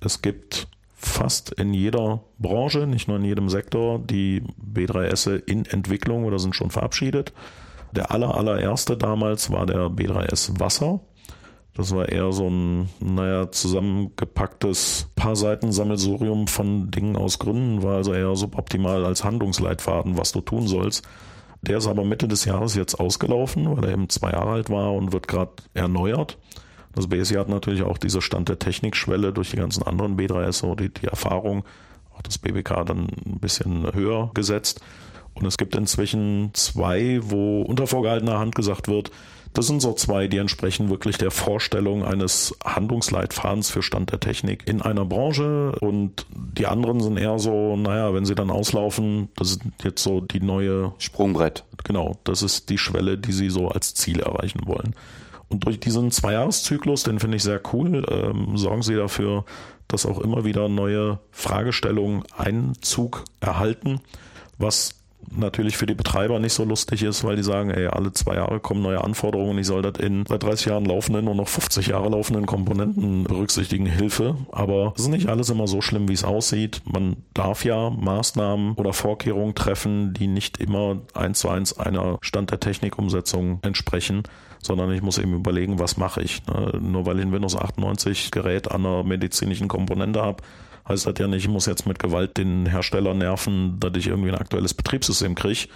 [0.00, 4.42] Es gibt fast in jeder Branche, nicht nur in jedem Sektor, die
[4.74, 7.32] B3S in Entwicklung oder sind schon verabschiedet.
[7.92, 11.00] Der aller, allererste damals war der B3S Wasser.
[11.78, 17.98] Das war eher so ein, naja, zusammengepacktes paar Seiten Sammelsurium von Dingen aus Gründen, war
[17.98, 21.06] also eher suboptimal als Handlungsleitfaden, was du tun sollst.
[21.62, 24.92] Der ist aber Mitte des Jahres jetzt ausgelaufen, weil er eben zwei Jahre alt war
[24.92, 26.36] und wird gerade erneuert.
[26.96, 30.92] Das BSI hat natürlich auch diese Stand der Technikschwelle durch die ganzen anderen B3SO, die,
[30.92, 31.64] die Erfahrung,
[32.12, 34.80] auch das BBK dann ein bisschen höher gesetzt.
[35.34, 39.12] Und es gibt inzwischen zwei, wo unter vorgehaltener Hand gesagt wird,
[39.54, 44.68] das sind so zwei, die entsprechen wirklich der Vorstellung eines Handlungsleitfadens für Stand der Technik
[44.68, 49.52] in einer Branche und die anderen sind eher so, naja, wenn sie dann auslaufen, das
[49.52, 51.64] ist jetzt so die neue Sprungbrett.
[51.84, 54.94] Genau, das ist die Schwelle, die sie so als Ziel erreichen wollen.
[55.48, 59.44] Und durch diesen Zweijahreszyklus, den finde ich sehr cool, ähm, sorgen sie dafür,
[59.88, 64.00] dass auch immer wieder neue Fragestellungen Einzug erhalten,
[64.58, 64.97] was
[65.36, 68.60] natürlich für die Betreiber nicht so lustig ist, weil die sagen, ey, alle zwei Jahre
[68.60, 72.08] kommen neue Anforderungen, ich soll das in seit 30 Jahren laufenden und noch 50 Jahre
[72.08, 74.36] laufenden Komponenten berücksichtigen, Hilfe.
[74.52, 76.82] Aber es ist nicht alles immer so schlimm, wie es aussieht.
[76.84, 82.50] Man darf ja Maßnahmen oder Vorkehrungen treffen, die nicht immer eins zu eins einer Stand
[82.50, 84.22] der Technikumsetzung entsprechen
[84.60, 86.44] sondern ich muss eben überlegen, was mache ich.
[86.46, 86.78] Ne?
[86.80, 90.42] Nur weil ich ein Windows 98 Gerät an einer medizinischen Komponente habe,
[90.88, 94.30] heißt das ja nicht, ich muss jetzt mit Gewalt den Hersteller nerven, dass ich irgendwie
[94.30, 95.68] ein aktuelles Betriebssystem kriege,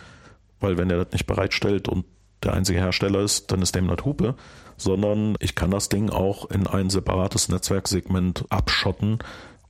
[0.61, 2.05] weil wenn er das nicht bereitstellt und
[2.43, 4.35] der einzige Hersteller ist, dann ist dem nicht Hupe,
[4.77, 9.19] sondern ich kann das Ding auch in ein separates Netzwerksegment abschotten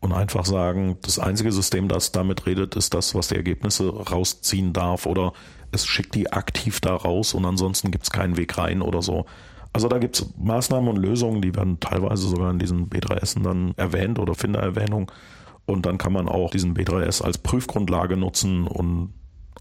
[0.01, 4.72] und einfach sagen, das einzige System, das damit redet, ist das, was die Ergebnisse rausziehen
[4.72, 5.33] darf oder
[5.71, 9.26] es schickt die aktiv da raus und ansonsten gibt es keinen Weg rein oder so.
[9.72, 13.72] Also da gibt es Maßnahmen und Lösungen, die werden teilweise sogar in diesen B3S dann
[13.76, 15.11] erwähnt oder Findererwähnung.
[15.67, 19.14] Und dann kann man auch diesen B3S als Prüfgrundlage nutzen und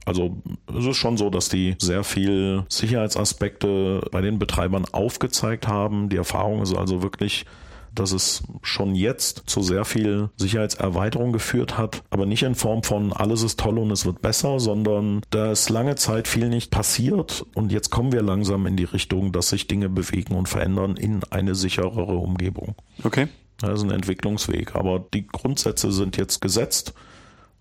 [0.05, 0.41] also
[0.75, 6.09] es ist schon so, dass die sehr viel Sicherheitsaspekte bei den Betreibern aufgezeigt haben.
[6.09, 7.45] Die Erfahrung ist also wirklich
[7.93, 13.13] dass es schon jetzt zu sehr viel Sicherheitserweiterung geführt hat, aber nicht in Form von
[13.13, 17.45] alles ist toll und es wird besser, sondern da ist lange Zeit viel nicht passiert
[17.53, 21.21] und jetzt kommen wir langsam in die Richtung, dass sich Dinge bewegen und verändern in
[21.29, 22.75] eine sicherere Umgebung.
[23.03, 23.27] Okay.
[23.61, 26.93] Das ist ein Entwicklungsweg, aber die Grundsätze sind jetzt gesetzt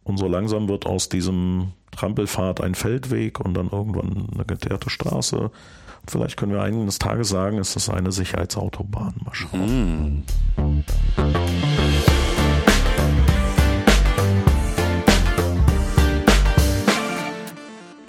[0.03, 5.51] und so langsam wird aus diesem Trampelpfad ein Feldweg und dann irgendwann eine geteerte Straße
[6.07, 9.15] Vielleicht können wir eines Tages sagen, es ist eine Sicherheitsautobahn.
[9.25, 10.25] Mal schauen.
[10.57, 10.85] Hm.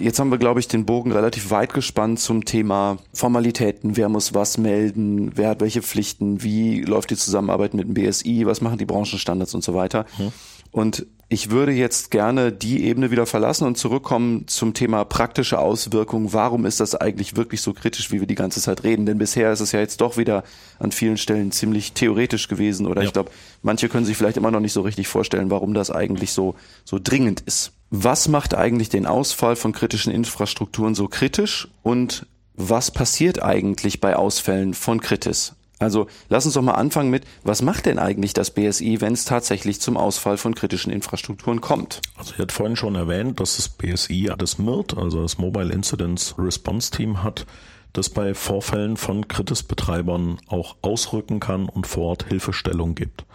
[0.02, 3.96] Jetzt haben wir, glaube ich, den Bogen relativ weit gespannt zum Thema Formalitäten.
[3.96, 5.30] Wer muss was melden?
[5.36, 6.42] Wer hat welche Pflichten?
[6.42, 8.44] Wie läuft die Zusammenarbeit mit dem BSI?
[8.46, 10.04] Was machen die Branchenstandards und so weiter?
[10.16, 10.32] Hm.
[10.72, 16.32] Und ich würde jetzt gerne die Ebene wieder verlassen und zurückkommen zum Thema praktische Auswirkungen.
[16.32, 19.06] Warum ist das eigentlich wirklich so kritisch, wie wir die ganze Zeit reden?
[19.06, 20.42] Denn bisher ist es ja jetzt doch wieder
[20.80, 22.86] an vielen Stellen ziemlich theoretisch gewesen.
[22.86, 23.06] Oder ja.
[23.06, 23.30] ich glaube,
[23.62, 26.98] manche können sich vielleicht immer noch nicht so richtig vorstellen, warum das eigentlich so, so
[27.00, 27.72] dringend ist.
[27.94, 32.24] Was macht eigentlich den Ausfall von kritischen Infrastrukturen so kritisch und
[32.54, 35.56] was passiert eigentlich bei Ausfällen von Kritis?
[35.78, 39.26] Also lass uns doch mal anfangen mit, was macht denn eigentlich das BSI, wenn es
[39.26, 42.00] tatsächlich zum Ausfall von kritischen Infrastrukturen kommt?
[42.16, 46.34] Also ich hatte vorhin schon erwähnt, dass das BSI das MIRT, also das Mobile Incidents
[46.38, 47.44] Response Team hat,
[47.92, 53.26] das bei Vorfällen von Kritis-Betreibern auch ausrücken kann und vor Ort Hilfestellung gibt,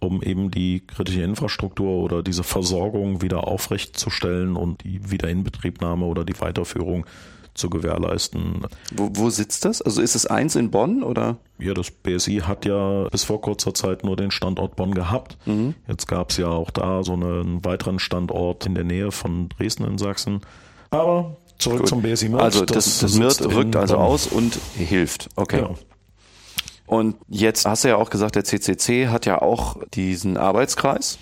[0.00, 6.40] um eben die kritische Infrastruktur oder diese Versorgung wieder aufrechtzustellen und die Wiederinbetriebnahme oder die
[6.40, 7.04] Weiterführung
[7.58, 8.62] zu gewährleisten.
[8.94, 9.82] Wo, wo sitzt das?
[9.82, 11.36] Also ist es eins in Bonn oder?
[11.58, 15.36] Ja, das BSI hat ja bis vor kurzer Zeit nur den Standort Bonn gehabt.
[15.46, 15.74] Mhm.
[15.88, 19.84] Jetzt gab es ja auch da so einen weiteren Standort in der Nähe von Dresden
[19.84, 20.40] in Sachsen.
[20.90, 21.88] Aber zurück Gut.
[21.88, 22.40] zum BSI MIRT.
[22.40, 24.04] Also das, das, das MIRT rückt also Bonn.
[24.04, 25.28] aus und hilft.
[25.36, 25.56] Okay.
[25.58, 25.74] Genau.
[26.88, 31.18] Und jetzt hast du ja auch gesagt, der CCC hat ja auch diesen Arbeitskreis.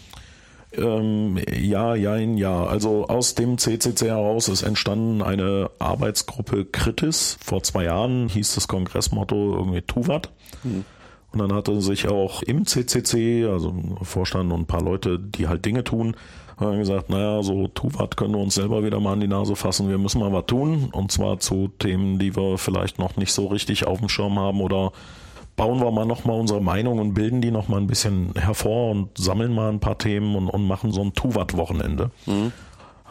[0.72, 2.64] Ähm, ja, ja, ja.
[2.64, 7.36] Also aus dem CCC heraus ist entstanden eine Arbeitsgruppe Kritis.
[7.44, 10.30] Vor zwei Jahren hieß das Kongressmotto irgendwie Tuvat.
[10.62, 10.84] Mhm.
[11.32, 15.64] Und dann hatte sich auch im CCC, also Vorstand und ein paar Leute, die halt
[15.64, 16.16] Dinge tun,
[16.58, 19.88] haben gesagt, naja, so Tuvat können wir uns selber wieder mal an die Nase fassen.
[19.88, 20.90] Wir müssen mal was tun.
[20.92, 24.60] Und zwar zu Themen, die wir vielleicht noch nicht so richtig auf dem Schirm haben
[24.60, 24.92] oder
[25.56, 29.54] bauen wir mal nochmal unsere Meinung und bilden die nochmal ein bisschen hervor und sammeln
[29.54, 32.10] mal ein paar Themen und, und machen so ein Tuvat-Wochenende.
[32.26, 32.52] Mhm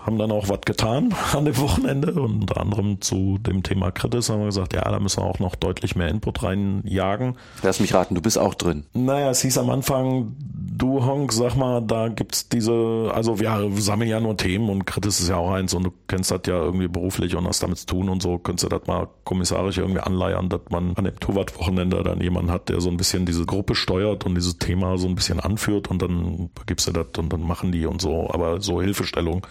[0.06, 4.30] haben dann auch was getan an dem Wochenende und unter anderem zu dem Thema Kritis
[4.30, 7.38] haben wir gesagt, ja, da müssen wir auch noch deutlich mehr Input reinjagen.
[7.64, 8.86] Lass mich raten, du bist auch drin.
[8.94, 14.10] Naja, es hieß am Anfang, du Honk, sag mal, da gibt's diese, also wir sammeln
[14.10, 16.88] ja nur Themen und Kritis ist ja auch eins und du kennst das ja irgendwie
[16.88, 20.50] beruflich und hast damit zu tun und so, könntest du das mal kommissarisch irgendwie anleiern,
[20.50, 24.26] dass man an dem Tuvat-Wochenende dann jemanden hat, der so ein bisschen diese Gruppe steuert
[24.26, 27.72] und dieses Thema so ein bisschen anführt und dann gibst du das und dann machen
[27.72, 29.46] die und so, aber so Hilfestellung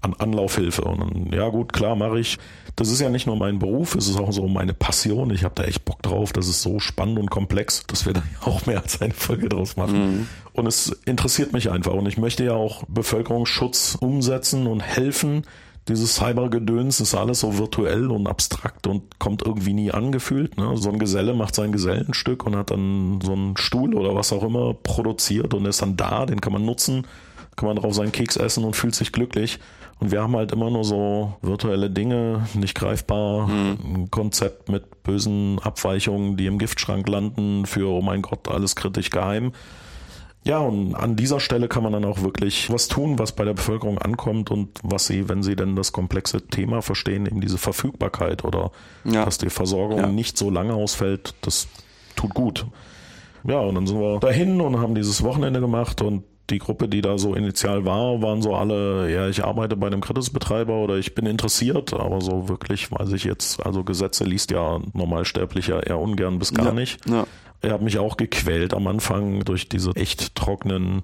[0.00, 0.82] an Anlaufhilfe.
[0.82, 2.38] Und dann, ja gut, klar, mache ich.
[2.76, 5.30] Das ist ja nicht nur mein Beruf, es ist auch so meine Passion.
[5.30, 6.32] Ich habe da echt Bock drauf.
[6.32, 9.76] Das ist so spannend und komplex, dass wir da auch mehr als eine Folge draus
[9.76, 9.98] machen.
[9.98, 10.28] Mhm.
[10.52, 11.92] Und es interessiert mich einfach.
[11.92, 15.44] Und ich möchte ja auch Bevölkerungsschutz umsetzen und helfen.
[15.88, 20.56] Dieses Cybergedöns ist alles so virtuell und abstrakt und kommt irgendwie nie angefühlt.
[20.56, 20.76] Ne?
[20.76, 24.42] So ein Geselle macht sein Gesellenstück und hat dann so einen Stuhl oder was auch
[24.42, 27.06] immer produziert und ist dann da, den kann man nutzen,
[27.56, 29.58] kann man drauf seinen Keks essen und fühlt sich glücklich.
[30.00, 33.78] Und wir haben halt immer nur so virtuelle Dinge, nicht greifbar, mhm.
[33.84, 39.10] ein Konzept mit bösen Abweichungen, die im Giftschrank landen für, oh mein Gott, alles kritisch
[39.10, 39.52] geheim.
[40.42, 43.52] Ja, und an dieser Stelle kann man dann auch wirklich was tun, was bei der
[43.52, 48.44] Bevölkerung ankommt und was sie, wenn sie denn das komplexe Thema verstehen, eben diese Verfügbarkeit
[48.44, 48.70] oder
[49.04, 49.26] ja.
[49.26, 50.06] dass die Versorgung ja.
[50.06, 51.68] nicht so lange ausfällt, das
[52.16, 52.66] tut gut.
[53.44, 57.00] Ja, und dann sind wir dahin und haben dieses Wochenende gemacht und die Gruppe, die
[57.00, 61.14] da so initial war, waren so alle, ja, ich arbeite bei einem Kritisbetreiber oder ich
[61.14, 66.38] bin interessiert, aber so wirklich weiß ich jetzt, also Gesetze liest ja Normalsterblicher eher ungern
[66.38, 66.98] bis gar ja, nicht.
[67.08, 67.26] Ja.
[67.62, 71.02] Er hat mich auch gequält am Anfang durch diese echt trockenen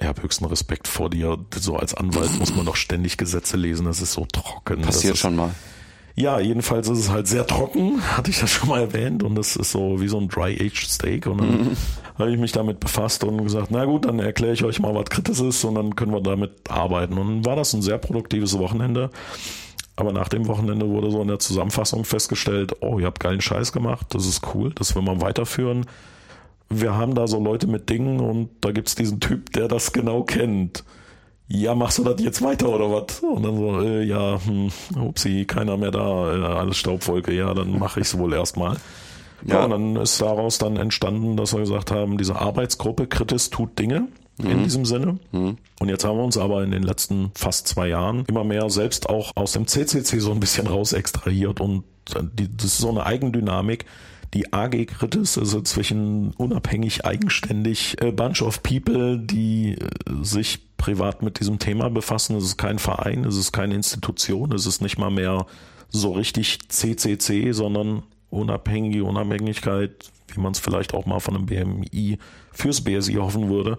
[0.00, 1.38] ich habe höchsten Respekt vor dir.
[1.56, 3.86] So als Anwalt muss man doch ständig Gesetze lesen.
[3.86, 4.82] Das ist so trocken.
[4.82, 5.50] Passiert ist, schon mal.
[6.18, 9.22] Ja, jedenfalls ist es halt sehr trocken, hatte ich das schon mal erwähnt.
[9.22, 11.26] Und das ist so wie so ein Dry-Aged Steak.
[11.26, 11.76] Und dann mhm.
[12.18, 15.04] habe ich mich damit befasst und gesagt, na gut, dann erkläre ich euch mal, was
[15.04, 17.16] Kritis ist und dann können wir damit arbeiten.
[17.18, 19.10] Und dann war das ein sehr produktives Wochenende.
[19.94, 23.72] Aber nach dem Wochenende wurde so in der Zusammenfassung festgestellt, oh, ihr habt geilen Scheiß
[23.72, 25.86] gemacht, das ist cool, das will man weiterführen.
[26.68, 30.22] Wir haben da so Leute mit Dingen und da gibt's diesen Typ, der das genau
[30.22, 30.84] kennt.
[31.50, 33.20] Ja, machst du das jetzt weiter oder was?
[33.20, 37.78] Und dann so, äh, ja, hm, upsie, keiner mehr da, äh, alles Staubwolke, ja, dann
[37.78, 38.76] mache ich es wohl erstmal.
[39.46, 39.54] Ja.
[39.54, 43.78] ja, und dann ist daraus dann entstanden, dass wir gesagt haben, diese Arbeitsgruppe Kritis tut
[43.78, 44.08] Dinge
[44.38, 44.50] mhm.
[44.50, 45.18] in diesem Sinne.
[45.32, 45.56] Mhm.
[45.80, 49.08] Und jetzt haben wir uns aber in den letzten fast zwei Jahren immer mehr selbst
[49.08, 51.84] auch aus dem CCC so ein bisschen raus extrahiert und
[52.34, 53.84] die, das ist so eine Eigendynamik.
[54.34, 59.78] Die AG Kritis, also zwischen unabhängig, eigenständig, a bunch of people, die äh,
[60.20, 62.36] sich privat mit diesem Thema befassen.
[62.36, 65.46] Es ist kein Verein, es ist keine Institution, es ist nicht mal mehr
[65.90, 72.18] so richtig CCC, sondern unabhängige Unabhängigkeit, wie man es vielleicht auch mal von einem BMI
[72.52, 73.78] fürs BSI hoffen würde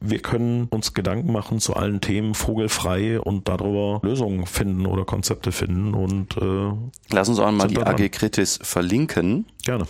[0.00, 5.52] wir können uns Gedanken machen zu allen Themen vogelfrei und darüber Lösungen finden oder Konzepte
[5.52, 6.72] finden und äh,
[7.10, 9.46] lass uns auch mal die AG Kritis verlinken.
[9.64, 9.86] Gerne.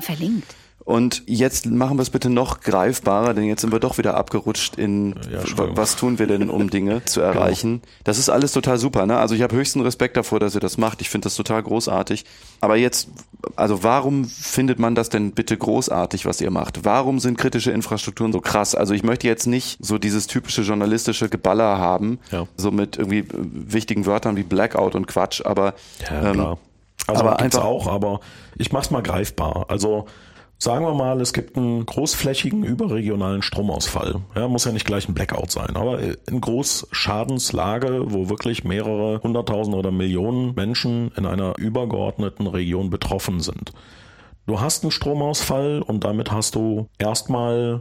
[0.00, 0.54] Verlinkt.
[0.84, 4.76] Und jetzt machen wir es bitte noch greifbarer, denn jetzt sind wir doch wieder abgerutscht
[4.76, 5.40] in ja,
[5.76, 7.32] was tun wir denn, um Dinge zu genau.
[7.32, 7.80] erreichen.
[7.82, 7.94] Genau.
[8.04, 9.04] Das ist alles total super.
[9.06, 9.18] Ne?
[9.18, 11.02] Also ich habe höchsten Respekt davor, dass ihr das macht.
[11.02, 12.24] Ich finde das total großartig.
[12.60, 13.08] Aber jetzt,
[13.56, 16.84] also warum findet man das denn bitte großartig, was ihr macht?
[16.84, 18.74] Warum sind kritische Infrastrukturen so krass?
[18.74, 22.46] Also ich möchte jetzt nicht so dieses typische journalistische Geballer haben, ja.
[22.56, 25.74] so mit irgendwie wichtigen Wörtern wie Blackout und Quatsch, aber
[26.10, 26.58] ja, klar.
[27.06, 28.20] Also aber einfach auch, aber
[28.56, 29.66] ich mach's mal greifbar.
[29.68, 30.06] Also
[30.62, 34.16] Sagen wir mal, es gibt einen großflächigen überregionalen Stromausfall.
[34.36, 39.74] Ja, muss ja nicht gleich ein Blackout sein, aber in Großschadenslage, wo wirklich mehrere hunderttausend
[39.74, 43.72] oder Millionen Menschen in einer übergeordneten Region betroffen sind.
[44.46, 47.80] Du hast einen Stromausfall und damit hast du erstmal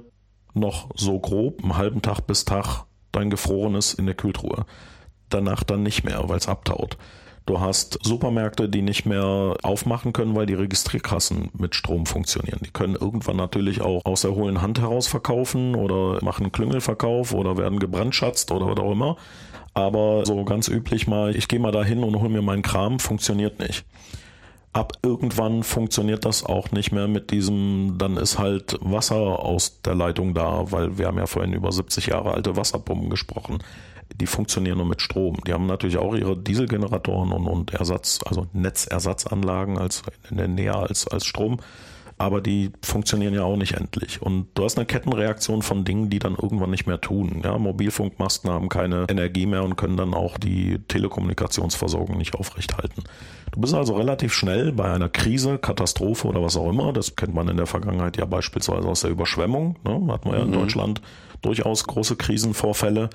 [0.54, 4.66] noch so grob einen halben Tag bis Tag dein Gefrorenes in der Kühltruhe.
[5.28, 6.98] Danach dann nicht mehr, weil es abtaut.
[7.50, 12.60] Du hast Supermärkte, die nicht mehr aufmachen können, weil die Registrierkassen mit Strom funktionieren.
[12.64, 17.58] Die können irgendwann natürlich auch aus der hohlen Hand heraus verkaufen oder machen Klüngelverkauf oder
[17.58, 19.18] werden gebrandschatzt oder was auch immer.
[19.74, 23.58] Aber so ganz üblich mal, ich gehe mal dahin und hole mir meinen Kram, funktioniert
[23.58, 23.84] nicht.
[24.72, 29.96] Ab irgendwann funktioniert das auch nicht mehr mit diesem, dann ist halt Wasser aus der
[29.96, 33.58] Leitung da, weil wir haben ja vorhin über 70 Jahre alte Wasserpumpen gesprochen
[34.16, 35.38] die funktionieren nur mit Strom.
[35.48, 40.76] Die haben natürlich auch ihre Dieselgeneratoren und, und Ersatz, also Netzersatzanlagen als in der Nähe
[40.76, 41.60] als, als Strom.
[42.18, 44.22] Aber die funktionieren ja auch nicht endlich.
[44.22, 47.42] Und du hast eine Kettenreaktion von Dingen, die dann irgendwann nicht mehr tun.
[47.46, 53.06] Ja, Mobilfunkmasten haben keine Energie mehr und können dann auch die Telekommunikationsversorgung nicht aufrechthalten.
[53.54, 56.92] Du bist also relativ schnell bei einer Krise, Katastrophe oder was auch immer.
[56.92, 59.78] Das kennt man in der Vergangenheit ja beispielsweise aus der Überschwemmung.
[59.86, 60.12] Ne?
[60.12, 60.54] Hat man ja in mhm.
[60.54, 61.02] Deutschland
[61.42, 63.10] durchaus große Krisenvorfälle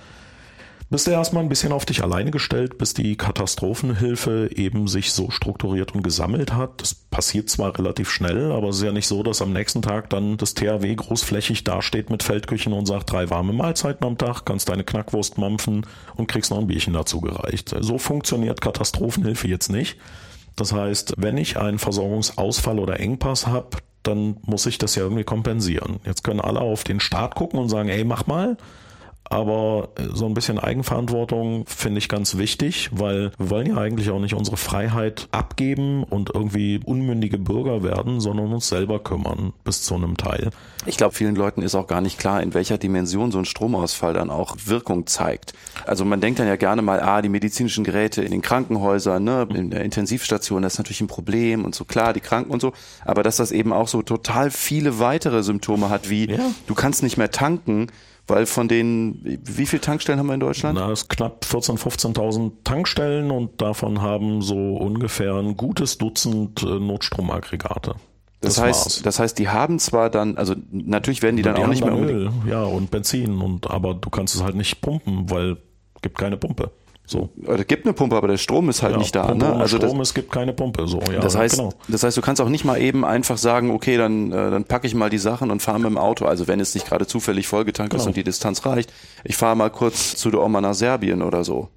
[0.91, 5.31] bist du erstmal ein bisschen auf dich alleine gestellt, bis die Katastrophenhilfe eben sich so
[5.31, 6.81] strukturiert und gesammelt hat.
[6.81, 10.11] Das passiert zwar relativ schnell, aber es ist ja nicht so, dass am nächsten Tag
[10.11, 14.69] dann das THW großflächig dasteht mit Feldküchen und sagt, drei warme Mahlzeiten am Tag, kannst
[14.69, 15.87] deine Knackwurst mampfen
[16.17, 17.75] und kriegst noch ein Bierchen dazu gereicht.
[17.81, 19.99] So funktioniert Katastrophenhilfe jetzt nicht.
[20.57, 25.25] Das heißt, wenn ich einen Versorgungsausfall oder Engpass habe, dann muss ich das ja irgendwie
[25.25, 25.99] kompensieren.
[26.05, 28.57] Jetzt können alle auf den Staat gucken und sagen, ey, mach mal
[29.29, 34.11] aber äh, so ein bisschen Eigenverantwortung finde ich ganz wichtig, weil wir wollen ja eigentlich
[34.11, 39.83] auch nicht unsere Freiheit abgeben und irgendwie unmündige Bürger werden, sondern uns selber kümmern bis
[39.83, 40.51] zu einem Teil.
[40.87, 44.13] Ich glaube, vielen Leuten ist auch gar nicht klar, in welcher Dimension so ein Stromausfall
[44.13, 45.55] dann auch Wirkung zeigt.
[45.87, 49.49] Also man denkt dann ja gerne mal, ah, die medizinischen Geräte in den Krankenhäusern, ne,
[49.55, 52.73] in der Intensivstation, das ist natürlich ein Problem und so klar, die Kranken und so,
[53.05, 56.39] aber dass das eben auch so total viele weitere Symptome hat, wie ja.
[56.67, 57.89] du kannst nicht mehr tanken,
[58.27, 60.79] weil von den, wie viele Tankstellen haben wir in Deutschland?
[60.79, 66.63] Na, es ist knapp 14.000, 15.000 Tankstellen und davon haben so ungefähr ein gutes Dutzend
[66.63, 67.95] äh, Notstromaggregate.
[68.41, 69.03] Das, das heißt, war's.
[69.03, 71.97] das heißt, die haben zwar dann, also natürlich werden die dann die auch nicht mehr
[71.97, 75.57] Öl, ja und Benzin und aber du kannst es halt nicht pumpen, weil
[76.03, 76.71] gibt keine Pumpe.
[77.07, 77.29] So.
[77.47, 79.27] Es gibt eine Pumpe, aber der Strom ist halt ja, nicht da.
[79.27, 79.57] Pumpe ne?
[79.57, 80.87] Also Strom, das, es gibt keine Pumpe.
[80.87, 81.73] So, ja, das heißt, genau.
[81.87, 84.87] das heißt, du kannst auch nicht mal eben einfach sagen, okay, dann, äh, dann packe
[84.87, 86.25] ich mal die Sachen und fahre mit dem Auto.
[86.25, 88.03] Also wenn es nicht gerade zufällig vollgetankt genau.
[88.03, 88.91] ist und die Distanz reicht,
[89.23, 91.69] ich fahre mal kurz zu der Oma nach Serbien oder so.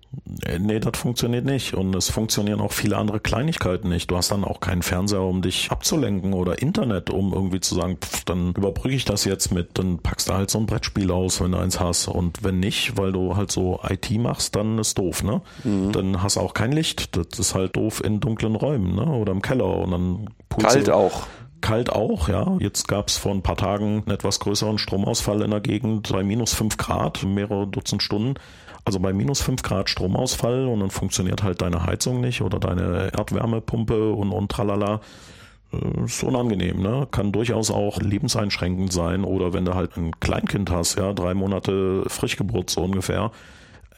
[0.59, 1.73] Nee, das funktioniert nicht.
[1.73, 4.09] Und es funktionieren auch viele andere Kleinigkeiten nicht.
[4.09, 7.97] Du hast dann auch keinen Fernseher, um dich abzulenken oder Internet, um irgendwie zu sagen,
[7.97, 11.41] pff, dann überbrücke ich das jetzt mit, dann packst du halt so ein Brettspiel aus,
[11.41, 12.07] wenn du eins hast.
[12.07, 15.41] Und wenn nicht, weil du halt so IT machst, dann ist doof, ne?
[15.63, 15.91] Mhm.
[15.91, 17.15] Dann hast du auch kein Licht.
[17.15, 19.05] Das ist halt doof in dunklen Räumen, ne?
[19.05, 19.77] Oder im Keller.
[19.77, 21.27] Und dann Kalt auch.
[21.61, 22.57] Kalt auch, ja.
[22.59, 26.23] Jetzt gab es vor ein paar Tagen einen etwas größeren Stromausfall in der Gegend bei
[26.23, 28.35] minus fünf Grad, mehrere Dutzend Stunden.
[28.87, 33.11] Also bei minus fünf Grad Stromausfall und dann funktioniert halt deine Heizung nicht oder deine
[33.11, 35.01] Erdwärmepumpe und, und tralala.
[35.73, 37.05] Äh, ist unangenehm, ne?
[37.11, 39.25] Kann durchaus auch lebenseinschränkend sein.
[39.25, 43.31] Oder wenn du halt ein Kleinkind hast, ja, drei Monate Frischgeburt so ungefähr,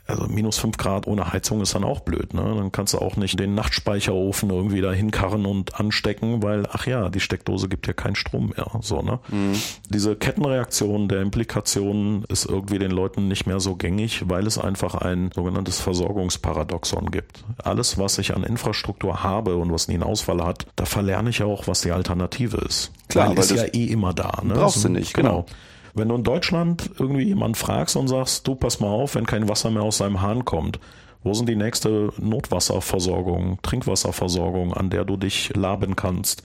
[0.10, 2.34] also minus fünf Grad ohne Heizung ist dann auch blöd.
[2.34, 2.42] Ne?
[2.42, 7.10] Dann kannst du auch nicht den Nachtspeicherofen irgendwie da hinkarren und anstecken, weil, ach ja,
[7.10, 8.68] die Steckdose gibt ja keinen Strom mehr.
[8.82, 9.20] So, ne?
[9.30, 9.54] Mhm.
[9.90, 14.96] Diese Kettenreaktion der Implikationen ist irgendwie den Leuten nicht mehr so gängig, weil es einfach
[14.96, 17.44] ein sogenanntes Versorgungsparadoxon gibt.
[17.64, 21.44] Alles, was ich an Infrastruktur habe und was nie einen Ausfall hat, da verlerne ich
[21.44, 22.92] auch, was die Alternative ist.
[23.10, 24.42] Klar, weil, weil ist ja eh immer da.
[24.44, 24.56] Ne?
[24.56, 25.44] Brauchst du nicht, genau.
[25.44, 25.46] genau.
[25.94, 29.50] Wenn du in Deutschland irgendwie jemanden fragst und sagst, du pass mal auf, wenn kein
[29.50, 30.80] Wasser mehr aus seinem Hahn kommt,
[31.24, 36.44] wo sind die nächste Notwasserversorgung, Trinkwasserversorgung, an der du dich laben kannst?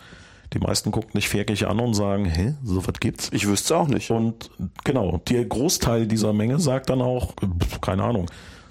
[0.52, 3.28] Die meisten gucken dich fertig an und sagen, hä, so was gibt's?
[3.32, 4.10] Ich wüsste auch nicht.
[4.10, 4.50] Und
[4.84, 7.34] genau, der Großteil dieser Menge sagt dann auch,
[7.80, 8.26] keine Ahnung,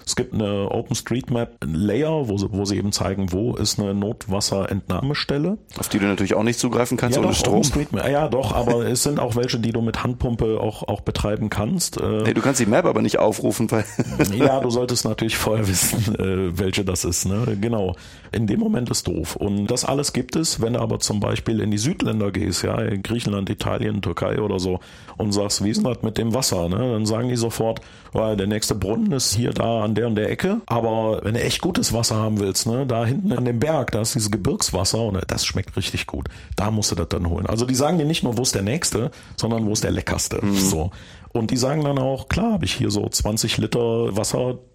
[0.06, 5.58] es gibt eine OpenStreetMap Layer, wo sie, wo sie eben zeigen, wo ist eine Notwasserentnahmestelle.
[5.78, 7.62] Auf die du natürlich auch nicht zugreifen kannst ja, ohne doch, Strom.
[7.94, 11.96] Ja, doch, aber es sind auch welche, die du mit Handpumpe auch, auch betreiben kannst.
[11.96, 13.84] Äh, nee, du kannst die Map aber nicht aufrufen, weil.
[14.34, 17.26] ja, du solltest natürlich vorher wissen, äh, welche das ist.
[17.26, 17.56] Ne?
[17.60, 17.96] Genau.
[18.32, 19.36] In dem Moment ist doof.
[19.36, 22.78] Und das alles gibt es, wenn du aber zum Beispiel in die Südländer gehst, ja,
[22.80, 24.80] in Griechenland, Italien, Türkei oder so,
[25.16, 26.68] und sagst, wie ist das mit dem Wasser?
[26.68, 26.76] Ne?
[26.76, 27.80] Dann sagen die sofort,
[28.14, 30.60] oh, der nächste Brunnen ist hier da an der und der Ecke.
[30.66, 34.00] Aber wenn du echt gutes Wasser haben willst, ne, da hinten an dem Berg, da
[34.00, 36.28] ist dieses Gebirgswasser und das schmeckt richtig gut.
[36.56, 37.46] Da musst du das dann holen.
[37.46, 40.44] Also die sagen dir nicht nur, wo ist der nächste, sondern wo ist der leckerste.
[40.44, 40.54] Mhm.
[40.54, 40.90] So.
[41.32, 44.16] Und die sagen dann auch, klar, habe ich hier so 20 Liter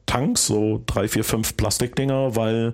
[0.10, 2.74] Wassertanks, so drei, vier, fünf Plastikdinger, weil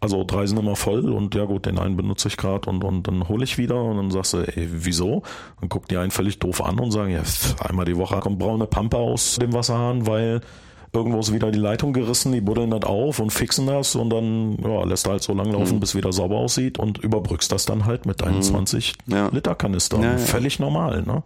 [0.00, 3.08] also drei sind immer voll und ja gut, den einen benutze ich gerade und, und
[3.08, 5.22] dann hole ich wieder und dann sagst du, ey, wieso?
[5.60, 7.22] Dann guckt die einen völlig doof an und sagen, ja,
[7.60, 10.42] einmal die Woche kommt braune Pampe aus dem Wasserhahn, weil
[10.92, 14.58] irgendwo ist wieder die Leitung gerissen, die buddeln das auf und fixen das und dann
[14.62, 15.80] ja, lässt halt so lang laufen, mhm.
[15.80, 18.42] bis wieder sauber aussieht und überbrückst das dann halt mit deinen mhm.
[18.42, 19.28] 20 ja.
[19.28, 20.00] Liter Kanister.
[20.00, 20.18] Ja, ja.
[20.18, 21.22] Völlig normal, ne?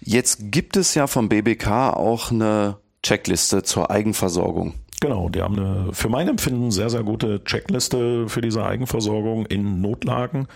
[0.00, 4.74] Jetzt gibt es ja vom BBK auch eine Checkliste zur Eigenversorgung.
[5.00, 9.80] Genau, die haben eine für mein Empfinden sehr, sehr gute Checkliste für diese Eigenversorgung in
[9.80, 10.48] Notlagen.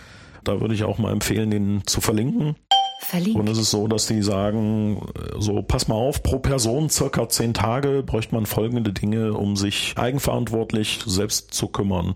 [0.43, 2.57] Da würde ich auch mal empfehlen, den zu verlinken.
[2.99, 3.39] Verlinkt.
[3.39, 5.07] Und es ist so, dass die sagen,
[5.37, 9.93] so pass mal auf, pro Person circa zehn Tage bräuchte man folgende Dinge, um sich
[9.97, 12.15] eigenverantwortlich selbst zu kümmern.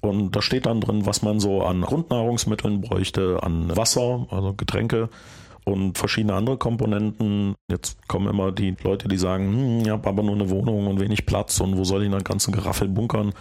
[0.00, 5.08] Und da steht dann drin, was man so an Grundnahrungsmitteln bräuchte, an Wasser, also Getränke
[5.64, 7.54] und verschiedene andere Komponenten.
[7.70, 11.00] Jetzt kommen immer die Leute, die sagen, hm, ich habe aber nur eine Wohnung und
[11.00, 13.32] wenig Platz und wo soll ich den ganzen Geraffel bunkern?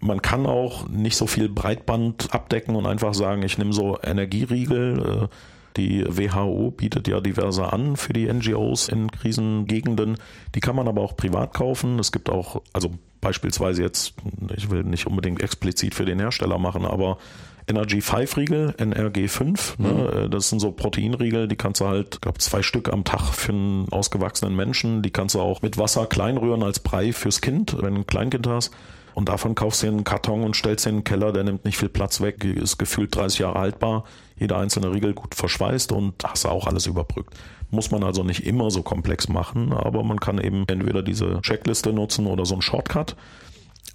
[0.00, 5.28] Man kann auch nicht so viel Breitband abdecken und einfach sagen, ich nehme so Energieriegel,
[5.28, 5.28] äh,
[5.76, 10.18] die WHO bietet ja diverse an für die NGOs in Krisengegenden.
[10.54, 11.98] Die kann man aber auch privat kaufen.
[11.98, 12.90] Es gibt auch, also
[13.20, 14.14] beispielsweise jetzt,
[14.54, 17.18] ich will nicht unbedingt explizit für den Hersteller machen, aber
[17.66, 19.88] Energy 5 Riegel, NRG 5, ne?
[20.24, 20.30] Mhm.
[20.30, 23.88] das sind so Proteinriegel, die kannst du halt, glaube zwei Stück am Tag für einen
[23.90, 27.94] ausgewachsenen Menschen, die kannst du auch mit Wasser klein rühren als Brei fürs Kind, wenn
[27.94, 28.72] du ein Kleinkind hast.
[29.14, 31.76] Und davon kaufst du einen Karton und stellst ihn in den Keller, der nimmt nicht
[31.76, 34.04] viel Platz weg, ist gefühlt 30 Jahre haltbar,
[34.36, 37.34] jeder einzelne Riegel gut verschweißt und hast auch alles überbrückt.
[37.70, 41.92] Muss man also nicht immer so komplex machen, aber man kann eben entweder diese Checkliste
[41.92, 43.16] nutzen oder so einen Shortcut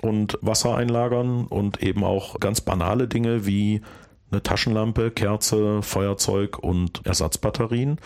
[0.01, 3.81] und Wasser einlagern und eben auch ganz banale Dinge wie
[4.31, 7.99] eine Taschenlampe, Kerze, Feuerzeug und Ersatzbatterien.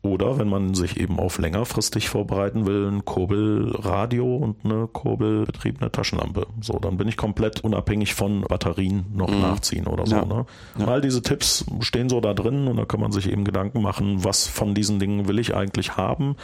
[0.00, 6.46] Oder wenn man sich eben auf längerfristig vorbereiten will, ein Kurbelradio und eine kurbelbetriebene Taschenlampe.
[6.60, 9.40] So, dann bin ich komplett unabhängig von Batterien noch mhm.
[9.40, 10.14] nachziehen oder so.
[10.14, 10.24] Ja.
[10.24, 10.46] Ne?
[10.78, 10.86] Ja.
[10.86, 14.22] All diese Tipps stehen so da drin und da kann man sich eben Gedanken machen,
[14.22, 16.36] was von diesen Dingen will ich eigentlich haben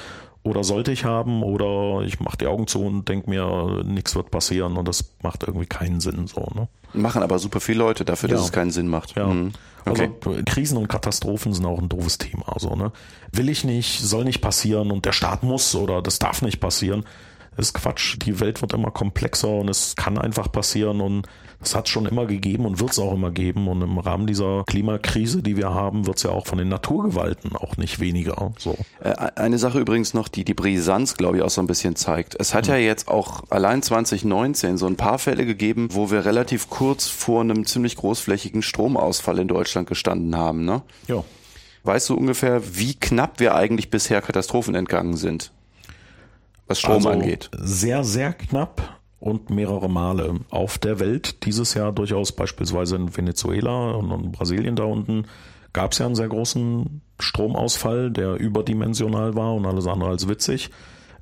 [0.45, 4.31] oder sollte ich haben oder ich mache die Augen zu und denke mir, nichts wird
[4.31, 6.47] passieren und das macht irgendwie keinen Sinn so.
[6.55, 6.69] Ne?
[6.93, 8.45] Machen aber super viele Leute dafür, dass ja.
[8.45, 9.17] es keinen Sinn macht.
[9.17, 9.27] Ja.
[9.27, 9.53] Mhm.
[9.87, 10.11] Okay.
[10.25, 12.53] Also Krisen und Katastrophen sind auch ein doofes Thema.
[12.53, 12.93] Also, ne?
[13.33, 17.05] Will ich nicht, soll nicht passieren und der Staat muss oder das darf nicht passieren.
[17.57, 18.17] Ist Quatsch.
[18.25, 21.27] Die Welt wird immer komplexer und es kann einfach passieren und
[21.61, 23.69] es hat schon immer gegeben und wird es auch immer geben.
[23.69, 27.57] Und im Rahmen dieser Klimakrise, die wir haben, wird es ja auch von den Naturgewalten
[27.57, 28.53] auch nicht weniger.
[28.59, 28.77] So.
[29.01, 32.37] Äh, eine Sache übrigens noch, die die Brisanz, glaube ich, auch so ein bisschen zeigt.
[32.39, 32.75] Es hat hm.
[32.75, 37.41] ja jetzt auch allein 2019 so ein paar Fälle gegeben, wo wir relativ kurz vor
[37.41, 40.65] einem ziemlich großflächigen Stromausfall in Deutschland gestanden haben.
[40.65, 40.83] Ne?
[41.09, 41.25] Ja.
[41.85, 45.53] Weißt du ungefähr, wie knapp wir eigentlich bisher Katastrophen entgangen sind?
[46.67, 47.51] Was Strom also angeht.
[47.57, 51.45] Sehr, sehr knapp und mehrere Male auf der Welt.
[51.45, 55.27] Dieses Jahr durchaus beispielsweise in Venezuela und in Brasilien da unten
[55.73, 60.71] gab es ja einen sehr großen Stromausfall, der überdimensional war und alles andere als witzig.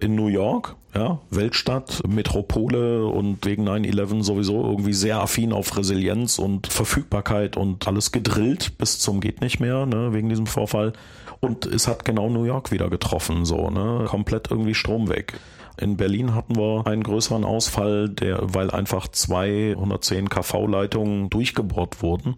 [0.03, 6.41] In New York, ja, Weltstadt, Metropole und wegen 9-11 sowieso irgendwie sehr affin auf Resilienz
[6.41, 10.93] und Verfügbarkeit und alles gedrillt bis zum geht nicht mehr, ne, wegen diesem Vorfall.
[11.39, 15.39] Und es hat genau New York wieder getroffen, so, ne, komplett irgendwie Strom weg.
[15.77, 22.35] In Berlin hatten wir einen größeren Ausfall, der, weil einfach 210 kV-Leitungen durchgebohrt wurden.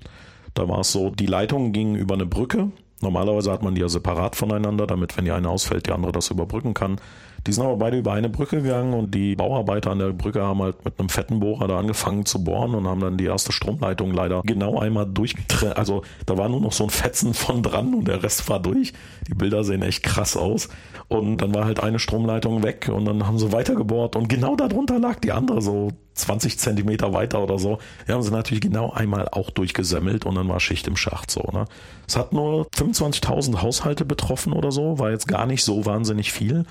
[0.53, 2.73] Da war es so, die Leitungen gingen über eine Brücke.
[3.01, 6.31] Normalerweise hat man die ja separat voneinander, damit, wenn die eine ausfällt, die andere das
[6.31, 6.99] überbrücken kann.
[7.47, 10.63] Die sind aber beide über eine Brücke gegangen und die Bauarbeiter an der Brücke haben
[10.63, 14.15] halt mit einem fetten Bohrer da angefangen zu bohren und haben dann die erste Stromleitung
[14.15, 15.77] leider genau einmal durchgetrennt.
[15.77, 18.95] Also da war nur noch so ein Fetzen von dran und der Rest war durch.
[19.29, 20.69] Die Bilder sehen echt krass aus.
[21.09, 24.99] Und dann war halt eine Stromleitung weg und dann haben sie weitergebohrt und genau darunter
[24.99, 27.79] lag die andere so 20 Zentimeter weiter oder so.
[28.09, 31.43] Die haben sie natürlich genau einmal auch durchgesemmelt und dann war Schicht im Schacht so.
[31.53, 31.67] Ne?
[32.09, 36.65] Es hat nur 25.000 Haushalte betroffen oder so, war jetzt gar nicht so wahnsinnig viel.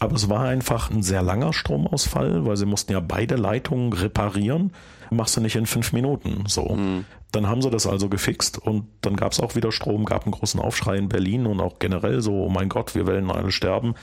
[0.00, 4.72] Aber es war einfach ein sehr langer Stromausfall, weil sie mussten ja beide Leitungen reparieren.
[5.10, 6.44] Machst du nicht in fünf Minuten.
[6.46, 6.64] So.
[6.64, 7.04] Mhm.
[7.32, 10.32] Dann haben sie das also gefixt und dann gab es auch wieder Strom, gab einen
[10.32, 13.94] großen Aufschrei in Berlin und auch generell so, oh mein Gott, wir werden alle sterben.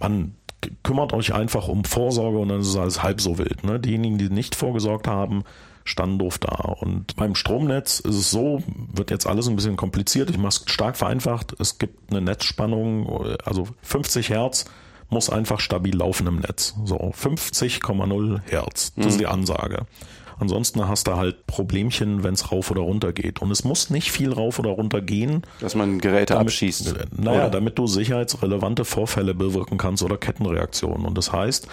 [0.00, 0.34] Man
[0.82, 3.64] kümmert euch einfach um Vorsorge und dann ist es alles halb so wild.
[3.64, 3.78] Ne?
[3.78, 5.44] Diejenigen, die nicht vorgesorgt haben,
[5.84, 6.74] standen doof da.
[6.80, 8.62] Und beim Stromnetz ist es so,
[8.92, 10.30] wird jetzt alles ein bisschen kompliziert.
[10.30, 11.54] Ich mache es stark vereinfacht.
[11.58, 13.08] Es gibt eine Netzspannung,
[13.44, 14.66] also 50 Hertz
[15.10, 16.74] muss einfach stabil laufen im Netz.
[16.84, 18.92] So 50,0 Hertz.
[18.94, 19.10] Das mhm.
[19.10, 19.86] ist die Ansage.
[20.40, 23.42] Ansonsten hast du halt Problemchen, wenn es rauf oder runter geht.
[23.42, 25.42] Und es muss nicht viel rauf oder runter gehen.
[25.60, 26.94] Dass man Geräte damit, abschießt.
[27.18, 27.50] Naja, oder?
[27.50, 31.04] damit du sicherheitsrelevante Vorfälle bewirken kannst oder Kettenreaktionen.
[31.04, 31.68] Und das heißt,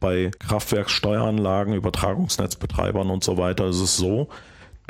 [0.00, 4.28] bei Kraftwerkssteueranlagen, Übertragungsnetzbetreibern und so weiter ist es so,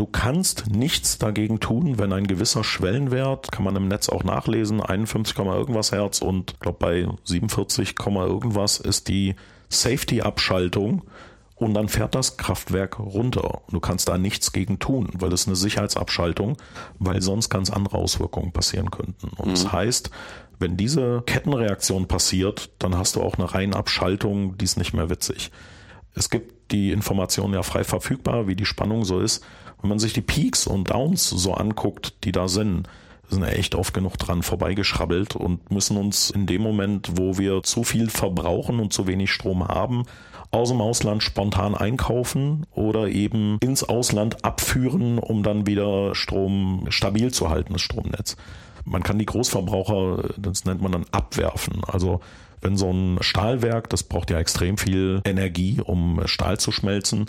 [0.00, 4.80] Du kannst nichts dagegen tun, wenn ein gewisser Schwellenwert, kann man im Netz auch nachlesen,
[4.80, 9.34] 51, irgendwas Hertz und ich glaube bei 47, irgendwas ist die
[9.68, 11.02] Safety-Abschaltung
[11.54, 13.60] und dann fährt das Kraftwerk runter.
[13.68, 16.56] Du kannst da nichts gegen tun, weil es eine Sicherheitsabschaltung,
[16.98, 19.28] weil sonst ganz andere Auswirkungen passieren könnten.
[19.36, 19.50] Und mhm.
[19.50, 20.10] das heißt,
[20.58, 25.10] wenn diese Kettenreaktion passiert, dann hast du auch eine reine Abschaltung, die ist nicht mehr
[25.10, 25.50] witzig.
[26.14, 29.44] Es gibt die Informationen ja frei verfügbar, wie die Spannung so ist.
[29.80, 32.88] Wenn man sich die Peaks und Downs so anguckt, die da sind,
[33.30, 37.84] sind echt oft genug dran vorbeigeschrabbelt und müssen uns in dem Moment, wo wir zu
[37.84, 40.04] viel verbrauchen und zu wenig Strom haben,
[40.50, 47.32] aus dem Ausland spontan einkaufen oder eben ins Ausland abführen, um dann wieder Strom stabil
[47.32, 48.36] zu halten, das Stromnetz.
[48.84, 51.82] Man kann die Großverbraucher, das nennt man dann abwerfen.
[51.86, 52.20] Also
[52.60, 57.26] wenn so ein Stahlwerk, das braucht ja extrem viel Energie, um Stahl zu schmelzen.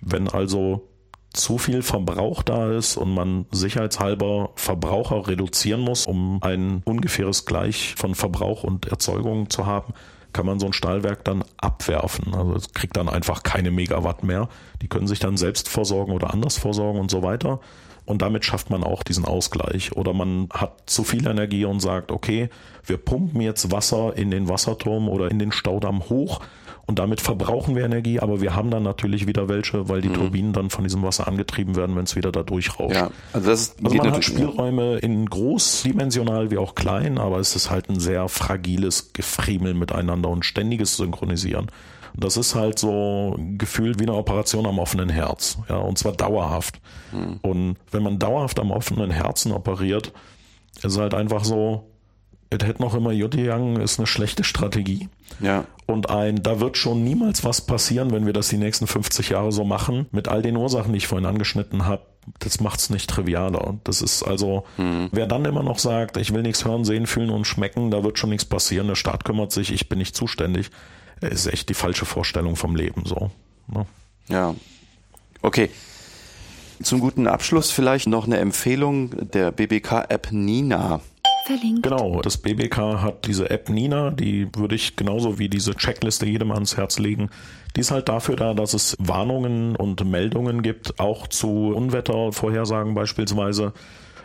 [0.00, 0.88] Wenn also
[1.32, 7.94] zu viel Verbrauch da ist und man sicherheitshalber Verbraucher reduzieren muss, um ein ungefähres Gleich
[7.96, 9.94] von Verbrauch und Erzeugung zu haben,
[10.32, 12.34] kann man so ein Stahlwerk dann abwerfen.
[12.34, 14.48] Also es kriegt dann einfach keine Megawatt mehr.
[14.80, 17.60] Die können sich dann selbst versorgen oder anders versorgen und so weiter.
[18.04, 19.92] Und damit schafft man auch diesen Ausgleich.
[19.92, 22.48] Oder man hat zu viel Energie und sagt, okay,
[22.84, 26.40] wir pumpen jetzt Wasser in den Wasserturm oder in den Staudamm hoch
[26.86, 30.14] und damit verbrauchen wir Energie, aber wir haben dann natürlich wieder welche, weil die mhm.
[30.14, 32.96] Turbinen dann von diesem Wasser angetrieben werden, wenn es wieder da durchrauscht.
[32.96, 37.54] Ja, also, das ist, also man hat Spielräume in großdimensional wie auch klein, aber es
[37.54, 41.68] ist halt ein sehr fragiles Gefriemel miteinander und ständiges Synchronisieren.
[42.14, 46.80] Das ist halt so gefühlt wie eine Operation am offenen Herz, ja, und zwar dauerhaft.
[47.12, 47.38] Mhm.
[47.42, 50.12] Und wenn man dauerhaft am offenen Herzen operiert,
[50.82, 51.91] ist halt einfach so,
[52.52, 55.08] es hätte noch immer Jutti Young ist eine schlechte Strategie.
[55.40, 55.64] Ja.
[55.86, 59.52] Und ein, da wird schon niemals was passieren, wenn wir das die nächsten 50 Jahre
[59.52, 62.02] so machen, mit all den Ursachen, die ich vorhin angeschnitten habe,
[62.38, 63.78] das macht's nicht trivialer.
[63.84, 65.08] Das ist also, mhm.
[65.12, 68.18] wer dann immer noch sagt, ich will nichts hören, sehen, fühlen und schmecken, da wird
[68.18, 70.70] schon nichts passieren, der Staat kümmert sich, ich bin nicht zuständig,
[71.20, 73.30] ist echt die falsche Vorstellung vom Leben so.
[73.68, 73.86] Ne?
[74.28, 74.54] Ja.
[75.40, 75.70] Okay.
[76.82, 81.00] Zum guten Abschluss vielleicht noch eine Empfehlung der BBK-App Nina.
[81.44, 81.82] Verlinkt.
[81.82, 86.52] Genau, das BBK hat diese App Nina, die würde ich genauso wie diese Checkliste jedem
[86.52, 87.30] ans Herz legen.
[87.74, 93.72] Die ist halt dafür da, dass es Warnungen und Meldungen gibt, auch zu Unwettervorhersagen beispielsweise.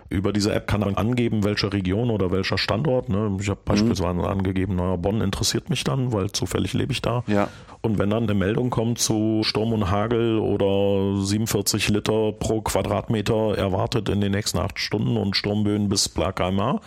[0.09, 3.09] Über diese App kann man angeben, welche Region oder welcher Standort.
[3.09, 3.37] Ne?
[3.41, 4.25] Ich habe beispielsweise mhm.
[4.25, 7.23] angegeben, naja, Bonn interessiert mich dann, weil zufällig lebe ich da.
[7.27, 7.49] Ja.
[7.81, 13.57] Und wenn dann eine Meldung kommt zu Sturm und Hagel oder 47 Liter pro Quadratmeter
[13.57, 16.79] erwartet in den nächsten acht Stunden und Sturmböen bis Bla kmh,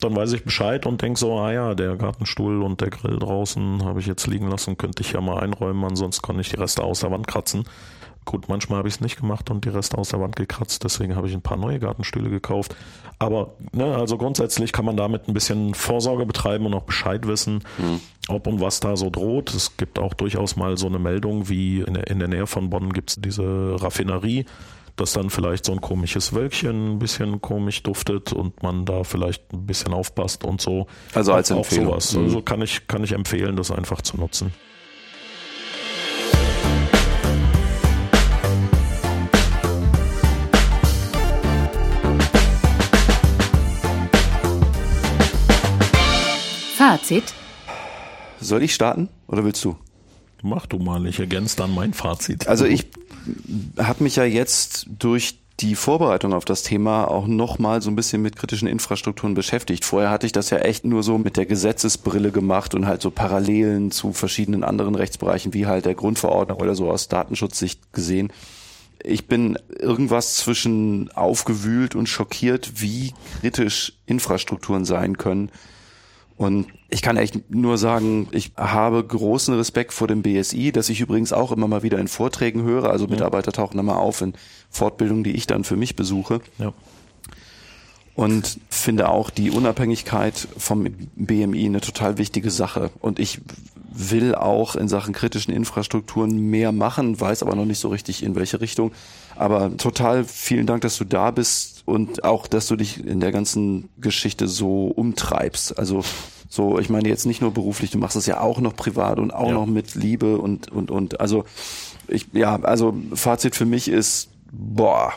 [0.00, 3.84] dann weiß ich Bescheid und denke so, ah ja, der Gartenstuhl und der Grill draußen
[3.84, 6.82] habe ich jetzt liegen lassen, könnte ich ja mal einräumen, ansonsten kann ich die Reste
[6.82, 7.64] aus der Wand kratzen.
[8.24, 11.16] Gut, manchmal habe ich es nicht gemacht und die Reste aus der Wand gekratzt, deswegen
[11.16, 12.76] habe ich ein paar neue Gartenstühle gekauft.
[13.18, 17.64] Aber ne, also grundsätzlich kann man damit ein bisschen Vorsorge betreiben und auch Bescheid wissen,
[17.78, 18.00] mhm.
[18.28, 19.52] ob und was da so droht.
[19.54, 22.70] Es gibt auch durchaus mal so eine Meldung, wie in der, in der Nähe von
[22.70, 24.46] Bonn gibt es diese Raffinerie,
[24.94, 29.52] dass dann vielleicht so ein komisches Wölkchen ein bisschen komisch duftet und man da vielleicht
[29.52, 30.86] ein bisschen aufpasst und so.
[31.12, 31.88] Also als Empfehlung.
[31.88, 32.14] Auch sowas.
[32.14, 32.24] Mhm.
[32.24, 34.52] Also kann ich, kann ich empfehlen, das einfach zu nutzen.
[46.84, 47.32] Fazit.
[48.40, 49.76] Soll ich starten oder willst du?
[50.42, 52.48] Mach du mal, ich ergänze dann mein Fazit.
[52.48, 52.88] Also ich
[53.78, 58.20] habe mich ja jetzt durch die Vorbereitung auf das Thema auch nochmal so ein bisschen
[58.20, 59.84] mit kritischen Infrastrukturen beschäftigt.
[59.84, 63.12] Vorher hatte ich das ja echt nur so mit der Gesetzesbrille gemacht und halt so
[63.12, 68.32] Parallelen zu verschiedenen anderen Rechtsbereichen wie halt der Grundverordnung oder so aus Datenschutzsicht gesehen.
[69.04, 75.52] Ich bin irgendwas zwischen aufgewühlt und schockiert, wie kritisch Infrastrukturen sein können
[76.42, 81.00] und ich kann echt nur sagen, ich habe großen Respekt vor dem BSI, das ich
[81.00, 82.90] übrigens auch immer mal wieder in Vorträgen höre.
[82.90, 84.34] Also Mitarbeiter tauchen da mal auf in
[84.68, 86.40] Fortbildungen, die ich dann für mich besuche.
[86.58, 86.72] Ja.
[88.14, 92.90] Und finde auch die Unabhängigkeit vom BMI eine total wichtige Sache.
[93.00, 93.40] Und ich
[93.92, 98.34] will auch in Sachen kritischen Infrastrukturen mehr machen, weiß aber noch nicht so richtig in
[98.34, 98.90] welche Richtung.
[99.36, 103.32] Aber total vielen Dank, dass du da bist und auch, dass du dich in der
[103.32, 105.78] ganzen Geschichte so umtreibst.
[105.78, 106.04] Also
[106.48, 109.32] so, ich meine jetzt nicht nur beruflich, du machst es ja auch noch privat und
[109.32, 109.54] auch ja.
[109.54, 111.20] noch mit Liebe und und und.
[111.20, 111.44] Also
[112.08, 115.12] ich ja, also Fazit für mich ist boah.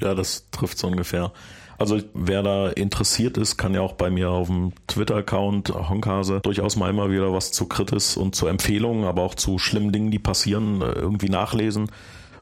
[0.00, 1.32] Ja, das trifft so ungefähr.
[1.78, 6.76] Also wer da interessiert ist, kann ja auch bei mir auf dem Twitter-Account Honkase durchaus
[6.76, 10.18] mal immer wieder was zu Kritis und zu Empfehlungen, aber auch zu schlimmen Dingen, die
[10.18, 11.90] passieren, äh, irgendwie nachlesen.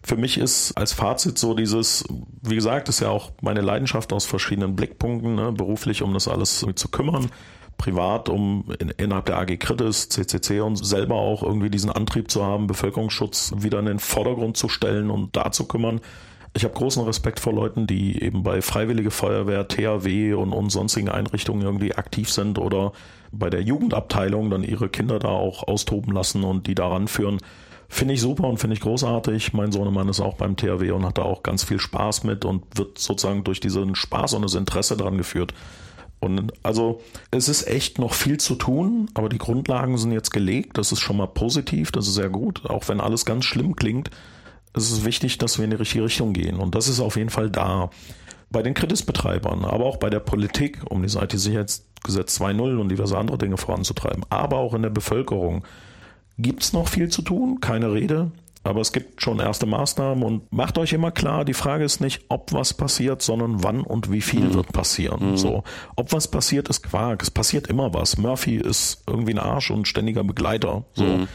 [0.05, 2.05] Für mich ist als Fazit so dieses,
[2.43, 6.67] wie gesagt, ist ja auch meine Leidenschaft aus verschiedenen Blickpunkten, ne, beruflich, um das alles
[6.75, 7.31] zu kümmern
[7.83, 12.45] privat, um in, innerhalb der AG Kritis, CCC und selber auch irgendwie diesen Antrieb zu
[12.45, 16.01] haben, Bevölkerungsschutz wieder in den Vordergrund zu stellen und da zu kümmern.
[16.55, 21.09] Ich habe großen Respekt vor Leuten, die eben bei Freiwillige Feuerwehr, THW und, und sonstigen
[21.09, 22.93] Einrichtungen irgendwie aktiv sind oder
[23.33, 27.39] bei der Jugendabteilung dann ihre Kinder da auch austoben lassen und die daran führen.
[27.95, 29.53] Finde ich super und finde ich großartig.
[29.53, 32.65] Mein Sohnemann ist auch beim THW und hat da auch ganz viel Spaß mit und
[32.79, 35.53] wird sozusagen durch diesen Spaß und das Interesse daran geführt.
[36.19, 40.79] Und also es ist echt noch viel zu tun, aber die Grundlagen sind jetzt gelegt.
[40.79, 42.65] Das ist schon mal positiv, das ist sehr gut.
[42.65, 44.11] Auch wenn alles ganz schlimm klingt,
[44.73, 46.57] es ist wichtig, dass wir in die richtige Richtung gehen.
[46.57, 47.91] Und das ist auf jeden Fall da.
[48.49, 53.37] Bei den Kritisbetreibern, aber auch bei der Politik, um das IT-Sicherheitsgesetz 2.0 und diverse andere
[53.37, 55.65] Dinge voranzutreiben, aber auch in der Bevölkerung,
[56.43, 58.33] gibt es noch viel zu tun, keine Rede.
[58.65, 62.27] Aber es gibt schon erste Maßnahmen und macht euch immer klar, die Frage ist nicht,
[62.29, 64.55] ob was passiert, sondern wann und wie viel mhm.
[64.55, 65.33] wird passieren.
[65.33, 65.37] Mhm.
[65.37, 65.65] So,
[65.97, 67.23] ob was passiert, ist Quark.
[67.23, 68.19] Es passiert immer was.
[68.19, 70.85] Murphy ist irgendwie ein Arsch und ständiger Begleiter.
[70.95, 71.03] So.
[71.05, 71.29] Mhm.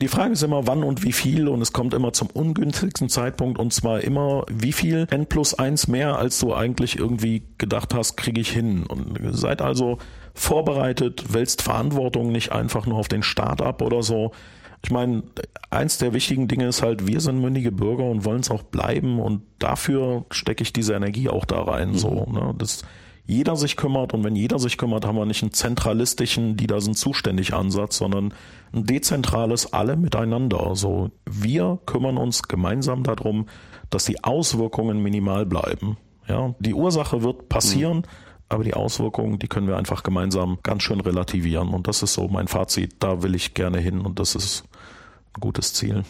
[0.00, 3.58] Die Frage ist immer, wann und wie viel und es kommt immer zum ungünstigsten Zeitpunkt
[3.58, 8.16] und zwar immer, wie viel n plus eins mehr, als du eigentlich irgendwie gedacht hast,
[8.16, 8.84] kriege ich hin.
[8.86, 9.98] Und seid also
[10.40, 14.32] vorbereitet, wälzt Verantwortung nicht einfach nur auf den Staat ab oder so.
[14.82, 15.22] Ich meine,
[15.68, 19.20] eins der wichtigen Dinge ist halt, wir sind mündige Bürger und wollen es auch bleiben
[19.20, 21.90] und dafür stecke ich diese Energie auch da rein.
[21.90, 21.98] Mhm.
[21.98, 22.54] So, ne?
[22.56, 22.82] Das
[23.26, 26.80] jeder sich kümmert und wenn jeder sich kümmert, haben wir nicht einen zentralistischen, die da
[26.80, 28.34] sind zuständig Ansatz, sondern
[28.72, 30.66] ein dezentrales alle miteinander.
[30.66, 33.46] Also wir kümmern uns gemeinsam darum,
[33.90, 35.96] dass die Auswirkungen minimal bleiben.
[36.26, 38.29] Ja, die Ursache wird passieren, mhm.
[38.50, 41.68] Aber die Auswirkungen, die können wir einfach gemeinsam ganz schön relativieren.
[41.68, 42.96] Und das ist so mein Fazit.
[42.98, 44.64] Da will ich gerne hin und das ist
[45.34, 46.02] ein gutes Ziel.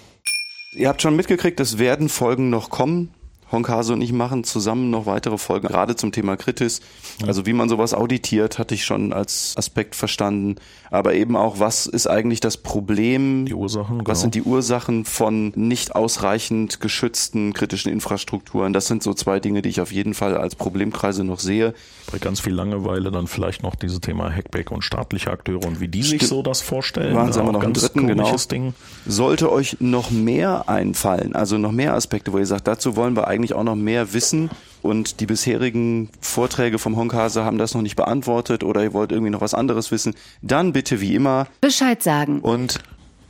[0.72, 3.14] Ihr habt schon mitgekriegt, es werden Folgen noch kommen
[3.52, 6.81] Honkase und ich machen zusammen noch weitere Folgen, gerade zum Thema Kritis.
[7.27, 10.56] Also wie man sowas auditiert, hatte ich schon als Aspekt verstanden.
[10.90, 13.47] Aber eben auch, was ist eigentlich das Problem?
[13.47, 14.14] Die Ursachen, Was genau.
[14.14, 18.72] sind die Ursachen von nicht ausreichend geschützten kritischen Infrastrukturen?
[18.72, 21.74] Das sind so zwei Dinge, die ich auf jeden Fall als Problemkreise noch sehe.
[22.10, 25.89] Bei ganz viel Langeweile dann vielleicht noch dieses Thema Hackback und staatliche Akteure und wie
[25.89, 26.28] die sich Stimmt.
[26.28, 27.14] so das vorstellen.
[27.14, 28.35] Waren sie aber noch ganz dritten, genau.
[28.51, 28.74] Ding.
[29.06, 33.28] Sollte euch noch mehr einfallen, also noch mehr Aspekte, wo ihr sagt, dazu wollen wir
[33.28, 34.50] eigentlich auch noch mehr wissen
[34.82, 39.30] und die bisherigen Vorträge vom Honkase haben das noch nicht beantwortet oder ihr wollt irgendwie
[39.30, 42.40] noch was anderes wissen, dann bitte wie immer Bescheid sagen.
[42.40, 42.80] und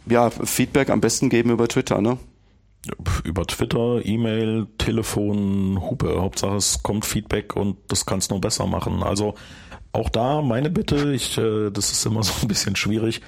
[0.07, 2.19] ja, Feedback am besten geben über Twitter, ne?
[3.25, 6.21] Über Twitter, E-Mail, Telefon, Hupe.
[6.21, 9.03] Hauptsache es kommt Feedback und das kann es nur besser machen.
[9.03, 9.35] Also
[9.93, 13.21] auch da meine Bitte, ich, äh, das ist immer so ein bisschen schwierig.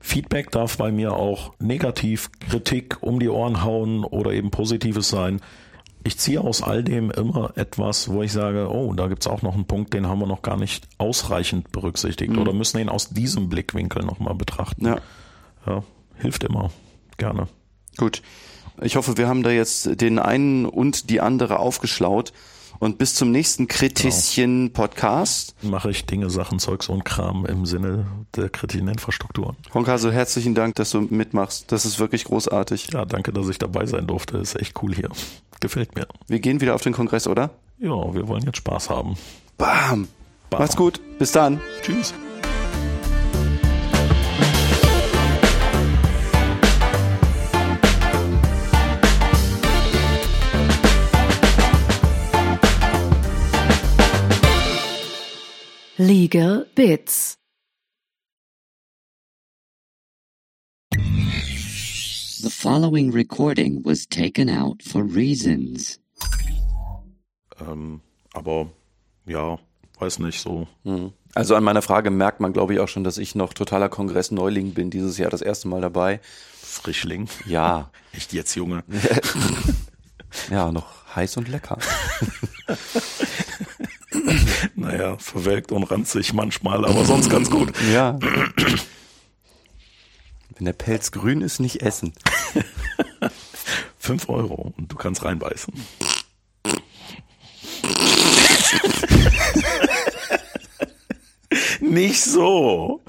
[0.00, 5.40] Feedback darf bei mir auch negativ, Kritik um die Ohren hauen oder eben positives sein.
[6.06, 9.54] Ich ziehe aus all dem immer etwas, wo ich sage, oh, da gibt's auch noch
[9.54, 13.48] einen Punkt, den haben wir noch gar nicht ausreichend berücksichtigt oder müssen ihn aus diesem
[13.48, 14.86] Blickwinkel nochmal betrachten.
[14.86, 14.98] Ja.
[15.66, 15.82] ja,
[16.16, 16.70] hilft immer.
[17.16, 17.48] Gerne.
[17.96, 18.22] Gut.
[18.82, 22.32] Ich hoffe, wir haben da jetzt den einen und die andere aufgeschlaut.
[22.78, 25.54] Und bis zum nächsten Kritischen Podcast.
[25.62, 28.06] mache ich Dinge, Sachen, Zeugs und Kram im Sinne
[28.36, 29.56] der kritischen Infrastrukturen.
[29.72, 31.70] Honkaso, herzlichen Dank, dass du mitmachst.
[31.72, 32.88] Das ist wirklich großartig.
[32.92, 34.38] Ja, danke, dass ich dabei sein durfte.
[34.38, 35.08] Ist echt cool hier.
[35.60, 36.06] Gefällt mir.
[36.26, 37.50] Wir gehen wieder auf den Kongress, oder?
[37.78, 39.16] Ja, wir wollen jetzt Spaß haben.
[39.56, 40.08] Bam.
[40.50, 40.60] Bam.
[40.60, 41.00] Macht's gut.
[41.18, 41.60] Bis dann.
[41.82, 42.14] Tschüss.
[55.96, 57.36] Legal Bits.
[60.92, 66.00] The following recording was taken out for reasons.
[67.60, 68.00] Ähm,
[68.32, 68.70] aber
[69.24, 69.60] ja,
[70.00, 70.66] weiß nicht so.
[71.32, 74.74] Also an meiner Frage merkt man, glaube ich, auch schon, dass ich noch totaler Kongress-Neuling
[74.74, 76.20] bin, dieses Jahr das erste Mal dabei.
[76.60, 77.28] Frischling.
[77.46, 77.92] Ja.
[78.12, 78.82] Echt jetzt, Junge.
[80.50, 81.78] Ja, noch heiß und lecker.
[84.76, 87.72] Naja, verwelkt und ranzig manchmal, aber sonst ganz gut.
[87.92, 88.18] Ja.
[90.56, 92.12] Wenn der Pelz grün ist, nicht essen.
[93.98, 95.74] Fünf Euro und du kannst reinbeißen.
[101.80, 103.02] nicht so.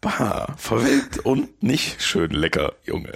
[0.00, 3.12] Bah, verwelkt und nicht schön lecker, Junge.